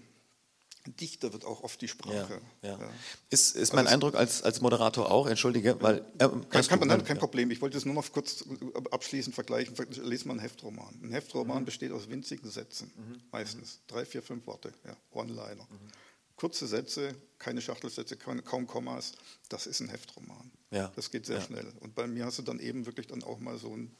dichter 0.86 1.32
wird 1.32 1.44
auch 1.44 1.62
oft 1.62 1.80
die 1.80 1.88
Sprache. 1.88 2.40
Ja, 2.62 2.68
ja. 2.70 2.78
Ja. 2.78 2.90
Ist, 3.30 3.56
ist 3.56 3.72
mein 3.72 3.86
also 3.86 3.94
Eindruck 3.94 4.14
als, 4.16 4.42
als 4.42 4.60
Moderator 4.60 5.10
auch, 5.10 5.26
entschuldige, 5.26 5.80
weil... 5.80 6.04
Äh, 6.18 6.28
kein, 6.50 6.66
kein, 6.66 6.78
nein, 6.80 7.04
kein 7.04 7.18
Problem, 7.18 7.50
ich 7.50 7.60
wollte 7.62 7.78
es 7.78 7.86
nur 7.86 7.94
noch 7.94 8.12
kurz 8.12 8.44
abschließend 8.90 9.34
vergleichen. 9.34 9.74
Lesen 10.02 10.26
wir 10.26 10.32
einen 10.32 10.40
Heftroman. 10.40 10.94
Ein 11.02 11.10
Heftroman 11.10 11.60
mhm. 11.60 11.64
besteht 11.64 11.92
aus 11.92 12.08
winzigen 12.10 12.50
Sätzen, 12.50 12.92
mhm. 12.96 13.22
meistens. 13.32 13.80
Drei, 13.86 14.04
vier, 14.04 14.22
fünf 14.22 14.46
Worte, 14.46 14.74
ja, 14.84 14.96
One-Liner. 15.12 15.66
Mhm. 15.70 15.90
Kurze 16.36 16.66
Sätze, 16.66 17.14
keine 17.38 17.60
Schachtelsätze, 17.60 18.16
kaum 18.16 18.66
Kommas, 18.66 19.12
das 19.48 19.66
ist 19.66 19.80
ein 19.80 19.88
Heftroman. 19.88 20.50
Ja. 20.70 20.92
Das 20.96 21.10
geht 21.10 21.26
sehr 21.26 21.40
schnell. 21.40 21.72
Und 21.80 21.94
bei 21.94 22.06
mir 22.06 22.24
hast 22.24 22.38
du 22.38 22.42
dann 22.42 22.58
eben 22.58 22.86
wirklich 22.86 23.06
dann 23.06 23.22
auch 23.22 23.38
mal 23.38 23.58
so 23.58 23.72
einen 23.72 23.94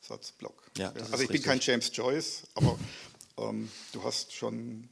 Satzblock. 0.00 0.70
Ja, 0.76 0.92
also 0.92 1.22
ich 1.22 1.28
bin 1.28 1.42
kein 1.42 1.58
James 1.60 1.90
Joyce, 1.92 2.44
aber 2.54 2.78
ähm, 3.38 3.70
du 3.92 4.04
hast 4.04 4.32
schon 4.32 4.88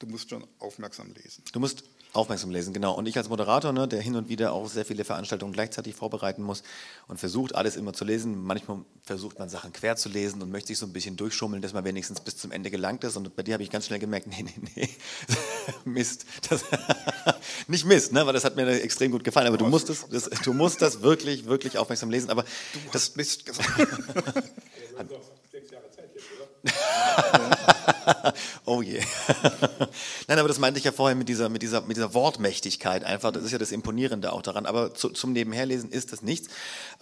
du 0.00 0.06
musst 0.06 0.30
schon 0.30 0.46
aufmerksam 0.58 1.12
lesen. 1.12 1.44
Du 1.52 1.60
musst 1.60 1.84
aufmerksam 2.12 2.50
lesen, 2.50 2.72
genau. 2.72 2.94
Und 2.94 3.06
ich 3.06 3.16
als 3.16 3.28
Moderator, 3.28 3.72
ne, 3.72 3.86
der 3.86 4.00
hin 4.00 4.16
und 4.16 4.28
wieder 4.28 4.52
auch 4.52 4.68
sehr 4.68 4.84
viele 4.84 5.04
Veranstaltungen 5.04 5.52
gleichzeitig 5.52 5.94
vorbereiten 5.94 6.42
muss 6.42 6.62
und 7.06 7.18
versucht, 7.18 7.54
alles 7.54 7.76
immer 7.76 7.92
zu 7.92 8.04
lesen. 8.04 8.42
Manchmal 8.42 8.78
versucht 9.04 9.38
man 9.38 9.48
Sachen 9.48 9.72
quer 9.72 9.96
zu 9.96 10.08
lesen 10.08 10.42
und 10.42 10.50
möchte 10.50 10.68
sich 10.68 10.78
so 10.78 10.86
ein 10.86 10.92
bisschen 10.92 11.16
durchschummeln, 11.16 11.62
dass 11.62 11.72
man 11.72 11.84
wenigstens 11.84 12.20
bis 12.20 12.36
zum 12.36 12.50
Ende 12.50 12.70
gelangt 12.70 13.04
ist. 13.04 13.16
Und 13.16 13.34
bei 13.36 13.42
dir 13.42 13.54
habe 13.54 13.62
ich 13.62 13.70
ganz 13.70 13.86
schnell 13.86 13.98
gemerkt, 13.98 14.26
nee, 14.26 14.42
nee, 14.42 14.70
nee, 14.74 14.88
Mist. 15.84 16.26
Das, 16.48 16.64
nicht 17.68 17.84
Mist, 17.84 18.12
ne, 18.12 18.26
weil 18.26 18.32
das 18.32 18.44
hat 18.44 18.56
mir 18.56 18.68
extrem 18.68 19.12
gut 19.12 19.24
gefallen. 19.24 19.46
Aber 19.46 19.58
du 19.58 19.66
musst, 19.66 19.88
das, 19.88 20.08
das, 20.08 20.28
du 20.42 20.52
musst 20.52 20.82
das 20.82 21.02
wirklich, 21.02 21.46
wirklich 21.46 21.78
aufmerksam 21.78 22.10
lesen. 22.10 22.30
Aber 22.30 22.42
du 22.42 22.78
das 22.92 23.14
Mist 23.16 23.46
gesagt. 23.46 23.68
oh 28.66 28.82
je. 28.82 29.00
Nein, 30.28 30.38
aber 30.38 30.48
das 30.48 30.58
meinte 30.58 30.78
ich 30.78 30.84
ja 30.84 30.92
vorher 30.92 31.16
mit 31.16 31.28
dieser, 31.28 31.48
mit, 31.48 31.62
dieser, 31.62 31.82
mit 31.82 31.96
dieser 31.96 32.14
Wortmächtigkeit 32.14 33.04
einfach. 33.04 33.32
Das 33.32 33.44
ist 33.44 33.52
ja 33.52 33.58
das 33.58 33.72
Imponierende 33.72 34.32
auch 34.32 34.42
daran. 34.42 34.66
Aber 34.66 34.94
zu, 34.94 35.10
zum 35.10 35.32
Nebenherlesen 35.32 35.90
ist 35.90 36.12
das 36.12 36.22
nichts. 36.22 36.48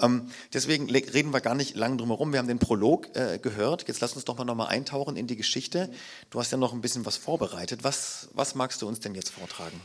Ähm, 0.00 0.30
deswegen 0.52 0.90
reden 0.90 1.32
wir 1.32 1.40
gar 1.40 1.54
nicht 1.54 1.76
lange 1.76 1.96
drum 1.96 2.08
herum. 2.08 2.32
Wir 2.32 2.38
haben 2.38 2.48
den 2.48 2.58
Prolog 2.58 3.14
äh, 3.16 3.38
gehört. 3.38 3.86
Jetzt 3.88 4.00
lass 4.00 4.14
uns 4.14 4.24
doch 4.24 4.38
mal 4.38 4.44
nochmal 4.44 4.68
eintauchen 4.68 5.16
in 5.16 5.26
die 5.26 5.36
Geschichte. 5.36 5.90
Du 6.30 6.38
hast 6.38 6.52
ja 6.52 6.58
noch 6.58 6.72
ein 6.72 6.80
bisschen 6.80 7.06
was 7.06 7.16
vorbereitet. 7.16 7.84
Was, 7.84 8.28
was 8.32 8.54
magst 8.54 8.82
du 8.82 8.88
uns 8.88 9.00
denn 9.00 9.14
jetzt 9.14 9.30
vortragen? 9.30 9.80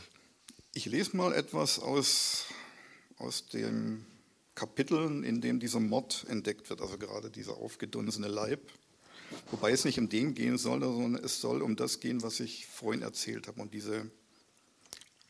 Ich 0.72 0.86
lese 0.86 1.16
mal 1.16 1.32
etwas 1.32 1.78
aus, 1.78 2.46
aus 3.18 3.46
dem 3.46 4.04
Kapiteln, 4.54 5.24
in 5.24 5.40
dem 5.40 5.58
dieser 5.58 5.80
Mord 5.80 6.26
entdeckt 6.28 6.70
wird, 6.70 6.80
also 6.80 6.98
gerade 6.98 7.30
dieser 7.30 7.56
aufgedunsene 7.56 8.28
Leib. 8.28 8.60
Wobei 9.50 9.72
es 9.72 9.84
nicht 9.84 9.98
um 9.98 10.08
den 10.08 10.34
gehen 10.34 10.58
soll, 10.58 10.80
sondern 10.80 11.22
es 11.22 11.40
soll 11.40 11.62
um 11.62 11.76
das 11.76 12.00
gehen, 12.00 12.22
was 12.22 12.40
ich 12.40 12.66
vorhin 12.66 13.02
erzählt 13.02 13.46
habe, 13.46 13.60
um 13.60 13.70
diese, 13.70 14.10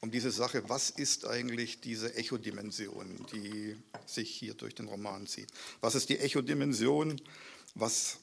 um 0.00 0.10
diese 0.10 0.30
Sache, 0.30 0.68
was 0.68 0.90
ist 0.90 1.26
eigentlich 1.26 1.80
diese 1.80 2.14
Echodimension, 2.14 3.06
die 3.32 3.76
sich 4.06 4.30
hier 4.30 4.54
durch 4.54 4.74
den 4.74 4.86
Roman 4.86 5.26
zieht. 5.26 5.48
Was 5.80 5.94
ist 5.94 6.08
die 6.08 6.18
Echodimension? 6.18 7.20
Was, 7.74 8.18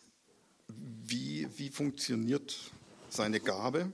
wie, 0.67 1.47
wie 1.57 1.69
funktioniert 1.69 2.57
seine 3.09 3.39
Gabe? 3.39 3.91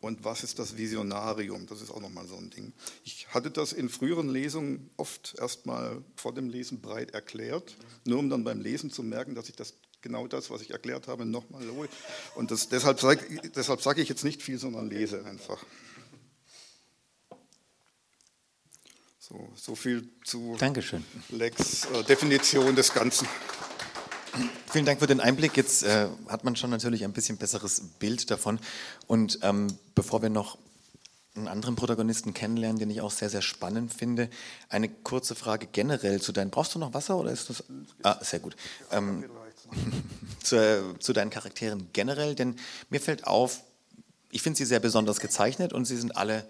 Und 0.00 0.24
was 0.24 0.44
ist 0.44 0.58
das 0.58 0.76
Visionarium? 0.76 1.66
Das 1.66 1.80
ist 1.80 1.90
auch 1.90 2.00
nochmal 2.00 2.26
so 2.26 2.36
ein 2.36 2.50
Ding. 2.50 2.72
Ich 3.04 3.26
hatte 3.28 3.50
das 3.50 3.72
in 3.72 3.88
früheren 3.88 4.28
Lesungen 4.28 4.90
oft 4.96 5.34
erstmal 5.38 6.04
vor 6.14 6.34
dem 6.34 6.48
Lesen 6.48 6.80
breit 6.80 7.12
erklärt, 7.12 7.76
nur 8.04 8.18
um 8.18 8.28
dann 8.28 8.44
beim 8.44 8.60
Lesen 8.60 8.90
zu 8.90 9.02
merken, 9.02 9.34
dass 9.34 9.48
ich 9.48 9.56
das 9.56 9.74
genau 10.06 10.28
das, 10.28 10.50
was 10.50 10.62
ich 10.62 10.70
erklärt 10.70 11.08
habe, 11.08 11.26
nochmal 11.26 11.68
hole. 11.68 11.88
Und 12.36 12.50
das, 12.50 12.68
deshalb 12.68 13.00
sage 13.00 13.40
deshalb 13.56 13.82
sag 13.82 13.98
ich 13.98 14.08
jetzt 14.08 14.24
nicht 14.24 14.40
viel, 14.40 14.58
sondern 14.58 14.88
lese 14.88 15.24
einfach. 15.24 15.64
So, 19.18 19.48
so 19.56 19.74
viel 19.74 20.08
zu 20.24 20.56
Dankeschön. 20.58 21.04
Lex 21.30 21.86
äh, 21.86 22.04
Definition 22.04 22.76
des 22.76 22.94
Ganzen. 22.94 23.26
Vielen 24.70 24.84
Dank 24.84 25.00
für 25.00 25.08
den 25.08 25.20
Einblick. 25.20 25.56
Jetzt 25.56 25.82
äh, 25.82 26.08
hat 26.28 26.44
man 26.44 26.54
schon 26.54 26.70
natürlich 26.70 27.02
ein 27.02 27.12
bisschen 27.12 27.36
besseres 27.36 27.80
Bild 27.98 28.30
davon. 28.30 28.60
Und 29.08 29.40
ähm, 29.42 29.76
bevor 29.96 30.22
wir 30.22 30.28
noch 30.28 30.58
einen 31.34 31.48
anderen 31.48 31.74
Protagonisten 31.74 32.34
kennenlernen, 32.34 32.78
den 32.78 32.90
ich 32.90 33.00
auch 33.00 33.10
sehr, 33.10 33.28
sehr 33.28 33.42
spannend 33.42 33.92
finde. 33.92 34.30
Eine 34.68 34.88
kurze 34.88 35.34
Frage 35.34 35.66
generell 35.66 36.20
zu 36.20 36.32
deinen. 36.32 36.50
Brauchst 36.50 36.74
du 36.74 36.78
noch 36.78 36.94
Wasser 36.94 37.16
oder 37.16 37.32
ist 37.32 37.50
das? 37.50 37.64
Ah, 38.02 38.22
sehr 38.22 38.38
gut. 38.40 38.56
Ähm, 38.92 39.24
zu, 40.42 40.94
zu 40.98 41.12
deinen 41.12 41.30
Charakteren 41.30 41.88
generell, 41.92 42.34
denn 42.34 42.56
mir 42.90 43.00
fällt 43.00 43.26
auf, 43.26 43.62
ich 44.30 44.42
finde 44.42 44.58
sie 44.58 44.64
sehr 44.64 44.80
besonders 44.80 45.20
gezeichnet 45.20 45.72
und 45.72 45.84
sie 45.84 45.96
sind 45.96 46.16
alle 46.16 46.46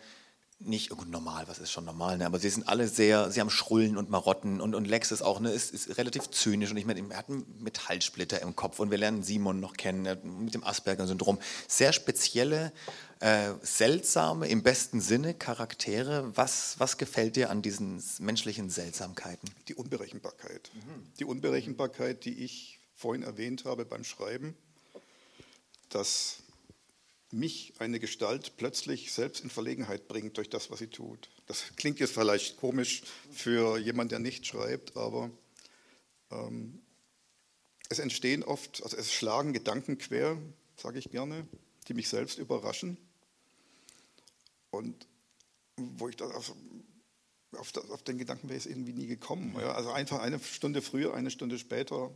nicht 0.58 0.90
oh, 0.90 1.04
normal, 1.06 1.46
was 1.48 1.58
ist 1.58 1.70
schon 1.70 1.84
normal, 1.84 2.16
ne? 2.16 2.24
aber 2.24 2.38
sie 2.38 2.48
sind 2.48 2.66
alle 2.66 2.88
sehr, 2.88 3.30
sie 3.30 3.40
haben 3.40 3.50
Schrullen 3.50 3.98
und 3.98 4.08
Marotten 4.08 4.60
und, 4.62 4.74
und 4.74 4.86
Lex 4.86 5.12
ist 5.12 5.20
auch, 5.20 5.38
ne, 5.38 5.50
ist, 5.50 5.72
ist 5.74 5.98
relativ 5.98 6.30
zynisch 6.30 6.70
und 6.70 6.78
ich 6.78 6.86
meine, 6.86 7.00
er 7.10 7.18
hat 7.18 7.28
einen 7.28 7.44
Metallsplitter 7.58 8.40
im 8.40 8.56
Kopf 8.56 8.80
und 8.80 8.90
wir 8.90 8.96
lernen 8.96 9.22
Simon 9.22 9.60
noch 9.60 9.74
kennen 9.74 10.18
mit 10.42 10.54
dem 10.54 10.64
Asperger-Syndrom. 10.64 11.38
Sehr 11.68 11.92
spezielle, 11.92 12.72
äh, 13.20 13.52
seltsame, 13.60 14.48
im 14.48 14.62
besten 14.62 15.02
Sinne 15.02 15.34
Charaktere. 15.34 16.32
Was, 16.34 16.76
was 16.78 16.96
gefällt 16.96 17.36
dir 17.36 17.50
an 17.50 17.60
diesen 17.60 18.02
menschlichen 18.18 18.70
Seltsamkeiten? 18.70 19.50
Die 19.68 19.74
Unberechenbarkeit. 19.74 20.70
Mhm. 20.74 21.12
Die 21.18 21.24
Unberechenbarkeit, 21.26 22.24
die 22.24 22.44
ich 22.44 22.75
vorhin 22.96 23.22
erwähnt 23.22 23.64
habe 23.64 23.84
beim 23.84 24.02
Schreiben, 24.02 24.56
dass 25.90 26.42
mich 27.30 27.74
eine 27.78 28.00
Gestalt 28.00 28.56
plötzlich 28.56 29.12
selbst 29.12 29.44
in 29.44 29.50
Verlegenheit 29.50 30.08
bringt 30.08 30.36
durch 30.38 30.48
das, 30.48 30.70
was 30.70 30.78
sie 30.78 30.88
tut. 30.88 31.28
Das 31.46 31.64
klingt 31.76 32.00
jetzt 32.00 32.14
vielleicht 32.14 32.56
komisch 32.56 33.02
für 33.30 33.78
jemanden, 33.78 34.10
der 34.10 34.18
nicht 34.20 34.46
schreibt, 34.46 34.96
aber 34.96 35.30
ähm, 36.30 36.80
es 37.88 37.98
entstehen 37.98 38.42
oft, 38.42 38.82
also 38.82 38.96
es 38.96 39.12
schlagen 39.12 39.52
Gedanken 39.52 39.98
quer, 39.98 40.38
sage 40.76 40.98
ich 40.98 41.10
gerne, 41.10 41.46
die 41.88 41.94
mich 41.94 42.08
selbst 42.08 42.38
überraschen. 42.38 42.96
Und 44.70 45.06
wo 45.76 46.08
ich 46.08 46.20
also 46.20 46.56
auf, 47.52 47.76
auf, 47.90 48.02
den 48.02 48.18
Gedanken 48.18 48.48
wäre 48.48 48.58
ich 48.58 48.68
irgendwie 48.68 48.92
nie 48.92 49.06
gekommen. 49.06 49.54
Ja? 49.58 49.72
Also 49.72 49.90
einfach 49.90 50.20
eine 50.20 50.40
Stunde 50.40 50.82
früher, 50.82 51.14
eine 51.14 51.30
Stunde 51.30 51.58
später 51.58 52.10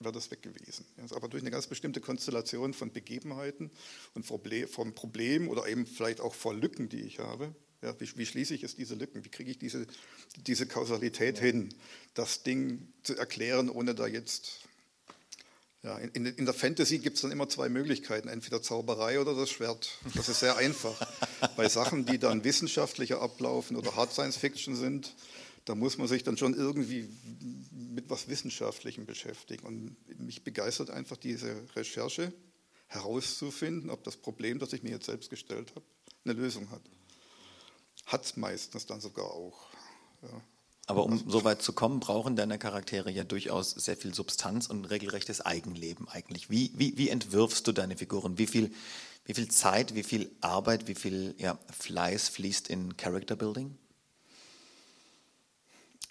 wäre 0.00 0.12
das 0.12 0.30
weg 0.30 0.42
gewesen. 0.42 0.84
aber 1.10 1.28
durch 1.28 1.42
eine 1.42 1.50
ganz 1.50 1.66
bestimmte 1.66 2.00
Konstellation 2.00 2.72
von 2.72 2.90
Begebenheiten 2.90 3.70
und 4.14 4.24
vom 4.24 4.94
Problem 4.94 5.48
oder 5.48 5.68
eben 5.68 5.86
vielleicht 5.86 6.20
auch 6.20 6.34
vor 6.34 6.54
Lücken, 6.54 6.88
die 6.88 7.02
ich 7.02 7.18
habe. 7.18 7.54
Ja, 7.82 7.98
wie, 7.98 8.10
wie, 8.16 8.26
schließe 8.26 8.54
ich 8.54 8.62
es 8.62 8.76
diese 8.76 8.94
Lücken? 8.94 9.24
Wie 9.24 9.28
kriege 9.28 9.50
ich 9.50 9.58
diese, 9.58 9.86
diese 10.36 10.66
Kausalität 10.66 11.38
ja. 11.38 11.44
hin, 11.44 11.74
das 12.14 12.42
Ding 12.42 12.88
zu 13.02 13.16
erklären, 13.16 13.70
ohne 13.70 13.94
da 13.94 14.06
jetzt. 14.06 14.60
Ja, 15.82 15.96
in, 15.96 16.26
in 16.26 16.44
der 16.44 16.52
Fantasy 16.52 16.98
gibt 16.98 17.16
es 17.16 17.22
dann 17.22 17.30
immer 17.30 17.48
zwei 17.48 17.70
Möglichkeiten, 17.70 18.28
entweder 18.28 18.60
Zauberei 18.60 19.18
oder 19.18 19.34
das 19.34 19.48
Schwert. 19.48 19.98
Das 20.14 20.28
ist 20.28 20.40
sehr 20.40 20.56
einfach. 20.58 20.94
Bei 21.56 21.70
Sachen, 21.70 22.04
die 22.04 22.18
dann 22.18 22.44
wissenschaftlicher 22.44 23.22
ablaufen 23.22 23.76
oder 23.76 23.96
Hard 23.96 24.12
Science 24.12 24.36
Fiction 24.36 24.76
sind, 24.76 25.14
da 25.64 25.74
muss 25.74 25.98
man 25.98 26.08
sich 26.08 26.22
dann 26.22 26.36
schon 26.36 26.54
irgendwie 26.54 27.08
mit 27.70 28.08
was 28.10 28.28
Wissenschaftlichem 28.28 29.06
beschäftigen. 29.06 29.66
Und 29.66 29.96
mich 30.18 30.42
begeistert 30.42 30.90
einfach 30.90 31.16
diese 31.16 31.54
Recherche, 31.76 32.32
herauszufinden, 32.90 33.88
ob 33.88 34.02
das 34.02 34.16
Problem, 34.16 34.58
das 34.58 34.72
ich 34.72 34.82
mir 34.82 34.90
jetzt 34.90 35.06
selbst 35.06 35.30
gestellt 35.30 35.70
habe, 35.76 35.84
eine 36.24 36.34
Lösung 36.34 36.70
hat. 36.70 36.82
Hat 38.06 38.24
es 38.24 38.36
meistens 38.36 38.86
dann 38.86 39.00
sogar 39.00 39.26
auch. 39.26 39.68
Ja. 40.22 40.40
Aber 40.86 41.04
um 41.04 41.22
so 41.30 41.44
weit 41.44 41.62
zu 41.62 41.72
kommen, 41.72 42.00
brauchen 42.00 42.34
deine 42.34 42.58
Charaktere 42.58 43.12
ja 43.12 43.22
durchaus 43.22 43.70
sehr 43.70 43.96
viel 43.96 44.12
Substanz 44.12 44.66
und 44.66 44.86
regelrechtes 44.86 45.40
Eigenleben 45.40 46.08
eigentlich. 46.08 46.50
Wie, 46.50 46.72
wie, 46.74 46.98
wie 46.98 47.10
entwirfst 47.10 47.64
du 47.64 47.70
deine 47.70 47.96
Figuren? 47.96 48.38
Wie 48.38 48.48
viel, 48.48 48.72
wie 49.24 49.34
viel 49.34 49.46
Zeit, 49.48 49.94
wie 49.94 50.02
viel 50.02 50.28
Arbeit, 50.40 50.88
wie 50.88 50.96
viel 50.96 51.36
ja, 51.38 51.60
Fleiß 51.78 52.30
fließt 52.30 52.68
in 52.68 52.96
Character 52.96 53.36
Building? 53.36 53.78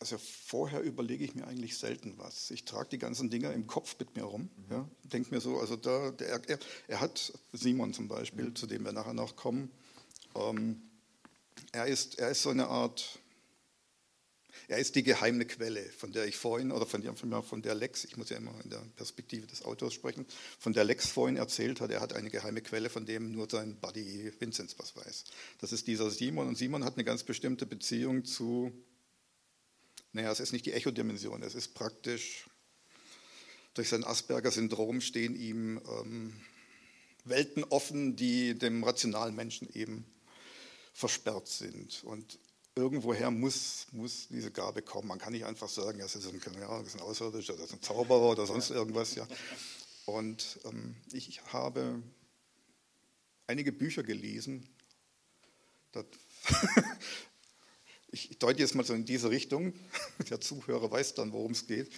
Also 0.01 0.17
vorher 0.17 0.81
überlege 0.81 1.25
ich 1.25 1.35
mir 1.35 1.45
eigentlich 1.45 1.77
selten 1.77 2.13
was. 2.17 2.51
Ich 2.51 2.63
trage 2.63 2.89
die 2.89 2.97
ganzen 2.97 3.29
Dinger 3.29 3.51
im 3.51 3.67
Kopf 3.67 3.97
mit 3.99 4.15
mir 4.15 4.23
rum. 4.23 4.49
Mhm. 4.55 4.71
Ja, 4.71 4.89
Denke 5.03 5.35
mir 5.35 5.41
so, 5.41 5.59
also 5.59 5.75
da, 5.75 6.11
der, 6.11 6.41
er, 6.47 6.59
er, 6.87 7.01
hat 7.01 7.33
Simon 7.51 7.93
zum 7.93 8.07
Beispiel, 8.07 8.45
mhm. 8.45 8.55
zu 8.55 8.65
dem 8.65 8.85
wir 8.85 8.93
nachher 8.93 9.13
noch 9.13 9.35
kommen. 9.35 9.69
Ähm, 10.35 10.81
er, 11.73 11.87
ist, 11.87 12.17
er 12.17 12.29
ist 12.29 12.43
so 12.43 12.49
eine 12.49 12.67
Art, 12.67 13.19
er 14.69 14.77
ist 14.77 14.95
die 14.95 15.03
geheime 15.03 15.45
Quelle, 15.45 15.83
von 15.83 16.13
der 16.13 16.27
ich 16.27 16.37
vorhin, 16.37 16.71
oder 16.71 16.85
von 16.85 17.01
der, 17.01 17.13
von 17.13 17.61
der 17.61 17.75
Lex, 17.75 18.05
ich 18.05 18.15
muss 18.15 18.29
ja 18.29 18.37
immer 18.37 18.53
in 18.63 18.69
der 18.69 18.81
Perspektive 18.95 19.47
des 19.47 19.65
Autors 19.65 19.93
sprechen, 19.93 20.25
von 20.59 20.71
der 20.71 20.85
Lex 20.85 21.09
vorhin 21.09 21.35
erzählt 21.35 21.81
hat, 21.81 21.91
er 21.91 21.99
hat 21.99 22.13
eine 22.13 22.29
geheime 22.29 22.61
Quelle, 22.61 22.89
von 22.89 23.05
dem 23.05 23.33
nur 23.33 23.49
sein 23.49 23.75
Buddy 23.75 24.31
Vinzenz 24.39 24.75
was 24.77 24.95
weiß. 24.95 25.25
Das 25.57 25.73
ist 25.73 25.87
dieser 25.87 26.09
Simon 26.09 26.47
und 26.47 26.57
Simon 26.57 26.85
hat 26.85 26.93
eine 26.93 27.03
ganz 27.03 27.23
bestimmte 27.23 27.65
Beziehung 27.65 28.23
zu 28.23 28.71
naja, 30.11 30.31
es 30.31 30.39
ist 30.39 30.53
nicht 30.53 30.65
die 30.65 30.73
Echodimension, 30.73 31.43
es 31.43 31.55
ist 31.55 31.73
praktisch, 31.73 32.47
durch 33.73 33.89
sein 33.89 34.03
Asperger-Syndrom 34.03 35.01
stehen 35.01 35.35
ihm 35.35 35.81
ähm, 35.87 36.41
Welten 37.23 37.63
offen, 37.65 38.15
die 38.15 38.57
dem 38.57 38.83
rationalen 38.83 39.35
Menschen 39.35 39.69
eben 39.73 40.05
versperrt 40.93 41.47
sind. 41.47 42.03
Und 42.03 42.39
irgendwoher 42.75 43.31
muss, 43.31 43.87
muss 43.91 44.27
diese 44.29 44.51
Gabe 44.51 44.81
kommen. 44.81 45.07
Man 45.07 45.19
kann 45.19 45.33
nicht 45.33 45.45
einfach 45.45 45.69
sagen, 45.69 45.99
ja, 45.99 46.05
das 46.05 46.15
ist 46.15 46.27
ein, 46.27 46.41
ja, 46.59 46.79
das 46.79 46.87
ist 46.87 46.95
ein 46.95 47.01
Außerirdischer, 47.01 47.53
das 47.53 47.67
ist 47.67 47.73
ein 47.73 47.81
Zauberer 47.81 48.31
oder 48.31 48.45
sonst 48.45 48.71
irgendwas. 48.71 49.15
Ja. 49.15 49.27
Und 50.05 50.59
ähm, 50.65 50.95
ich 51.11 51.41
habe 51.53 52.01
einige 53.47 53.71
Bücher 53.71 54.03
gelesen. 54.03 54.67
ich 58.11 58.37
deute 58.39 58.59
jetzt 58.59 58.75
mal 58.75 58.85
so 58.85 58.93
in 58.93 59.05
diese 59.05 59.29
Richtung, 59.29 59.73
der 60.29 60.41
Zuhörer 60.41 60.89
weiß 60.89 61.13
dann, 61.15 61.31
worum 61.31 61.51
es 61.51 61.67
geht. 61.67 61.91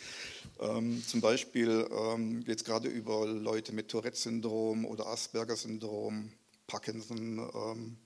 Ähm, 0.60 1.04
zum 1.06 1.22
Beispiel 1.22 1.88
ähm, 1.92 2.44
geht 2.44 2.60
es 2.60 2.64
gerade 2.64 2.90
über 2.90 3.26
Leute 3.26 3.74
mit 3.74 3.90
Tourette-Syndrom 3.90 4.86
oder 4.86 5.08
Asperger-Syndrom, 5.08 6.32
Parkinson 6.68 7.50
ähm, 7.54 7.98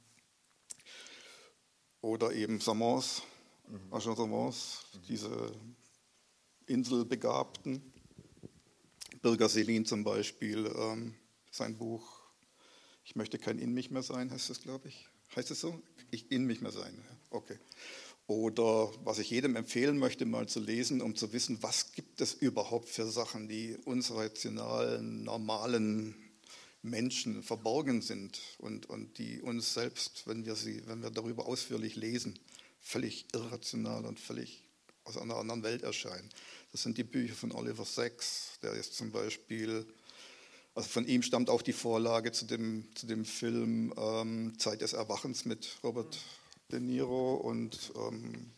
oder 2.02 2.34
eben 2.34 2.60
Samans, 2.60 3.24
mhm. 3.68 3.94
Agent 3.94 4.18
Samans, 4.18 4.86
mhm. 4.94 5.00
diese 5.08 5.52
Inselbegabten. 6.68 7.94
Birger 9.22 9.50
Selin 9.50 9.86
zum 9.86 10.04
Beispiel, 10.04 10.72
ähm, 10.78 11.16
sein 11.50 11.76
Buch 11.76 12.15
Ich 13.16 13.18
möchte 13.18 13.40
kein 13.40 13.60
In 13.60 13.74
mich 13.74 13.92
mehr 13.92 14.04
sein, 14.04 14.30
heißt 14.30 14.50
es, 14.50 14.60
glaube 14.60 14.90
ich. 14.90 15.08
Heißt 15.38 15.50
es 15.50 15.62
so? 15.62 15.82
Ich 16.12 16.34
in 16.34 16.44
mich 16.44 16.60
mehr 16.60 16.74
sein. 16.74 17.02
Okay. 17.30 17.58
Oder 18.28 18.92
was 19.06 19.20
ich 19.20 19.30
jedem 19.30 19.56
empfehlen 19.56 19.98
möchte, 19.98 20.26
mal 20.26 20.50
zu 20.50 20.60
lesen, 20.60 21.02
um 21.02 21.16
zu 21.16 21.32
wissen, 21.32 21.64
was 21.64 21.94
gibt 21.94 22.20
es 22.20 22.34
überhaupt 22.34 22.90
für 22.90 23.10
Sachen, 23.10 23.48
die 23.48 23.78
uns 23.86 24.12
rationalen, 24.12 25.24
normalen 25.24 26.14
Menschen 26.82 27.42
verborgen 27.42 28.02
sind 28.02 28.42
und, 28.58 28.88
und 28.88 29.18
die 29.18 29.40
uns 29.40 29.74
selbst, 29.74 30.28
wenn 30.28 30.46
wir, 30.46 30.58
sie, 30.58 30.86
wenn 30.86 31.02
wir 31.02 31.10
darüber 31.10 31.46
ausführlich 31.46 31.96
lesen, 31.96 32.38
völlig 32.82 33.28
irrational 33.34 34.06
und 34.06 34.20
völlig 34.20 34.68
aus 35.06 35.16
einer 35.16 35.38
anderen 35.38 35.64
Welt 35.64 35.84
erscheinen. 35.84 36.30
Das 36.74 36.84
sind 36.84 36.98
die 36.98 37.06
Bücher 37.06 37.36
von 37.36 37.54
Oliver 37.54 37.86
Sacks, 37.86 38.60
der 38.62 38.74
ist 38.74 38.94
zum 38.94 39.12
Beispiel, 39.12 39.86
also 40.76 40.90
von 40.90 41.08
ihm 41.08 41.24
stammt 41.24 41.50
auch 41.50 41.62
die 41.62 41.74
Vorlage 41.74 42.34
zu 42.34 42.46
dem, 42.46 42.86
zu 42.96 43.08
dem 43.08 43.24
Film 43.24 43.94
ähm, 43.98 44.54
Zeit 44.60 44.82
des 44.82 44.92
Erwachens 44.92 45.46
mit 45.46 45.78
Robert 45.84 46.18
De 46.72 46.82
Niro 46.82 47.36
und 47.36 47.94
ähm, 47.96 48.52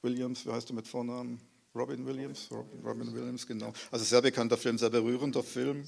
Williams, 0.00 0.46
wie 0.46 0.50
heißt 0.50 0.70
du 0.70 0.74
mit 0.74 0.88
Vornamen? 0.88 1.40
Robin 1.74 2.06
Williams? 2.06 2.48
Robin 2.50 3.14
Williams, 3.14 3.46
genau. 3.46 3.72
Also 3.90 4.04
sehr 4.04 4.22
bekannter 4.22 4.56
Film, 4.56 4.78
sehr 4.78 4.90
berührender 4.90 5.42
Film. 5.42 5.86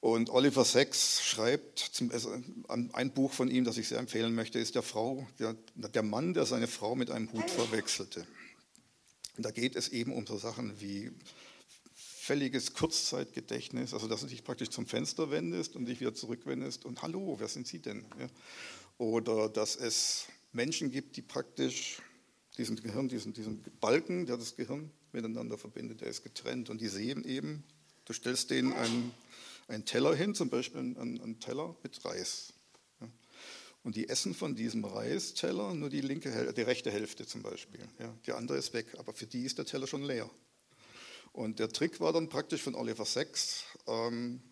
Und 0.00 0.30
Oliver 0.30 0.64
Sacks 0.64 1.22
schreibt, 1.24 1.78
zum, 1.78 2.10
also 2.12 2.30
ein 2.68 3.10
Buch 3.12 3.32
von 3.32 3.50
ihm, 3.50 3.64
das 3.64 3.78
ich 3.78 3.88
sehr 3.88 3.98
empfehlen 3.98 4.34
möchte, 4.34 4.58
ist 4.58 4.74
der, 4.74 4.82
Frau, 4.82 5.26
der, 5.38 5.56
der 5.74 6.02
Mann, 6.02 6.34
der 6.34 6.46
seine 6.46 6.68
Frau 6.68 6.94
mit 6.94 7.10
einem 7.10 7.32
Hut 7.32 7.50
verwechselte. 7.50 8.26
Und 9.36 9.44
da 9.44 9.50
geht 9.50 9.74
es 9.74 9.88
eben 9.88 10.12
um 10.12 10.26
so 10.26 10.36
Sachen 10.36 10.80
wie 10.80 11.10
völliges 12.28 12.74
Kurzzeitgedächtnis, 12.74 13.94
also 13.94 14.06
dass 14.06 14.20
du 14.20 14.26
dich 14.26 14.44
praktisch 14.44 14.68
zum 14.68 14.86
Fenster 14.86 15.30
wendest 15.30 15.76
und 15.76 15.86
dich 15.86 15.98
wieder 15.98 16.12
zurückwendest 16.12 16.84
und 16.84 17.00
hallo, 17.00 17.36
wer 17.38 17.48
sind 17.48 17.66
Sie 17.66 17.78
denn? 17.78 18.04
Ja. 18.20 18.26
Oder 18.98 19.48
dass 19.48 19.76
es 19.76 20.26
Menschen 20.52 20.90
gibt, 20.90 21.16
die 21.16 21.22
praktisch 21.22 22.02
diesen 22.58 22.76
Gehirn, 22.76 23.08
diesen, 23.08 23.32
diesen 23.32 23.64
Balken, 23.80 24.26
der 24.26 24.36
das 24.36 24.56
Gehirn 24.56 24.90
miteinander 25.12 25.56
verbindet, 25.56 26.02
der 26.02 26.08
ist 26.08 26.22
getrennt. 26.22 26.68
Und 26.68 26.82
die 26.82 26.88
sehen 26.88 27.24
eben, 27.24 27.64
du 28.04 28.12
stellst 28.12 28.50
denen 28.50 28.74
einen, 28.74 29.14
einen 29.66 29.86
Teller 29.86 30.14
hin, 30.14 30.34
zum 30.34 30.50
Beispiel 30.50 30.80
einen, 30.80 30.98
einen 30.98 31.40
Teller 31.40 31.76
mit 31.82 32.04
Reis. 32.04 32.52
Ja. 33.00 33.08
Und 33.84 33.96
die 33.96 34.10
essen 34.10 34.34
von 34.34 34.54
diesem 34.54 34.84
Reisteller 34.84 35.72
nur 35.72 35.88
die, 35.88 36.02
linke, 36.02 36.52
die 36.52 36.60
rechte 36.60 36.90
Hälfte 36.90 37.26
zum 37.26 37.40
Beispiel. 37.40 37.80
Ja. 37.98 38.14
Die 38.26 38.32
andere 38.32 38.58
ist 38.58 38.74
weg, 38.74 38.98
aber 38.98 39.14
für 39.14 39.26
die 39.26 39.44
ist 39.44 39.56
der 39.56 39.64
Teller 39.64 39.86
schon 39.86 40.02
leer. 40.02 40.28
Und 41.32 41.58
der 41.58 41.68
Trick 41.68 42.00
war 42.00 42.12
dann 42.12 42.28
praktisch 42.28 42.62
von 42.62 42.74
Oliver 42.74 43.04
Sacks, 43.04 43.64
ähm, 43.86 44.42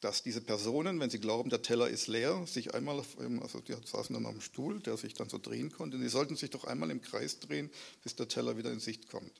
dass 0.00 0.22
diese 0.22 0.40
Personen, 0.40 1.00
wenn 1.00 1.10
sie 1.10 1.18
glauben, 1.18 1.50
der 1.50 1.62
Teller 1.62 1.88
ist 1.88 2.06
leer, 2.06 2.46
sich 2.46 2.74
einmal, 2.74 3.02
also 3.40 3.60
die 3.60 3.74
saßen 3.84 4.14
dann 4.14 4.24
dem 4.24 4.40
Stuhl, 4.40 4.80
der 4.80 4.96
sich 4.96 5.14
dann 5.14 5.28
so 5.28 5.38
drehen 5.38 5.72
konnte, 5.72 5.96
und 5.96 6.02
die 6.02 6.08
sollten 6.08 6.36
sich 6.36 6.50
doch 6.50 6.64
einmal 6.64 6.90
im 6.90 7.00
Kreis 7.00 7.40
drehen, 7.40 7.70
bis 8.02 8.14
der 8.14 8.28
Teller 8.28 8.56
wieder 8.56 8.70
in 8.70 8.80
Sicht 8.80 9.08
kommt. 9.08 9.32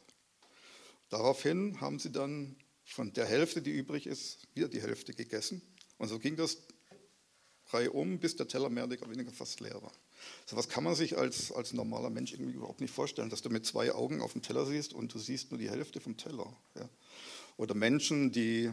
Daraufhin 1.11 1.81
haben 1.81 1.99
sie 1.99 2.11
dann 2.11 2.57
von 2.85 3.13
der 3.13 3.27
Hälfte, 3.27 3.63
die 3.63 3.71
übrig 3.71 4.07
ist, 4.07 4.39
wieder 4.55 4.69
die 4.69 4.83
Hälfte 4.83 5.15
gegessen. 5.15 5.63
Und 5.99 6.09
so 6.09 6.19
ging 6.19 6.37
das 6.37 6.59
Reihe 7.67 7.93
um, 7.93 8.19
bis 8.19 8.37
der 8.37 8.49
Teller 8.49 8.69
mehr 8.69 8.85
oder 8.85 9.11
weniger 9.11 9.31
fast 9.31 9.61
leer 9.61 9.81
war. 9.83 9.93
So 10.47 10.57
was 10.57 10.69
kann 10.69 10.85
man 10.85 10.95
sich 10.95 11.19
als, 11.19 11.53
als 11.53 11.73
normaler 11.73 12.11
Mensch 12.11 12.33
irgendwie 12.33 12.53
überhaupt 12.53 12.81
nicht 12.81 12.93
vorstellen, 12.93 13.31
dass 13.31 13.43
du 13.43 13.51
mit 13.51 13.67
zwei 13.67 13.93
Augen 13.93 14.21
auf 14.21 14.33
den 14.33 14.43
Teller 14.43 14.67
siehst 14.67 14.93
und 14.93 15.13
du 15.13 15.19
siehst 15.19 15.51
nur 15.51 15.59
die 15.59 15.71
Hälfte 15.71 16.01
vom 16.01 16.17
Teller. 16.17 16.53
Ja. 16.75 16.89
Oder 17.57 17.75
Menschen, 17.75 18.33
die 18.33 18.71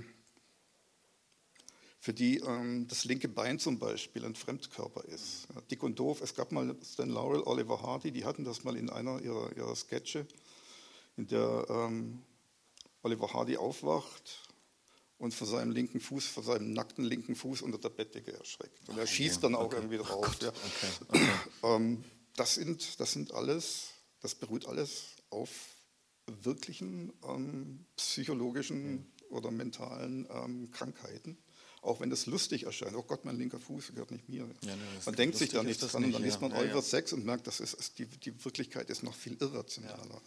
für 1.99 2.13
die 2.13 2.37
ähm, 2.37 2.87
das 2.87 3.03
linke 3.05 3.27
Bein 3.27 3.57
zum 3.57 3.79
Beispiel 3.79 4.23
ein 4.25 4.35
Fremdkörper 4.35 5.05
ist. 5.05 5.47
Ja, 5.53 5.61
dick 5.71 5.81
und 5.81 5.97
doof. 5.97 6.21
Es 6.21 6.35
gab 6.35 6.51
mal 6.51 6.75
Stan 6.83 7.09
Laurel, 7.09 7.41
Oliver 7.41 7.81
Hardy, 7.81 8.11
die 8.11 8.25
hatten 8.25 8.43
das 8.43 8.63
mal 8.63 8.77
in 8.77 8.91
einer 8.91 9.21
ihrer, 9.21 9.55
ihrer 9.57 9.75
Sketche, 9.75 10.27
in 11.17 11.25
der 11.25 11.65
ähm, 11.67 12.21
Oliver 13.01 13.33
Hardy 13.33 13.57
aufwacht 13.57 14.44
und 15.17 15.33
vor 15.33 15.47
seinem 15.47 15.71
linken 15.71 15.99
Fuß, 15.99 16.25
vor 16.25 16.43
seinem 16.43 16.73
nackten 16.73 17.05
linken 17.05 17.35
Fuß 17.35 17.61
unter 17.61 17.77
der 17.77 17.89
Bettdecke 17.89 18.33
erschreckt. 18.33 18.89
Und 18.89 18.97
er 18.97 19.07
schießt 19.07 19.43
dann 19.43 19.55
auch 19.55 19.65
okay. 19.65 19.77
irgendwie 19.77 19.97
drauf. 19.97 20.37
Oh 20.39 20.43
ja. 20.43 20.49
okay. 20.49 20.89
Okay. 21.07 21.27
Ähm, 21.63 22.03
das, 22.35 22.55
sind, 22.55 22.99
das 22.99 23.13
sind 23.13 23.33
alles, 23.33 23.89
das 24.19 24.35
beruht 24.35 24.67
alles 24.67 25.15
auf 25.29 25.49
wirklichen 26.27 27.13
ähm, 27.23 27.85
psychologischen 27.95 29.11
oder 29.29 29.51
mentalen 29.51 30.27
ähm, 30.31 30.71
Krankheiten 30.71 31.37
auch 31.85 31.99
wenn 31.99 32.09
das 32.09 32.25
lustig 32.25 32.63
erscheint. 32.63 32.95
Oh 32.95 33.03
Gott, 33.03 33.25
mein 33.25 33.37
linker 33.37 33.59
Fuß 33.59 33.89
gehört 33.89 34.11
nicht 34.11 34.27
mir. 34.27 34.49
Ja, 34.61 34.75
ne, 34.75 34.81
man 35.05 35.15
denkt 35.15 35.37
sich 35.37 35.49
da 35.49 35.63
nicht 35.63 35.79
dran 35.79 36.03
und 36.03 36.11
dann 36.11 36.23
liest 36.23 36.41
man 36.41 36.51
ja, 36.51 36.57
Oliver 36.57 36.75
ja. 36.75 36.81
6 36.81 37.13
und 37.13 37.25
merkt, 37.25 37.47
das 37.47 37.59
ist, 37.59 37.99
die, 37.99 38.05
die 38.05 38.43
Wirklichkeit 38.43 38.89
ist 38.89 39.03
noch 39.03 39.13
viel 39.13 39.37
irrationaler. 39.39 40.21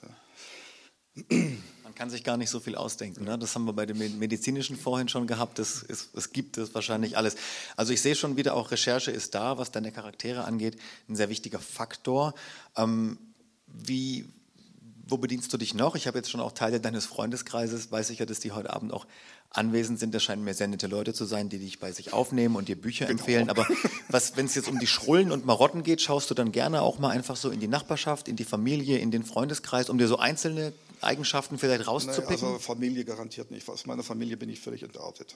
Man 1.84 1.94
kann 1.94 2.10
sich 2.10 2.24
gar 2.24 2.36
nicht 2.36 2.50
so 2.50 2.60
viel 2.60 2.74
ausdenken. 2.74 3.24
Ne? 3.24 3.38
Das 3.38 3.54
haben 3.54 3.64
wir 3.64 3.72
bei 3.72 3.86
dem 3.86 3.98
medizinischen 4.18 4.76
vorhin 4.76 5.08
schon 5.08 5.26
gehabt. 5.26 5.58
Es, 5.58 5.82
es, 5.82 6.08
es 6.14 6.32
gibt 6.32 6.58
es 6.58 6.74
wahrscheinlich 6.74 7.16
alles. 7.16 7.36
Also 7.76 7.92
ich 7.92 8.00
sehe 8.00 8.14
schon 8.14 8.36
wieder, 8.36 8.54
auch 8.54 8.70
Recherche 8.70 9.10
ist 9.10 9.34
da, 9.34 9.58
was 9.58 9.70
deine 9.70 9.90
Charaktere 9.92 10.44
angeht, 10.44 10.78
ein 11.08 11.16
sehr 11.16 11.28
wichtiger 11.28 11.58
Faktor. 11.58 12.34
Ähm, 12.76 13.18
wie, 13.66 14.26
wo 15.06 15.16
bedienst 15.16 15.52
du 15.52 15.56
dich 15.56 15.74
noch? 15.74 15.96
Ich 15.96 16.06
habe 16.06 16.18
jetzt 16.18 16.30
schon 16.30 16.40
auch 16.40 16.52
Teile 16.52 16.80
deines 16.80 17.06
Freundeskreises, 17.06 17.90
weiß 17.90 18.10
ich 18.10 18.18
ja, 18.18 18.26
dass 18.26 18.40
die 18.40 18.52
heute 18.52 18.72
Abend 18.72 18.92
auch 18.92 19.06
anwesend 19.50 19.98
sind. 19.98 20.14
Das 20.14 20.22
scheinen 20.22 20.44
mir 20.44 20.54
sehr 20.54 20.68
nette 20.68 20.86
Leute 20.86 21.14
zu 21.14 21.24
sein, 21.24 21.48
die 21.48 21.58
dich 21.58 21.78
bei 21.80 21.92
sich 21.92 22.12
aufnehmen 22.12 22.56
und 22.56 22.68
dir 22.68 22.76
Bücher 22.76 23.06
genau. 23.06 23.18
empfehlen. 23.18 23.50
Aber 23.50 23.66
wenn 24.34 24.46
es 24.46 24.54
jetzt 24.54 24.68
um 24.68 24.78
die 24.78 24.86
Schrullen 24.86 25.32
und 25.32 25.46
Marotten 25.46 25.82
geht, 25.82 26.00
schaust 26.02 26.30
du 26.30 26.34
dann 26.34 26.52
gerne 26.52 26.82
auch 26.82 26.98
mal 26.98 27.10
einfach 27.10 27.36
so 27.36 27.50
in 27.50 27.60
die 27.60 27.68
Nachbarschaft, 27.68 28.28
in 28.28 28.36
die 28.36 28.44
Familie, 28.44 28.98
in 28.98 29.10
den 29.10 29.24
Freundeskreis, 29.24 29.88
um 29.88 29.98
dir 29.98 30.08
so 30.08 30.18
einzelne 30.18 30.72
Eigenschaften 31.00 31.58
vielleicht 31.58 31.86
rauszupicken? 31.86 32.34
Naja, 32.34 32.46
also 32.46 32.58
Familie 32.58 33.04
garantiert 33.04 33.50
nicht. 33.50 33.68
Aus 33.68 33.86
meiner 33.86 34.02
Familie 34.02 34.36
bin 34.36 34.48
ich 34.48 34.60
völlig 34.60 34.82
entartet. 34.82 35.34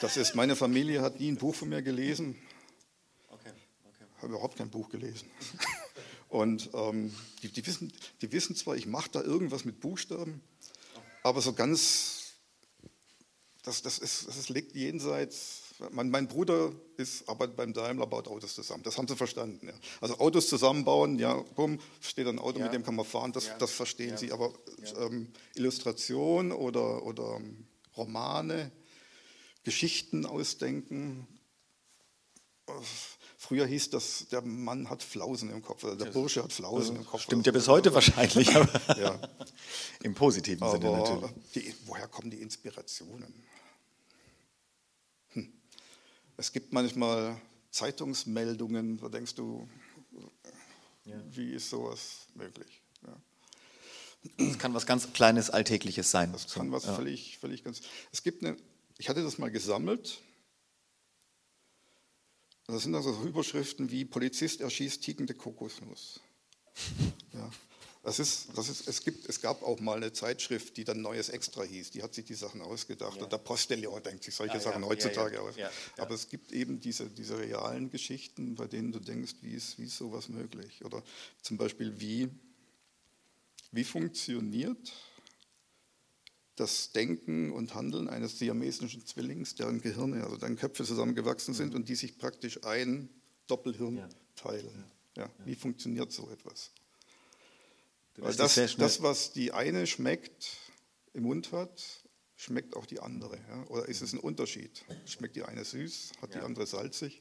Das 0.00 0.16
ist, 0.16 0.34
meine 0.34 0.56
Familie 0.56 1.02
hat 1.02 1.20
nie 1.20 1.30
ein 1.30 1.36
Buch 1.36 1.54
von 1.54 1.68
mir 1.68 1.82
gelesen. 1.82 2.36
Okay, 3.30 3.50
okay. 3.84 4.04
Habe 4.18 4.28
überhaupt 4.28 4.56
kein 4.56 4.70
Buch 4.70 4.88
gelesen. 4.88 5.28
Und 6.28 6.70
ähm, 6.74 7.14
die, 7.42 7.48
die, 7.48 7.66
wissen, 7.66 7.92
die 8.22 8.30
wissen 8.30 8.54
zwar, 8.54 8.76
ich 8.76 8.86
mache 8.86 9.10
da 9.10 9.20
irgendwas 9.20 9.64
mit 9.64 9.80
Buchstaben, 9.80 10.40
aber 11.24 11.40
so 11.40 11.52
ganz, 11.52 12.34
das, 13.64 13.82
das, 13.82 13.98
ist, 13.98 14.28
das 14.28 14.48
liegt 14.48 14.74
jenseits. 14.74 15.59
Mein, 15.90 16.10
mein 16.10 16.28
Bruder 16.28 16.72
ist, 16.96 17.28
arbeitet 17.28 17.56
beim 17.56 17.72
Daimler, 17.72 18.06
baut 18.06 18.28
Autos 18.28 18.54
zusammen. 18.54 18.82
Das 18.82 18.98
haben 18.98 19.08
sie 19.08 19.16
verstanden. 19.16 19.68
Ja. 19.68 19.74
Also 20.00 20.18
Autos 20.18 20.48
zusammenbauen, 20.48 21.18
ja, 21.18 21.34
bumm, 21.54 21.80
steht 22.00 22.26
ein 22.26 22.38
Auto, 22.38 22.58
ja. 22.58 22.64
mit 22.64 22.74
dem 22.74 22.84
kann 22.84 22.96
man 22.96 23.06
fahren, 23.06 23.32
das, 23.32 23.46
ja. 23.46 23.58
das 23.58 23.70
verstehen 23.72 24.16
sie. 24.16 24.32
Aber 24.32 24.52
ähm, 24.98 25.32
Illustration 25.54 26.52
oder, 26.52 27.04
oder 27.04 27.36
ähm, 27.36 27.66
Romane, 27.96 28.70
Geschichten 29.64 30.26
ausdenken, 30.26 31.26
Früher 33.36 33.66
hieß 33.66 33.90
das, 33.90 34.26
der 34.30 34.42
Mann 34.42 34.90
hat 34.90 35.02
Flausen 35.02 35.50
im 35.50 35.62
Kopf, 35.62 35.82
oder 35.82 35.96
der 35.96 36.12
Bursche 36.12 36.42
hat 36.42 36.52
Flausen 36.52 36.96
im 36.96 37.06
Kopf. 37.06 37.22
Stimmt 37.22 37.46
ja 37.46 37.52
bis 37.52 37.68
heute 37.68 37.92
wahrscheinlich, 37.92 38.48
ja. 38.52 39.18
im 40.02 40.14
positiven 40.14 40.62
aber 40.62 40.72
Sinne 40.72 40.92
natürlich. 40.92 41.30
Die, 41.54 41.74
woher 41.86 42.06
kommen 42.06 42.30
die 42.30 42.42
Inspirationen? 42.42 43.34
Es 46.40 46.52
gibt 46.52 46.72
manchmal 46.72 47.38
Zeitungsmeldungen, 47.70 48.96
da 48.96 49.10
denkst 49.10 49.34
du, 49.34 49.68
ja. 51.04 51.22
wie 51.30 51.52
ist 51.52 51.68
sowas 51.68 52.28
möglich? 52.34 52.80
Ja. 53.06 53.16
Das 54.48 54.58
kann 54.58 54.72
was 54.72 54.86
ganz 54.86 55.12
Kleines, 55.12 55.50
Alltägliches 55.50 56.10
sein. 56.10 56.32
Das 56.32 56.52
kann 56.52 56.72
was 56.72 56.86
ja. 56.86 56.94
völlig, 56.94 57.36
völlig 57.36 57.62
ganz. 57.62 57.82
Es 58.10 58.22
gibt 58.22 58.42
eine, 58.42 58.56
ich 58.96 59.10
hatte 59.10 59.22
das 59.22 59.36
mal 59.36 59.50
gesammelt 59.50 60.22
das 62.66 62.84
sind 62.84 62.94
also 62.94 63.22
Überschriften 63.24 63.90
wie 63.90 64.04
Polizist 64.04 64.60
erschießt 64.60 65.02
tickende 65.02 65.34
Kokosnuss. 65.34 66.20
Ja. 67.34 67.50
Das 68.02 68.18
ist, 68.18 68.48
das 68.56 68.70
ist, 68.70 68.88
es, 68.88 69.04
gibt, 69.04 69.28
es 69.28 69.42
gab 69.42 69.62
auch 69.62 69.78
mal 69.78 69.98
eine 69.98 70.12
Zeitschrift, 70.12 70.76
die 70.78 70.84
dann 70.84 71.02
Neues 71.02 71.28
Extra 71.28 71.64
hieß. 71.64 71.90
Die 71.90 72.02
hat 72.02 72.14
sich 72.14 72.24
die 72.24 72.34
Sachen 72.34 72.62
ausgedacht. 72.62 73.16
Ja. 73.16 73.24
Und 73.24 73.32
der 73.32 73.38
Postillon 73.38 74.02
denkt 74.02 74.24
sich 74.24 74.34
solche 74.34 74.56
ah, 74.56 74.60
Sachen 74.60 74.82
ja, 74.82 74.88
heutzutage 74.88 75.34
ja, 75.34 75.42
aus. 75.42 75.54
Aber 75.98 76.14
es 76.14 76.28
gibt 76.28 76.52
eben 76.52 76.80
diese, 76.80 77.10
diese 77.10 77.38
realen 77.38 77.90
Geschichten, 77.90 78.54
bei 78.54 78.66
denen 78.66 78.92
du 78.92 79.00
denkst, 79.00 79.34
wie 79.42 79.52
ist, 79.52 79.78
wie 79.78 79.84
ist 79.84 79.98
sowas 79.98 80.30
möglich? 80.30 80.82
Oder 80.82 81.02
zum 81.42 81.58
Beispiel, 81.58 82.00
wie, 82.00 82.30
wie 83.70 83.84
funktioniert 83.84 84.92
das 86.56 86.92
Denken 86.92 87.52
und 87.52 87.74
Handeln 87.74 88.08
eines 88.08 88.38
siamesischen 88.38 89.04
Zwillings, 89.04 89.56
deren 89.56 89.82
Gehirne, 89.82 90.24
also 90.24 90.38
deren 90.38 90.56
Köpfe 90.56 90.84
zusammengewachsen 90.84 91.52
sind 91.52 91.74
und 91.74 91.88
die 91.90 91.94
sich 91.96 92.16
praktisch 92.16 92.64
ein 92.64 93.10
Doppelhirn 93.46 94.08
teilen. 94.36 94.84
Wie 95.44 95.54
funktioniert 95.54 96.12
so 96.12 96.30
etwas? 96.30 96.70
Weil 98.20 98.34
das, 98.34 98.54
das, 98.76 99.02
was 99.02 99.32
die 99.32 99.52
eine 99.52 99.86
schmeckt, 99.86 100.48
im 101.12 101.24
Mund 101.24 101.52
hat, 101.52 101.82
schmeckt 102.36 102.76
auch 102.76 102.86
die 102.86 103.00
andere. 103.00 103.36
Ja? 103.36 103.66
Oder 103.68 103.86
ist 103.88 104.00
es 104.00 104.12
ein 104.12 104.18
Unterschied? 104.18 104.84
Schmeckt 105.04 105.36
die 105.36 105.42
eine 105.42 105.64
süß, 105.64 106.12
hat 106.22 106.34
die 106.34 106.38
andere 106.38 106.66
salzig? 106.66 107.18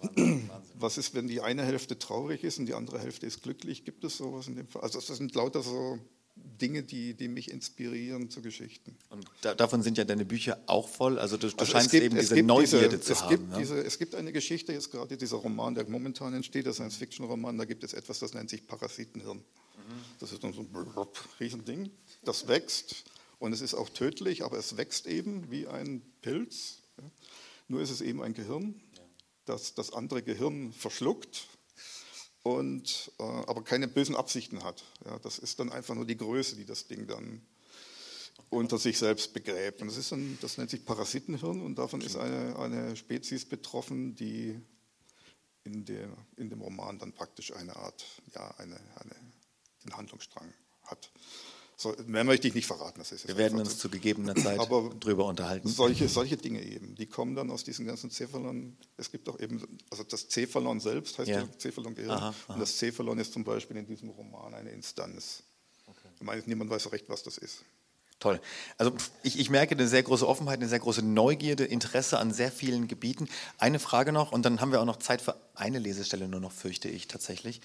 Wahnsinn, 0.00 0.48
Wahnsinn. 0.48 0.76
Was 0.78 0.98
ist, 0.98 1.14
wenn 1.14 1.28
die 1.28 1.40
eine 1.40 1.64
Hälfte 1.64 1.98
traurig 1.98 2.42
ist 2.42 2.58
und 2.58 2.66
die 2.66 2.74
andere 2.74 2.98
Hälfte 2.98 3.26
ist 3.26 3.42
glücklich? 3.42 3.84
Gibt 3.84 4.04
es 4.04 4.16
sowas 4.16 4.48
in 4.48 4.56
dem 4.56 4.68
Fall? 4.68 4.82
Also 4.82 5.00
das 5.00 5.18
sind 5.18 5.34
lauter 5.34 5.62
so 5.62 5.98
Dinge, 6.36 6.82
die, 6.82 7.14
die 7.14 7.28
mich 7.28 7.50
inspirieren 7.50 8.30
zu 8.30 8.42
Geschichten. 8.42 8.96
Und 9.10 9.26
da, 9.40 9.54
davon 9.54 9.82
sind 9.82 9.98
ja 9.98 10.04
deine 10.04 10.24
Bücher 10.24 10.58
auch 10.66 10.88
voll. 10.88 11.18
Also 11.18 11.36
du, 11.36 11.48
du 11.48 11.56
also 11.56 11.72
scheinst 11.72 11.90
gibt, 11.90 12.04
eben 12.04 12.16
diese 12.16 12.42
Neugierde 12.42 12.96
diese, 12.96 13.00
zu 13.00 13.12
es 13.12 13.22
haben. 13.22 13.30
Gibt 13.30 13.52
ja? 13.52 13.58
diese, 13.58 13.78
es 13.80 13.98
gibt 13.98 14.14
eine 14.14 14.32
Geschichte, 14.32 14.72
jetzt 14.72 14.90
gerade 14.90 15.16
dieser 15.16 15.36
Roman, 15.36 15.74
der 15.74 15.88
momentan 15.88 16.34
entsteht, 16.34 16.66
der 16.66 16.72
Science-Fiction-Roman, 16.72 17.56
da 17.58 17.64
gibt 17.64 17.84
es 17.84 17.94
etwas, 17.94 18.18
das 18.18 18.34
nennt 18.34 18.50
sich 18.50 18.66
Parasitenhirn. 18.66 19.42
Das 20.20 20.32
ist 20.32 20.42
dann 20.42 20.52
so 20.52 20.60
ein 20.60 21.08
Riesending, 21.40 21.90
das 22.24 22.48
wächst 22.48 23.04
und 23.38 23.52
es 23.52 23.60
ist 23.60 23.74
auch 23.74 23.88
tödlich, 23.90 24.44
aber 24.44 24.58
es 24.58 24.76
wächst 24.76 25.06
eben 25.06 25.50
wie 25.50 25.66
ein 25.66 26.02
Pilz. 26.22 26.78
Nur 27.68 27.80
ist 27.80 27.90
es 27.90 28.00
eben 28.00 28.22
ein 28.22 28.34
Gehirn, 28.34 28.80
das 29.44 29.74
das 29.74 29.92
andere 29.92 30.22
Gehirn 30.22 30.72
verschluckt 30.72 31.48
und 32.42 33.10
äh, 33.18 33.22
aber 33.22 33.62
keine 33.64 33.88
bösen 33.88 34.14
Absichten 34.14 34.62
hat. 34.62 34.84
Ja, 35.04 35.18
das 35.18 35.38
ist 35.38 35.58
dann 35.58 35.72
einfach 35.72 35.94
nur 35.94 36.06
die 36.06 36.16
Größe, 36.16 36.56
die 36.56 36.64
das 36.64 36.86
Ding 36.86 37.06
dann 37.06 37.42
unter 38.50 38.78
sich 38.78 38.98
selbst 38.98 39.32
begräbt. 39.32 39.82
Und 39.82 39.88
das, 39.88 39.96
ist 39.96 40.12
dann, 40.12 40.38
das 40.40 40.56
nennt 40.56 40.70
sich 40.70 40.84
Parasitenhirn 40.84 41.60
und 41.60 41.76
davon 41.76 42.00
ist 42.00 42.16
eine, 42.16 42.56
eine 42.58 42.96
Spezies 42.96 43.44
betroffen, 43.44 44.14
die 44.14 44.60
in, 45.64 45.84
der, 45.84 46.08
in 46.36 46.48
dem 46.48 46.60
Roman 46.60 46.98
dann 46.98 47.12
praktisch 47.12 47.52
eine 47.52 47.74
Art, 47.74 48.04
ja, 48.34 48.54
eine, 48.58 48.76
eine, 48.76 49.16
den 49.86 49.96
Handlungsstrang 49.96 50.52
hat. 50.84 51.10
So, 51.78 51.94
mehr 52.06 52.24
möchte 52.24 52.48
ich 52.48 52.54
nicht 52.54 52.66
verraten. 52.66 53.02
Wir 53.26 53.36
werden 53.36 53.58
uns 53.58 53.76
zu 53.76 53.90
gegebener 53.90 54.34
Zeit 54.34 54.58
aber 54.58 54.94
drüber 54.98 55.26
unterhalten. 55.26 55.68
Solche, 55.68 56.08
solche 56.08 56.38
Dinge 56.38 56.62
eben, 56.62 56.94
die 56.94 57.04
kommen 57.04 57.34
dann 57.34 57.50
aus 57.50 57.64
diesen 57.64 57.84
ganzen 57.84 58.10
Cephalon. 58.10 58.78
Es 58.96 59.10
gibt 59.10 59.28
auch 59.28 59.38
eben, 59.38 59.62
also 59.90 60.02
das 60.02 60.26
Cephalon 60.28 60.80
selbst 60.80 61.18
heißt 61.18 61.28
ja, 61.28 61.40
ja 61.40 61.48
Cephalon-Gehirn. 61.58 62.34
Und 62.48 62.60
das 62.60 62.78
Cephalon 62.78 63.18
ist 63.18 63.34
zum 63.34 63.44
Beispiel 63.44 63.76
in 63.76 63.86
diesem 63.86 64.08
Roman 64.08 64.54
eine 64.54 64.70
Instanz. 64.70 65.42
Okay. 65.86 66.08
Ich 66.16 66.22
meine, 66.22 66.42
niemand 66.46 66.70
weiß 66.70 66.84
so 66.84 66.88
recht, 66.88 67.10
was 67.10 67.22
das 67.22 67.36
ist. 67.36 67.62
Toll. 68.18 68.40
Also 68.78 68.94
ich, 69.22 69.38
ich, 69.38 69.50
merke 69.50 69.74
eine 69.74 69.86
sehr 69.86 70.02
große 70.02 70.26
Offenheit, 70.26 70.58
eine 70.58 70.68
sehr 70.68 70.78
große 70.78 71.02
Neugierde, 71.02 71.64
Interesse 71.64 72.18
an 72.18 72.32
sehr 72.32 72.50
vielen 72.50 72.88
Gebieten. 72.88 73.28
Eine 73.58 73.78
Frage 73.78 74.10
noch 74.10 74.32
und 74.32 74.46
dann 74.46 74.62
haben 74.62 74.72
wir 74.72 74.80
auch 74.80 74.86
noch 74.86 74.96
Zeit 74.96 75.20
für 75.20 75.36
eine 75.54 75.78
Lesestelle 75.78 76.26
nur 76.26 76.40
noch, 76.40 76.52
fürchte 76.52 76.88
ich 76.88 77.08
tatsächlich. 77.08 77.60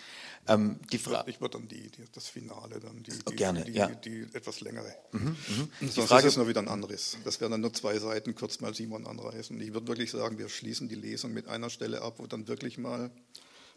Ähm, 0.50 0.80
die 0.92 0.98
ich 0.98 1.06
würde 1.06 1.40
würd 1.40 1.56
dann 1.56 1.70
die, 1.70 1.90
die, 1.90 2.04
das 2.12 2.28
Finale, 2.28 2.82
dann 2.82 3.02
die, 3.02 3.12
die 3.12 3.36
Gerne, 3.36 3.64
die, 3.64 3.72
ja. 3.72 3.88
die, 3.88 4.28
etwas 4.34 4.60
längere. 4.60 4.94
Mhm, 5.14 5.38
mh. 5.80 5.92
Sonst 5.92 6.10
Frage, 6.10 6.28
ist 6.28 6.34
es 6.34 6.38
nur 6.38 6.50
wieder 6.50 6.62
ein 6.62 6.68
anderes. 6.68 7.18
Das 7.24 7.40
wären 7.40 7.52
dann 7.52 7.62
nur 7.62 7.74
zwei 7.74 7.98
Seiten, 7.98 8.36
kurz 8.36 8.60
mal 8.60 8.74
Simon 8.74 9.08
anreißen. 9.08 9.60
Ich 9.62 9.74
würde 9.74 9.88
wirklich 9.88 10.12
sagen, 10.12 10.38
wir 10.38 10.50
schließen 10.50 10.90
die 10.90 10.96
Lesung 10.96 11.32
mit 11.32 11.48
einer 11.48 11.70
Stelle 11.70 12.02
ab, 12.02 12.16
wo 12.18 12.28
dann 12.28 12.50
wirklich 12.50 12.78
mal 12.78 13.10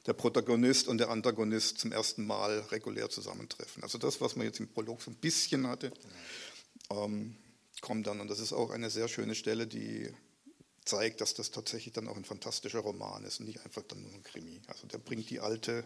der 0.06 0.12
Protagonist 0.12 0.88
und 0.88 0.98
der 0.98 1.10
Antagonist 1.10 1.78
zum 1.78 1.92
ersten 1.92 2.26
Mal 2.26 2.58
regulär 2.70 3.08
zusammentreffen. 3.08 3.82
Also 3.82 3.98
das, 3.98 4.20
was 4.20 4.36
man 4.36 4.46
jetzt 4.46 4.60
im 4.60 4.68
Prolog 4.68 5.00
so 5.00 5.10
ein 5.10 5.14
bisschen 5.14 5.66
hatte. 5.66 5.92
Ähm, 6.90 7.36
kommt 7.80 8.06
dann. 8.06 8.20
Und 8.20 8.28
das 8.28 8.40
ist 8.40 8.52
auch 8.52 8.70
eine 8.70 8.90
sehr 8.90 9.08
schöne 9.08 9.34
Stelle, 9.34 9.66
die 9.66 10.10
zeigt, 10.84 11.20
dass 11.20 11.34
das 11.34 11.50
tatsächlich 11.50 11.94
dann 11.94 12.08
auch 12.08 12.16
ein 12.16 12.24
fantastischer 12.24 12.80
Roman 12.80 13.24
ist 13.24 13.40
und 13.40 13.46
nicht 13.46 13.60
einfach 13.64 13.82
dann 13.82 14.02
nur 14.02 14.12
ein 14.12 14.22
Krimi. 14.22 14.60
Also 14.66 14.86
der 14.86 14.98
bringt 14.98 15.30
die 15.30 15.40
alte, 15.40 15.84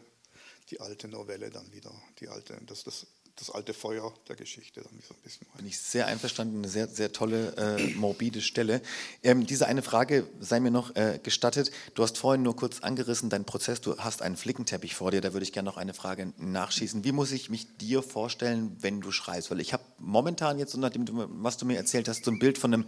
die 0.70 0.80
alte 0.80 1.08
Novelle 1.08 1.50
dann 1.50 1.72
wieder, 1.72 1.92
die 2.20 2.28
alte, 2.28 2.60
das, 2.66 2.84
das 2.84 3.06
das 3.38 3.50
alte 3.50 3.72
Feuer 3.72 4.12
der 4.28 4.36
Geschichte 4.36 4.80
dann 4.82 4.98
so 5.06 5.14
ein 5.14 5.20
bisschen. 5.22 5.46
Bin 5.56 5.66
ich 5.66 5.78
sehr 5.78 6.06
einverstanden, 6.06 6.58
eine 6.58 6.68
sehr, 6.68 6.88
sehr 6.88 7.12
tolle, 7.12 7.54
äh, 7.56 7.94
morbide 7.94 8.40
Stelle. 8.40 8.82
Ähm, 9.22 9.46
diese 9.46 9.66
eine 9.66 9.82
Frage 9.82 10.26
sei 10.40 10.58
mir 10.58 10.72
noch 10.72 10.96
äh, 10.96 11.20
gestattet. 11.22 11.70
Du 11.94 12.02
hast 12.02 12.18
vorhin 12.18 12.42
nur 12.42 12.56
kurz 12.56 12.80
angerissen, 12.80 13.30
dein 13.30 13.44
Prozess, 13.44 13.80
du 13.80 13.96
hast 13.98 14.22
einen 14.22 14.36
Flickenteppich 14.36 14.94
vor 14.94 15.12
dir, 15.12 15.20
da 15.20 15.32
würde 15.32 15.44
ich 15.44 15.52
gerne 15.52 15.68
noch 15.68 15.76
eine 15.76 15.94
Frage 15.94 16.32
nachschießen. 16.38 17.04
Wie 17.04 17.12
muss 17.12 17.30
ich 17.30 17.48
mich 17.48 17.76
dir 17.76 18.02
vorstellen, 18.02 18.76
wenn 18.80 19.00
du 19.00 19.12
schreibst? 19.12 19.50
Weil 19.50 19.60
ich 19.60 19.72
habe 19.72 19.84
momentan 19.98 20.58
jetzt, 20.58 20.76
nachdem 20.76 21.04
du, 21.04 21.26
was 21.28 21.56
du 21.56 21.66
mir 21.66 21.76
erzählt 21.76 22.08
hast, 22.08 22.24
so 22.24 22.32
ein 22.32 22.40
Bild 22.40 22.58
von 22.58 22.74
einem 22.74 22.86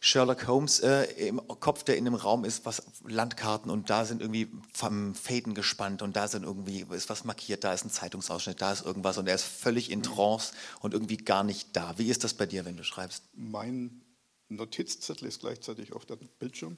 Sherlock 0.00 0.46
Holmes 0.46 0.80
äh, 0.80 1.04
im 1.28 1.40
Kopf, 1.60 1.82
der 1.82 1.96
in 1.96 2.06
einem 2.06 2.14
Raum 2.14 2.44
ist, 2.44 2.64
was 2.64 2.82
Landkarten 3.06 3.70
und 3.70 3.90
da 3.90 4.04
sind 4.04 4.20
irgendwie 4.20 4.48
vom 4.72 5.14
Fäden 5.14 5.54
gespannt 5.54 6.02
und 6.02 6.16
da 6.16 6.28
sind 6.28 6.44
irgendwie 6.44 6.86
ist 6.90 7.08
was 7.08 7.24
markiert, 7.24 7.64
da 7.64 7.72
ist 7.72 7.84
ein 7.84 7.90
Zeitungsausschnitt, 7.90 8.60
da 8.60 8.72
ist 8.72 8.84
irgendwas 8.84 9.18
und 9.18 9.26
er 9.26 9.34
ist 9.34 9.44
völlig 9.44 9.90
in 9.90 10.02
Trance 10.02 10.52
und 10.80 10.94
irgendwie 10.94 11.16
gar 11.16 11.44
nicht 11.44 11.76
da. 11.76 11.98
Wie 11.98 12.08
ist 12.08 12.24
das 12.24 12.34
bei 12.34 12.46
dir, 12.46 12.64
wenn 12.64 12.76
du 12.76 12.84
schreibst? 12.84 13.24
Mein 13.34 14.02
Notizzettel 14.48 15.28
ist 15.28 15.40
gleichzeitig 15.40 15.92
auf 15.92 16.06
dem 16.06 16.18
Bildschirm. 16.38 16.76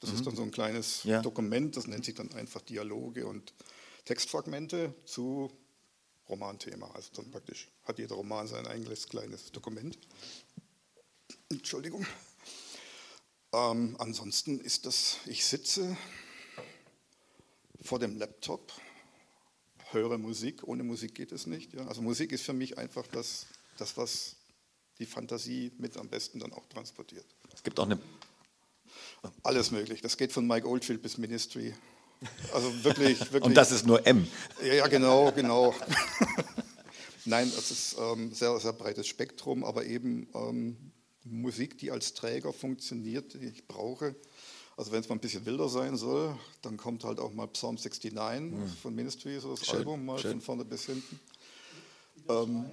Das 0.00 0.10
mhm. 0.10 0.16
ist 0.16 0.26
dann 0.26 0.36
so 0.36 0.42
ein 0.42 0.50
kleines 0.50 1.04
ja. 1.04 1.22
Dokument, 1.22 1.76
das 1.76 1.86
nennt 1.86 2.04
sich 2.04 2.14
dann 2.14 2.32
einfach 2.32 2.60
Dialoge 2.62 3.26
und 3.26 3.52
Textfragmente 4.04 4.94
zu 5.04 5.50
Romanthema. 6.28 6.90
Also 6.94 7.10
dann 7.14 7.30
praktisch 7.30 7.68
hat 7.84 7.98
jeder 7.98 8.16
Roman 8.16 8.46
sein 8.46 8.66
eigenes 8.66 9.08
kleines 9.08 9.52
Dokument. 9.52 9.98
Entschuldigung. 11.50 12.06
Ähm, 13.54 13.94
ansonsten 14.00 14.58
ist 14.58 14.84
das, 14.84 15.18
ich 15.26 15.44
sitze 15.44 15.96
vor 17.80 18.00
dem 18.00 18.16
Laptop, 18.16 18.72
höre 19.92 20.18
Musik, 20.18 20.64
ohne 20.64 20.82
Musik 20.82 21.14
geht 21.14 21.30
es 21.30 21.46
nicht. 21.46 21.72
Ja. 21.72 21.86
Also 21.86 22.02
Musik 22.02 22.32
ist 22.32 22.42
für 22.42 22.52
mich 22.52 22.78
einfach 22.78 23.06
das, 23.06 23.46
das, 23.78 23.96
was 23.96 24.34
die 24.98 25.06
Fantasie 25.06 25.70
mit 25.78 25.96
am 25.96 26.08
besten 26.08 26.40
dann 26.40 26.52
auch 26.52 26.66
transportiert. 26.66 27.26
Es 27.52 27.62
gibt 27.62 27.78
auch 27.78 27.84
eine... 27.84 28.00
Alles 29.42 29.70
möglich, 29.70 30.02
das 30.02 30.16
geht 30.16 30.32
von 30.32 30.46
Mike 30.46 30.68
Oldfield 30.68 31.00
bis 31.00 31.16
Ministry. 31.16 31.74
Also 32.52 32.84
wirklich, 32.84 33.20
wirklich. 33.32 33.42
Und 33.42 33.54
das 33.54 33.70
ist 33.70 33.86
nur 33.86 34.04
M. 34.04 34.26
Ja, 34.62 34.88
genau, 34.88 35.30
genau. 35.32 35.74
Nein, 37.24 37.50
das 37.54 37.70
ist 37.70 37.98
ein 37.98 38.18
ähm, 38.18 38.34
sehr, 38.34 38.58
sehr 38.58 38.72
breites 38.72 39.06
Spektrum, 39.06 39.64
aber 39.64 39.86
eben 39.86 40.28
ähm, 40.34 40.92
Musik, 41.24 41.78
die 41.78 41.90
als 41.90 42.14
Träger 42.14 42.52
funktioniert, 42.52 43.34
die 43.34 43.46
ich 43.46 43.66
brauche. 43.66 44.14
Also 44.76 44.92
wenn 44.92 45.00
es 45.00 45.08
mal 45.08 45.14
ein 45.14 45.20
bisschen 45.20 45.46
wilder 45.46 45.68
sein 45.68 45.96
soll, 45.96 46.36
dann 46.62 46.76
kommt 46.76 47.04
halt 47.04 47.20
auch 47.20 47.32
mal 47.32 47.46
Psalm 47.48 47.76
69 47.76 48.12
mhm. 48.52 48.68
von 48.82 48.94
Ministry, 48.94 49.38
so 49.38 49.54
das 49.54 49.66
schön, 49.66 49.78
Album 49.78 50.04
mal 50.04 50.18
schön. 50.18 50.32
von 50.32 50.40
vorne 50.40 50.64
bis 50.64 50.86
hinten. 50.86 51.20
Ähm, 52.28 52.64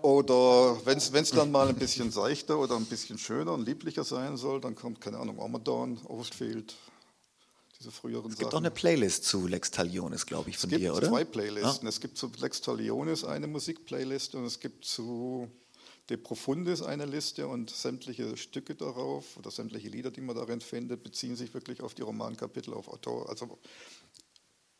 oder 0.00 0.80
wenn 0.86 0.96
es 0.96 1.30
dann 1.30 1.50
mal 1.50 1.68
ein 1.68 1.76
bisschen 1.76 2.10
seichter 2.10 2.58
oder 2.58 2.76
ein 2.76 2.86
bisschen 2.86 3.18
schöner 3.18 3.52
und 3.52 3.66
lieblicher 3.66 4.04
sein 4.04 4.38
soll, 4.38 4.60
dann 4.60 4.74
kommt, 4.74 5.00
keine 5.02 5.18
Ahnung, 5.18 5.38
Armadon, 5.38 6.00
Oldfield, 6.06 6.74
diese 7.78 7.90
früheren 7.90 8.30
Es 8.30 8.38
gibt 8.38 8.52
Sachen. 8.52 8.54
auch 8.54 8.60
eine 8.60 8.70
Playlist 8.70 9.24
zu 9.24 9.46
Lex 9.46 9.70
Talionis, 9.70 10.24
glaube 10.24 10.48
ich, 10.48 10.56
von 10.56 10.70
dir, 10.70 10.94
oder? 10.94 10.94
Es 10.94 11.00
gibt 11.00 11.12
zwei 11.12 11.24
Playlisten. 11.24 11.82
Ja. 11.82 11.88
Es 11.90 12.00
gibt 12.00 12.16
zu 12.16 12.30
Lex 12.38 12.62
Talionis 12.62 13.24
eine 13.24 13.46
Musikplaylist 13.46 14.34
und 14.34 14.46
es 14.46 14.60
gibt 14.60 14.86
zu 14.86 15.50
De 16.10 16.16
Profundis 16.16 16.82
eine 16.82 17.06
Liste 17.06 17.46
und 17.46 17.70
sämtliche 17.70 18.36
Stücke 18.36 18.74
darauf 18.74 19.36
oder 19.36 19.52
sämtliche 19.52 19.88
Lieder, 19.88 20.10
die 20.10 20.20
man 20.20 20.34
darin 20.34 20.60
findet, 20.60 21.04
beziehen 21.04 21.36
sich 21.36 21.54
wirklich 21.54 21.82
auf 21.82 21.94
die 21.94 22.02
Romankapitel, 22.02 22.74
auf 22.74 22.88
Autor, 22.88 23.28
also 23.28 23.58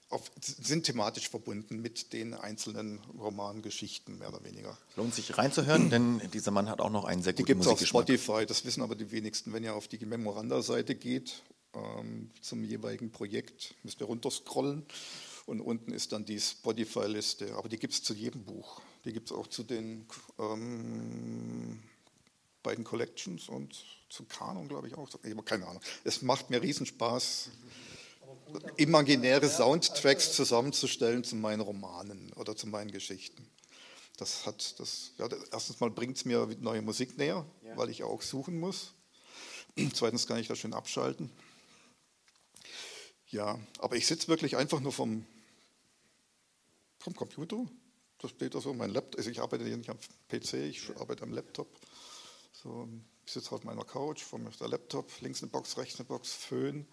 auf, 0.08 0.28
sind 0.40 0.84
thematisch 0.86 1.28
verbunden 1.28 1.80
mit 1.80 2.12
den 2.12 2.34
einzelnen 2.34 2.98
Romangeschichten, 3.16 4.18
mehr 4.18 4.30
oder 4.30 4.42
weniger. 4.42 4.76
Lohnt 4.96 5.14
sich 5.14 5.38
reinzuhören, 5.38 5.88
denn 5.88 6.20
dieser 6.32 6.50
Mann 6.50 6.68
hat 6.68 6.80
auch 6.80 6.90
noch 6.90 7.04
einen 7.04 7.22
sehr 7.22 7.32
guten 7.32 7.46
Die 7.46 7.52
gibt 7.52 7.60
es 7.62 7.68
auf 7.68 7.80
Spotify, 7.80 8.44
das 8.44 8.64
wissen 8.64 8.82
aber 8.82 8.96
die 8.96 9.12
wenigsten. 9.12 9.52
Wenn 9.52 9.62
ihr 9.62 9.74
auf 9.74 9.86
die 9.86 10.04
Memoranda-Seite 10.04 10.96
geht, 10.96 11.42
ähm, 11.74 12.30
zum 12.40 12.64
jeweiligen 12.64 13.12
Projekt, 13.12 13.76
müsst 13.84 14.00
ihr 14.00 14.06
runterscrollen 14.06 14.84
und 15.46 15.60
unten 15.60 15.92
ist 15.92 16.10
dann 16.10 16.24
die 16.24 16.40
Spotify-Liste, 16.40 17.54
aber 17.54 17.68
die 17.68 17.78
gibt 17.78 17.92
es 17.92 18.02
zu 18.02 18.14
jedem 18.14 18.42
Buch. 18.42 18.82
Die 19.04 19.12
gibt 19.12 19.30
es 19.30 19.36
auch 19.36 19.46
zu 19.46 19.62
den 19.62 20.06
ähm, 20.38 21.82
beiden 22.62 22.84
Collections 22.84 23.48
und 23.48 23.84
zu 24.08 24.24
Kanon, 24.24 24.68
glaube 24.68 24.88
ich 24.88 24.94
auch. 24.94 25.08
Ich 25.22 25.30
habe 25.30 25.42
keine 25.42 25.66
Ahnung. 25.66 25.82
Es 26.04 26.22
macht 26.22 26.50
mir 26.50 26.60
Riesenspaß, 26.60 27.50
imaginäre 28.76 29.48
Soundtracks 29.48 30.34
zusammenzustellen 30.34 31.24
zu 31.24 31.36
meinen 31.36 31.60
Romanen 31.60 32.32
oder 32.34 32.56
zu 32.56 32.66
meinen 32.66 32.90
Geschichten. 32.90 33.48
Das 34.16 34.44
hat 34.44 34.78
das, 34.78 35.12
ja, 35.18 35.28
erstens 35.50 35.80
mal 35.80 35.90
bringt 35.90 36.18
es 36.18 36.24
mir 36.26 36.46
neue 36.60 36.82
Musik 36.82 37.16
näher, 37.16 37.46
ja. 37.64 37.76
weil 37.76 37.88
ich 37.88 38.02
auch 38.02 38.20
suchen 38.20 38.60
muss. 38.60 38.92
Zweitens 39.94 40.26
kann 40.26 40.38
ich 40.38 40.48
das 40.48 40.58
schön 40.58 40.74
abschalten. 40.74 41.30
Ja, 43.28 43.58
aber 43.78 43.96
ich 43.96 44.06
sitze 44.06 44.28
wirklich 44.28 44.56
einfach 44.56 44.80
nur 44.80 44.92
vom, 44.92 45.24
vom 46.98 47.14
Computer 47.14 47.64
das 48.20 48.30
steht 48.32 48.54
da 48.54 48.60
so, 48.60 48.74
mein 48.74 48.90
Laptop, 48.90 49.18
also 49.18 49.30
ich 49.30 49.40
arbeite 49.40 49.64
hier 49.64 49.76
nicht 49.76 49.90
am 49.90 49.98
PC, 50.28 50.54
ich 50.54 50.90
arbeite 50.98 51.22
am 51.22 51.32
Laptop. 51.32 51.68
So, 52.52 52.88
ich 53.24 53.32
sitze 53.32 53.52
auf 53.54 53.64
meiner 53.64 53.84
Couch, 53.84 54.22
vor 54.22 54.38
mir 54.38 54.50
ist 54.50 54.60
der 54.60 54.68
Laptop, 54.68 55.08
links 55.20 55.42
eine 55.42 55.50
Box, 55.50 55.78
rechts 55.78 55.98
eine 55.98 56.06
Box, 56.06 56.32
Föhn. 56.32 56.86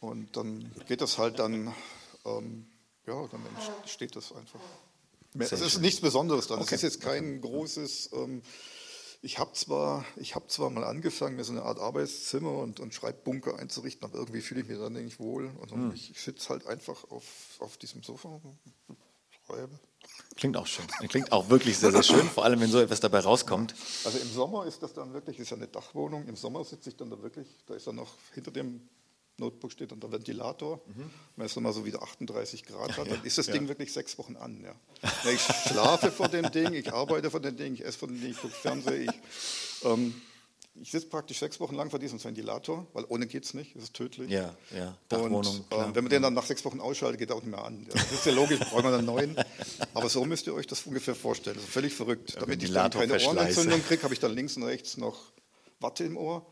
Und 0.00 0.36
dann 0.36 0.72
geht 0.88 1.00
das 1.00 1.18
halt 1.18 1.38
dann, 1.38 1.74
ähm, 2.24 2.66
ja, 3.06 3.26
dann 3.28 3.40
steht 3.86 4.16
das 4.16 4.32
einfach. 4.32 4.60
Es 5.38 5.52
ist 5.52 5.80
nichts 5.80 6.00
Besonderes 6.00 6.48
dran. 6.48 6.60
Es 6.60 6.72
ist 6.72 6.82
jetzt 6.82 7.00
kein 7.00 7.40
großes. 7.40 8.10
Ähm, 8.14 8.42
ich 9.22 9.38
habe 9.38 9.52
zwar, 9.52 10.04
hab 10.18 10.50
zwar 10.50 10.70
mal 10.70 10.82
angefangen, 10.82 11.36
mir 11.36 11.44
so 11.44 11.52
eine 11.52 11.62
Art 11.62 11.78
Arbeitszimmer 11.78 12.58
und, 12.58 12.80
und 12.80 12.94
Schreibbunker 12.94 13.58
einzurichten, 13.58 14.08
aber 14.08 14.18
irgendwie 14.18 14.40
fühle 14.40 14.62
ich 14.62 14.68
mich 14.68 14.78
da 14.78 14.88
nicht 14.88 15.20
wohl. 15.20 15.52
Also 15.60 15.76
hm. 15.76 15.92
Ich, 15.94 16.10
ich 16.10 16.20
sitze 16.20 16.48
halt 16.48 16.66
einfach 16.66 17.04
auf, 17.10 17.58
auf 17.60 17.76
diesem 17.76 18.02
Sofa, 18.02 18.40
schreibe. 19.46 19.78
Klingt 20.36 20.56
auch 20.56 20.66
schön. 20.66 20.86
Klingt 21.08 21.32
auch 21.32 21.48
wirklich 21.50 21.78
sehr, 21.78 21.92
sehr 21.92 22.02
schön, 22.02 22.28
vor 22.28 22.44
allem 22.44 22.60
wenn 22.60 22.70
so 22.70 22.80
etwas 22.80 23.00
dabei 23.00 23.20
rauskommt. 23.20 23.74
Also 24.04 24.18
im 24.18 24.30
Sommer 24.30 24.66
ist 24.66 24.82
das 24.82 24.92
dann 24.92 25.12
wirklich, 25.12 25.38
ist 25.38 25.50
ja 25.50 25.56
eine 25.56 25.68
Dachwohnung, 25.68 26.26
im 26.26 26.36
Sommer 26.36 26.64
sitze 26.64 26.90
ich 26.90 26.96
dann 26.96 27.10
da 27.10 27.20
wirklich, 27.22 27.46
da 27.66 27.74
ist 27.74 27.86
dann 27.86 27.96
noch 27.96 28.14
hinter 28.32 28.50
dem 28.50 28.88
Notebook 29.40 29.72
steht 29.72 29.90
dann 29.90 29.98
der 29.98 30.12
Ventilator. 30.12 30.80
Mhm. 30.86 31.10
Wenn 31.36 31.46
es 31.46 31.54
dann 31.54 31.62
mal 31.64 31.72
so 31.72 31.84
wieder 31.84 32.02
38 32.02 32.64
Grad 32.64 32.96
hat, 32.96 33.06
dann 33.10 33.24
ist 33.24 33.38
das 33.38 33.48
ja. 33.48 33.54
Ding 33.54 33.66
wirklich 33.66 33.92
sechs 33.92 34.16
Wochen 34.18 34.36
an. 34.36 34.62
Ja. 34.62 34.74
Ich 35.30 35.40
schlafe 35.40 36.12
vor 36.12 36.28
dem 36.28 36.50
Ding, 36.52 36.74
ich 36.74 36.92
arbeite 36.92 37.30
vor 37.30 37.40
dem 37.40 37.56
Ding, 37.56 37.74
ich 37.74 37.84
esse 37.84 37.98
vor 37.98 38.08
dem 38.08 38.20
Ding, 38.20 38.30
ich 38.30 38.38
gucke 38.38 38.54
Fernsehen. 38.54 39.10
Ich, 39.10 39.84
ähm, 39.84 40.14
ich 40.80 40.90
sitze 40.90 41.08
praktisch 41.08 41.38
sechs 41.38 41.60
Wochen 41.60 41.74
lang 41.74 41.90
vor 41.90 41.98
diesem 41.98 42.22
Ventilator, 42.22 42.86
weil 42.94 43.04
ohne 43.08 43.26
geht 43.26 43.44
es 43.44 43.54
nicht, 43.54 43.76
es 43.76 43.84
ist 43.84 43.94
tödlich. 43.94 44.30
Ja, 44.30 44.54
ja, 44.74 44.96
Dachwohnung. 45.08 45.40
Und 45.40 45.64
ähm, 45.70 45.94
wenn 45.94 46.04
man 46.04 46.10
den 46.10 46.22
dann 46.22 46.34
nach 46.34 46.46
sechs 46.46 46.64
Wochen 46.64 46.80
ausschaltet, 46.80 47.18
geht 47.18 47.30
er 47.30 47.36
auch 47.36 47.42
nicht 47.42 47.50
mehr 47.50 47.64
an. 47.64 47.86
Das 47.90 48.10
ist 48.10 48.24
ja 48.24 48.32
logisch, 48.32 48.58
braucht 48.60 48.84
man 48.84 48.94
einen 48.94 49.06
neuen. 49.06 49.36
Aber 49.94 50.08
so 50.08 50.24
müsst 50.24 50.46
ihr 50.46 50.54
euch 50.54 50.66
das 50.66 50.86
ungefähr 50.86 51.14
vorstellen. 51.14 51.56
Das 51.56 51.64
ist 51.64 51.72
völlig 51.72 51.92
verrückt. 51.92 52.34
Ja, 52.34 52.40
Damit 52.40 52.62
ich 52.62 52.72
dann 52.72 52.90
keine 52.90 53.20
Ohrenentzündung 53.22 53.82
kriege, 53.84 54.02
habe 54.02 54.14
ich 54.14 54.20
dann 54.20 54.34
links 54.34 54.56
und 54.56 54.62
rechts 54.62 54.96
noch 54.96 55.32
Watte 55.80 56.04
im 56.04 56.16
Ohr. 56.16 56.46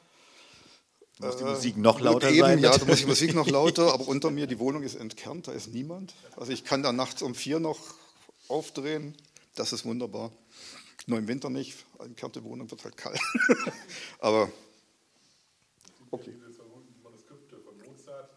Muss 1.20 1.36
die 1.36 1.44
Musik 1.44 1.76
noch 1.76 2.00
lauter 2.00 2.30
eben, 2.30 2.40
sein? 2.40 2.58
Ja, 2.60 2.76
da 2.76 2.84
muss 2.84 2.98
die 2.98 3.06
Musik 3.06 3.34
noch 3.34 3.48
lauter, 3.48 3.92
aber 3.92 4.06
unter 4.06 4.30
mir, 4.30 4.46
die 4.46 4.58
Wohnung 4.58 4.82
ist 4.82 4.94
entkernt, 4.94 5.48
da 5.48 5.52
ist 5.52 5.72
niemand. 5.72 6.14
Also 6.36 6.52
ich 6.52 6.64
kann 6.64 6.82
da 6.82 6.92
nachts 6.92 7.22
um 7.22 7.34
vier 7.34 7.58
noch 7.58 7.78
aufdrehen, 8.46 9.16
das 9.56 9.72
ist 9.72 9.84
wunderbar. 9.84 10.30
Nur 11.08 11.18
im 11.18 11.26
Winter 11.26 11.48
nicht, 11.48 11.86
eine 11.98 12.12
Kante 12.12 12.44
Wohnung 12.44 12.70
wird 12.70 12.84
halt 12.84 12.94
kalt. 12.98 13.18
Aber 14.18 14.52
okay. 16.10 16.34
Die 16.34 17.02
Manuskripte 17.02 17.56
von 17.60 17.78
Mozart 17.78 18.30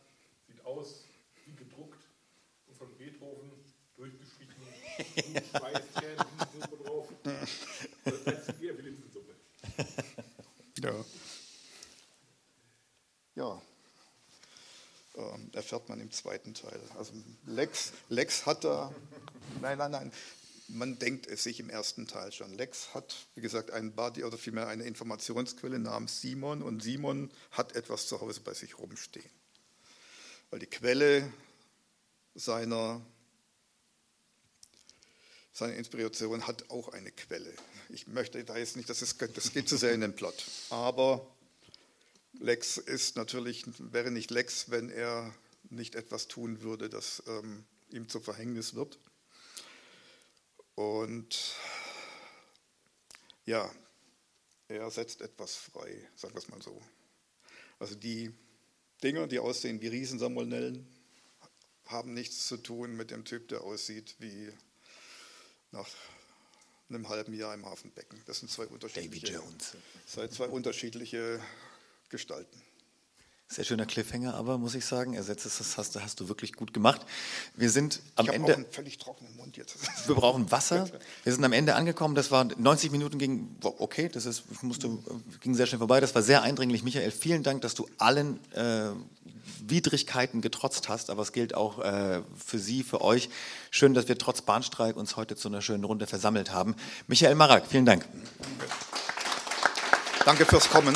sieht 0.47 0.63
aus 0.63 1.03
wie 1.43 1.53
gedruckt 1.53 1.99
und 2.67 2.77
von 2.77 2.87
Beethoven 2.97 3.51
durchgeschrieben. 3.97 4.55
ja. 10.81 11.05
Ja. 13.35 13.61
Ähm, 15.17 15.49
erfährt 15.51 15.89
man 15.89 15.99
im 15.99 16.09
zweiten 16.11 16.53
Teil. 16.53 16.79
Also 16.97 17.11
Lex, 17.47 17.91
Lex 18.07 18.45
hat 18.45 18.63
da, 18.63 18.95
nein, 19.61 19.77
nein, 19.77 19.91
nein, 19.91 20.13
man 20.73 20.99
denkt 20.99 21.27
es 21.27 21.43
sich 21.43 21.59
im 21.59 21.69
ersten 21.69 22.07
Teil 22.07 22.31
schon. 22.31 22.53
Lex 22.53 22.93
hat, 22.93 23.27
wie 23.35 23.41
gesagt, 23.41 23.71
einen 23.71 23.93
Buddy 23.93 24.23
oder 24.23 24.37
vielmehr 24.37 24.67
eine 24.67 24.83
Informationsquelle 24.83 25.79
namens 25.79 26.21
Simon 26.21 26.61
und 26.61 26.81
Simon 26.81 27.31
hat 27.51 27.75
etwas 27.75 28.07
zu 28.07 28.21
Hause 28.21 28.41
bei 28.41 28.53
sich 28.53 28.77
rumstehen. 28.77 29.29
Weil 30.49 30.59
die 30.59 30.67
Quelle 30.67 31.31
seiner, 32.35 33.01
seiner 35.53 35.75
Inspiration 35.75 36.47
hat 36.47 36.69
auch 36.69 36.89
eine 36.89 37.11
Quelle. 37.11 37.53
Ich 37.89 38.07
möchte 38.07 38.43
da 38.43 38.57
jetzt 38.57 38.75
nicht, 38.75 38.89
das, 38.89 39.01
ist, 39.01 39.21
das 39.35 39.53
geht 39.53 39.67
zu 39.67 39.77
sehr 39.77 39.93
in 39.93 40.01
den 40.01 40.15
Plot. 40.15 40.45
Aber 40.69 41.25
Lex 42.33 42.77
ist 42.77 43.15
natürlich, 43.15 43.65
wäre 43.77 44.11
nicht 44.11 44.31
Lex, 44.31 44.71
wenn 44.71 44.89
er 44.89 45.33
nicht 45.69 45.95
etwas 45.95 46.27
tun 46.27 46.61
würde, 46.61 46.89
das 46.89 47.23
ähm, 47.27 47.65
ihm 47.89 48.09
zu 48.09 48.19
Verhängnis 48.19 48.73
wird. 48.73 48.97
Und 50.81 51.55
ja, 53.45 53.71
er 54.67 54.89
setzt 54.89 55.21
etwas 55.21 55.55
frei, 55.55 56.09
sagen 56.15 56.33
wir 56.33 56.39
es 56.39 56.47
mal 56.47 56.59
so. 56.59 56.81
Also 57.77 57.93
die 57.93 58.33
Dinger, 59.03 59.27
die 59.27 59.37
aussehen 59.37 59.79
wie 59.81 59.89
Riesensalmonellen, 59.89 60.87
haben 61.85 62.15
nichts 62.15 62.47
zu 62.47 62.57
tun 62.57 62.95
mit 62.95 63.11
dem 63.11 63.25
Typ, 63.25 63.47
der 63.49 63.61
aussieht 63.61 64.15
wie 64.17 64.51
nach 65.69 65.87
einem 66.89 67.09
halben 67.09 67.35
Jahr 67.35 67.53
im 67.53 67.65
Hafenbecken. 67.65 68.19
Das 68.25 68.39
sind 68.39 68.49
zwei 68.49 68.65
unterschiedliche, 68.65 69.39
zwei 70.07 70.47
unterschiedliche 70.47 71.39
Gestalten. 72.09 72.59
Sehr 73.51 73.65
schöner 73.65 73.85
Cliffhanger, 73.85 74.33
aber 74.35 74.57
muss 74.57 74.75
ich 74.75 74.85
sagen, 74.85 75.13
ersetzt 75.13 75.45
es, 75.45 75.57
das 75.57 75.77
hast, 75.77 76.01
hast 76.01 76.21
du 76.21 76.29
wirklich 76.29 76.53
gut 76.53 76.73
gemacht. 76.73 77.01
Wir 77.53 77.69
sind 77.69 77.99
am 78.15 78.27
ich 78.27 78.31
Ende. 78.31 78.53
Auch 78.53 78.55
einen 78.55 78.65
völlig 78.71 78.97
trockenen 78.97 79.35
Mund 79.35 79.57
jetzt. 79.57 79.75
Wir 80.07 80.15
brauchen 80.15 80.49
Wasser. 80.51 80.89
Wir 81.25 81.33
sind 81.33 81.43
am 81.43 81.51
Ende 81.51 81.75
angekommen. 81.75 82.15
Das 82.15 82.31
war 82.31 82.45
90 82.45 82.91
Minuten 82.91 83.17
ging 83.19 83.53
okay. 83.61 84.07
Das 84.07 84.25
ist 84.25 84.43
musste 84.63 84.97
ging 85.41 85.53
sehr 85.53 85.65
schnell 85.65 85.79
vorbei. 85.79 85.99
Das 85.99 86.15
war 86.15 86.21
sehr 86.21 86.43
eindringlich, 86.43 86.83
Michael. 86.83 87.11
Vielen 87.11 87.43
Dank, 87.43 87.61
dass 87.61 87.75
du 87.75 87.89
allen 87.97 88.39
äh, 88.53 88.91
Widrigkeiten 89.67 90.39
getrotzt 90.39 90.87
hast. 90.87 91.09
Aber 91.09 91.21
es 91.21 91.33
gilt 91.33 91.53
auch 91.53 91.79
äh, 91.79 92.21
für 92.37 92.57
Sie, 92.57 92.83
für 92.83 93.01
euch. 93.01 93.29
Schön, 93.69 93.93
dass 93.93 94.07
wir 94.07 94.17
trotz 94.17 94.41
Bahnstreik 94.43 94.95
uns 94.95 95.17
heute 95.17 95.35
zu 95.35 95.49
einer 95.49 95.61
schönen 95.61 95.83
Runde 95.83 96.07
versammelt 96.07 96.53
haben. 96.53 96.73
Michael 97.07 97.35
Marak, 97.35 97.67
vielen 97.67 97.85
Dank. 97.85 98.05
Danke 100.23 100.45
fürs 100.45 100.69
Kommen. 100.69 100.95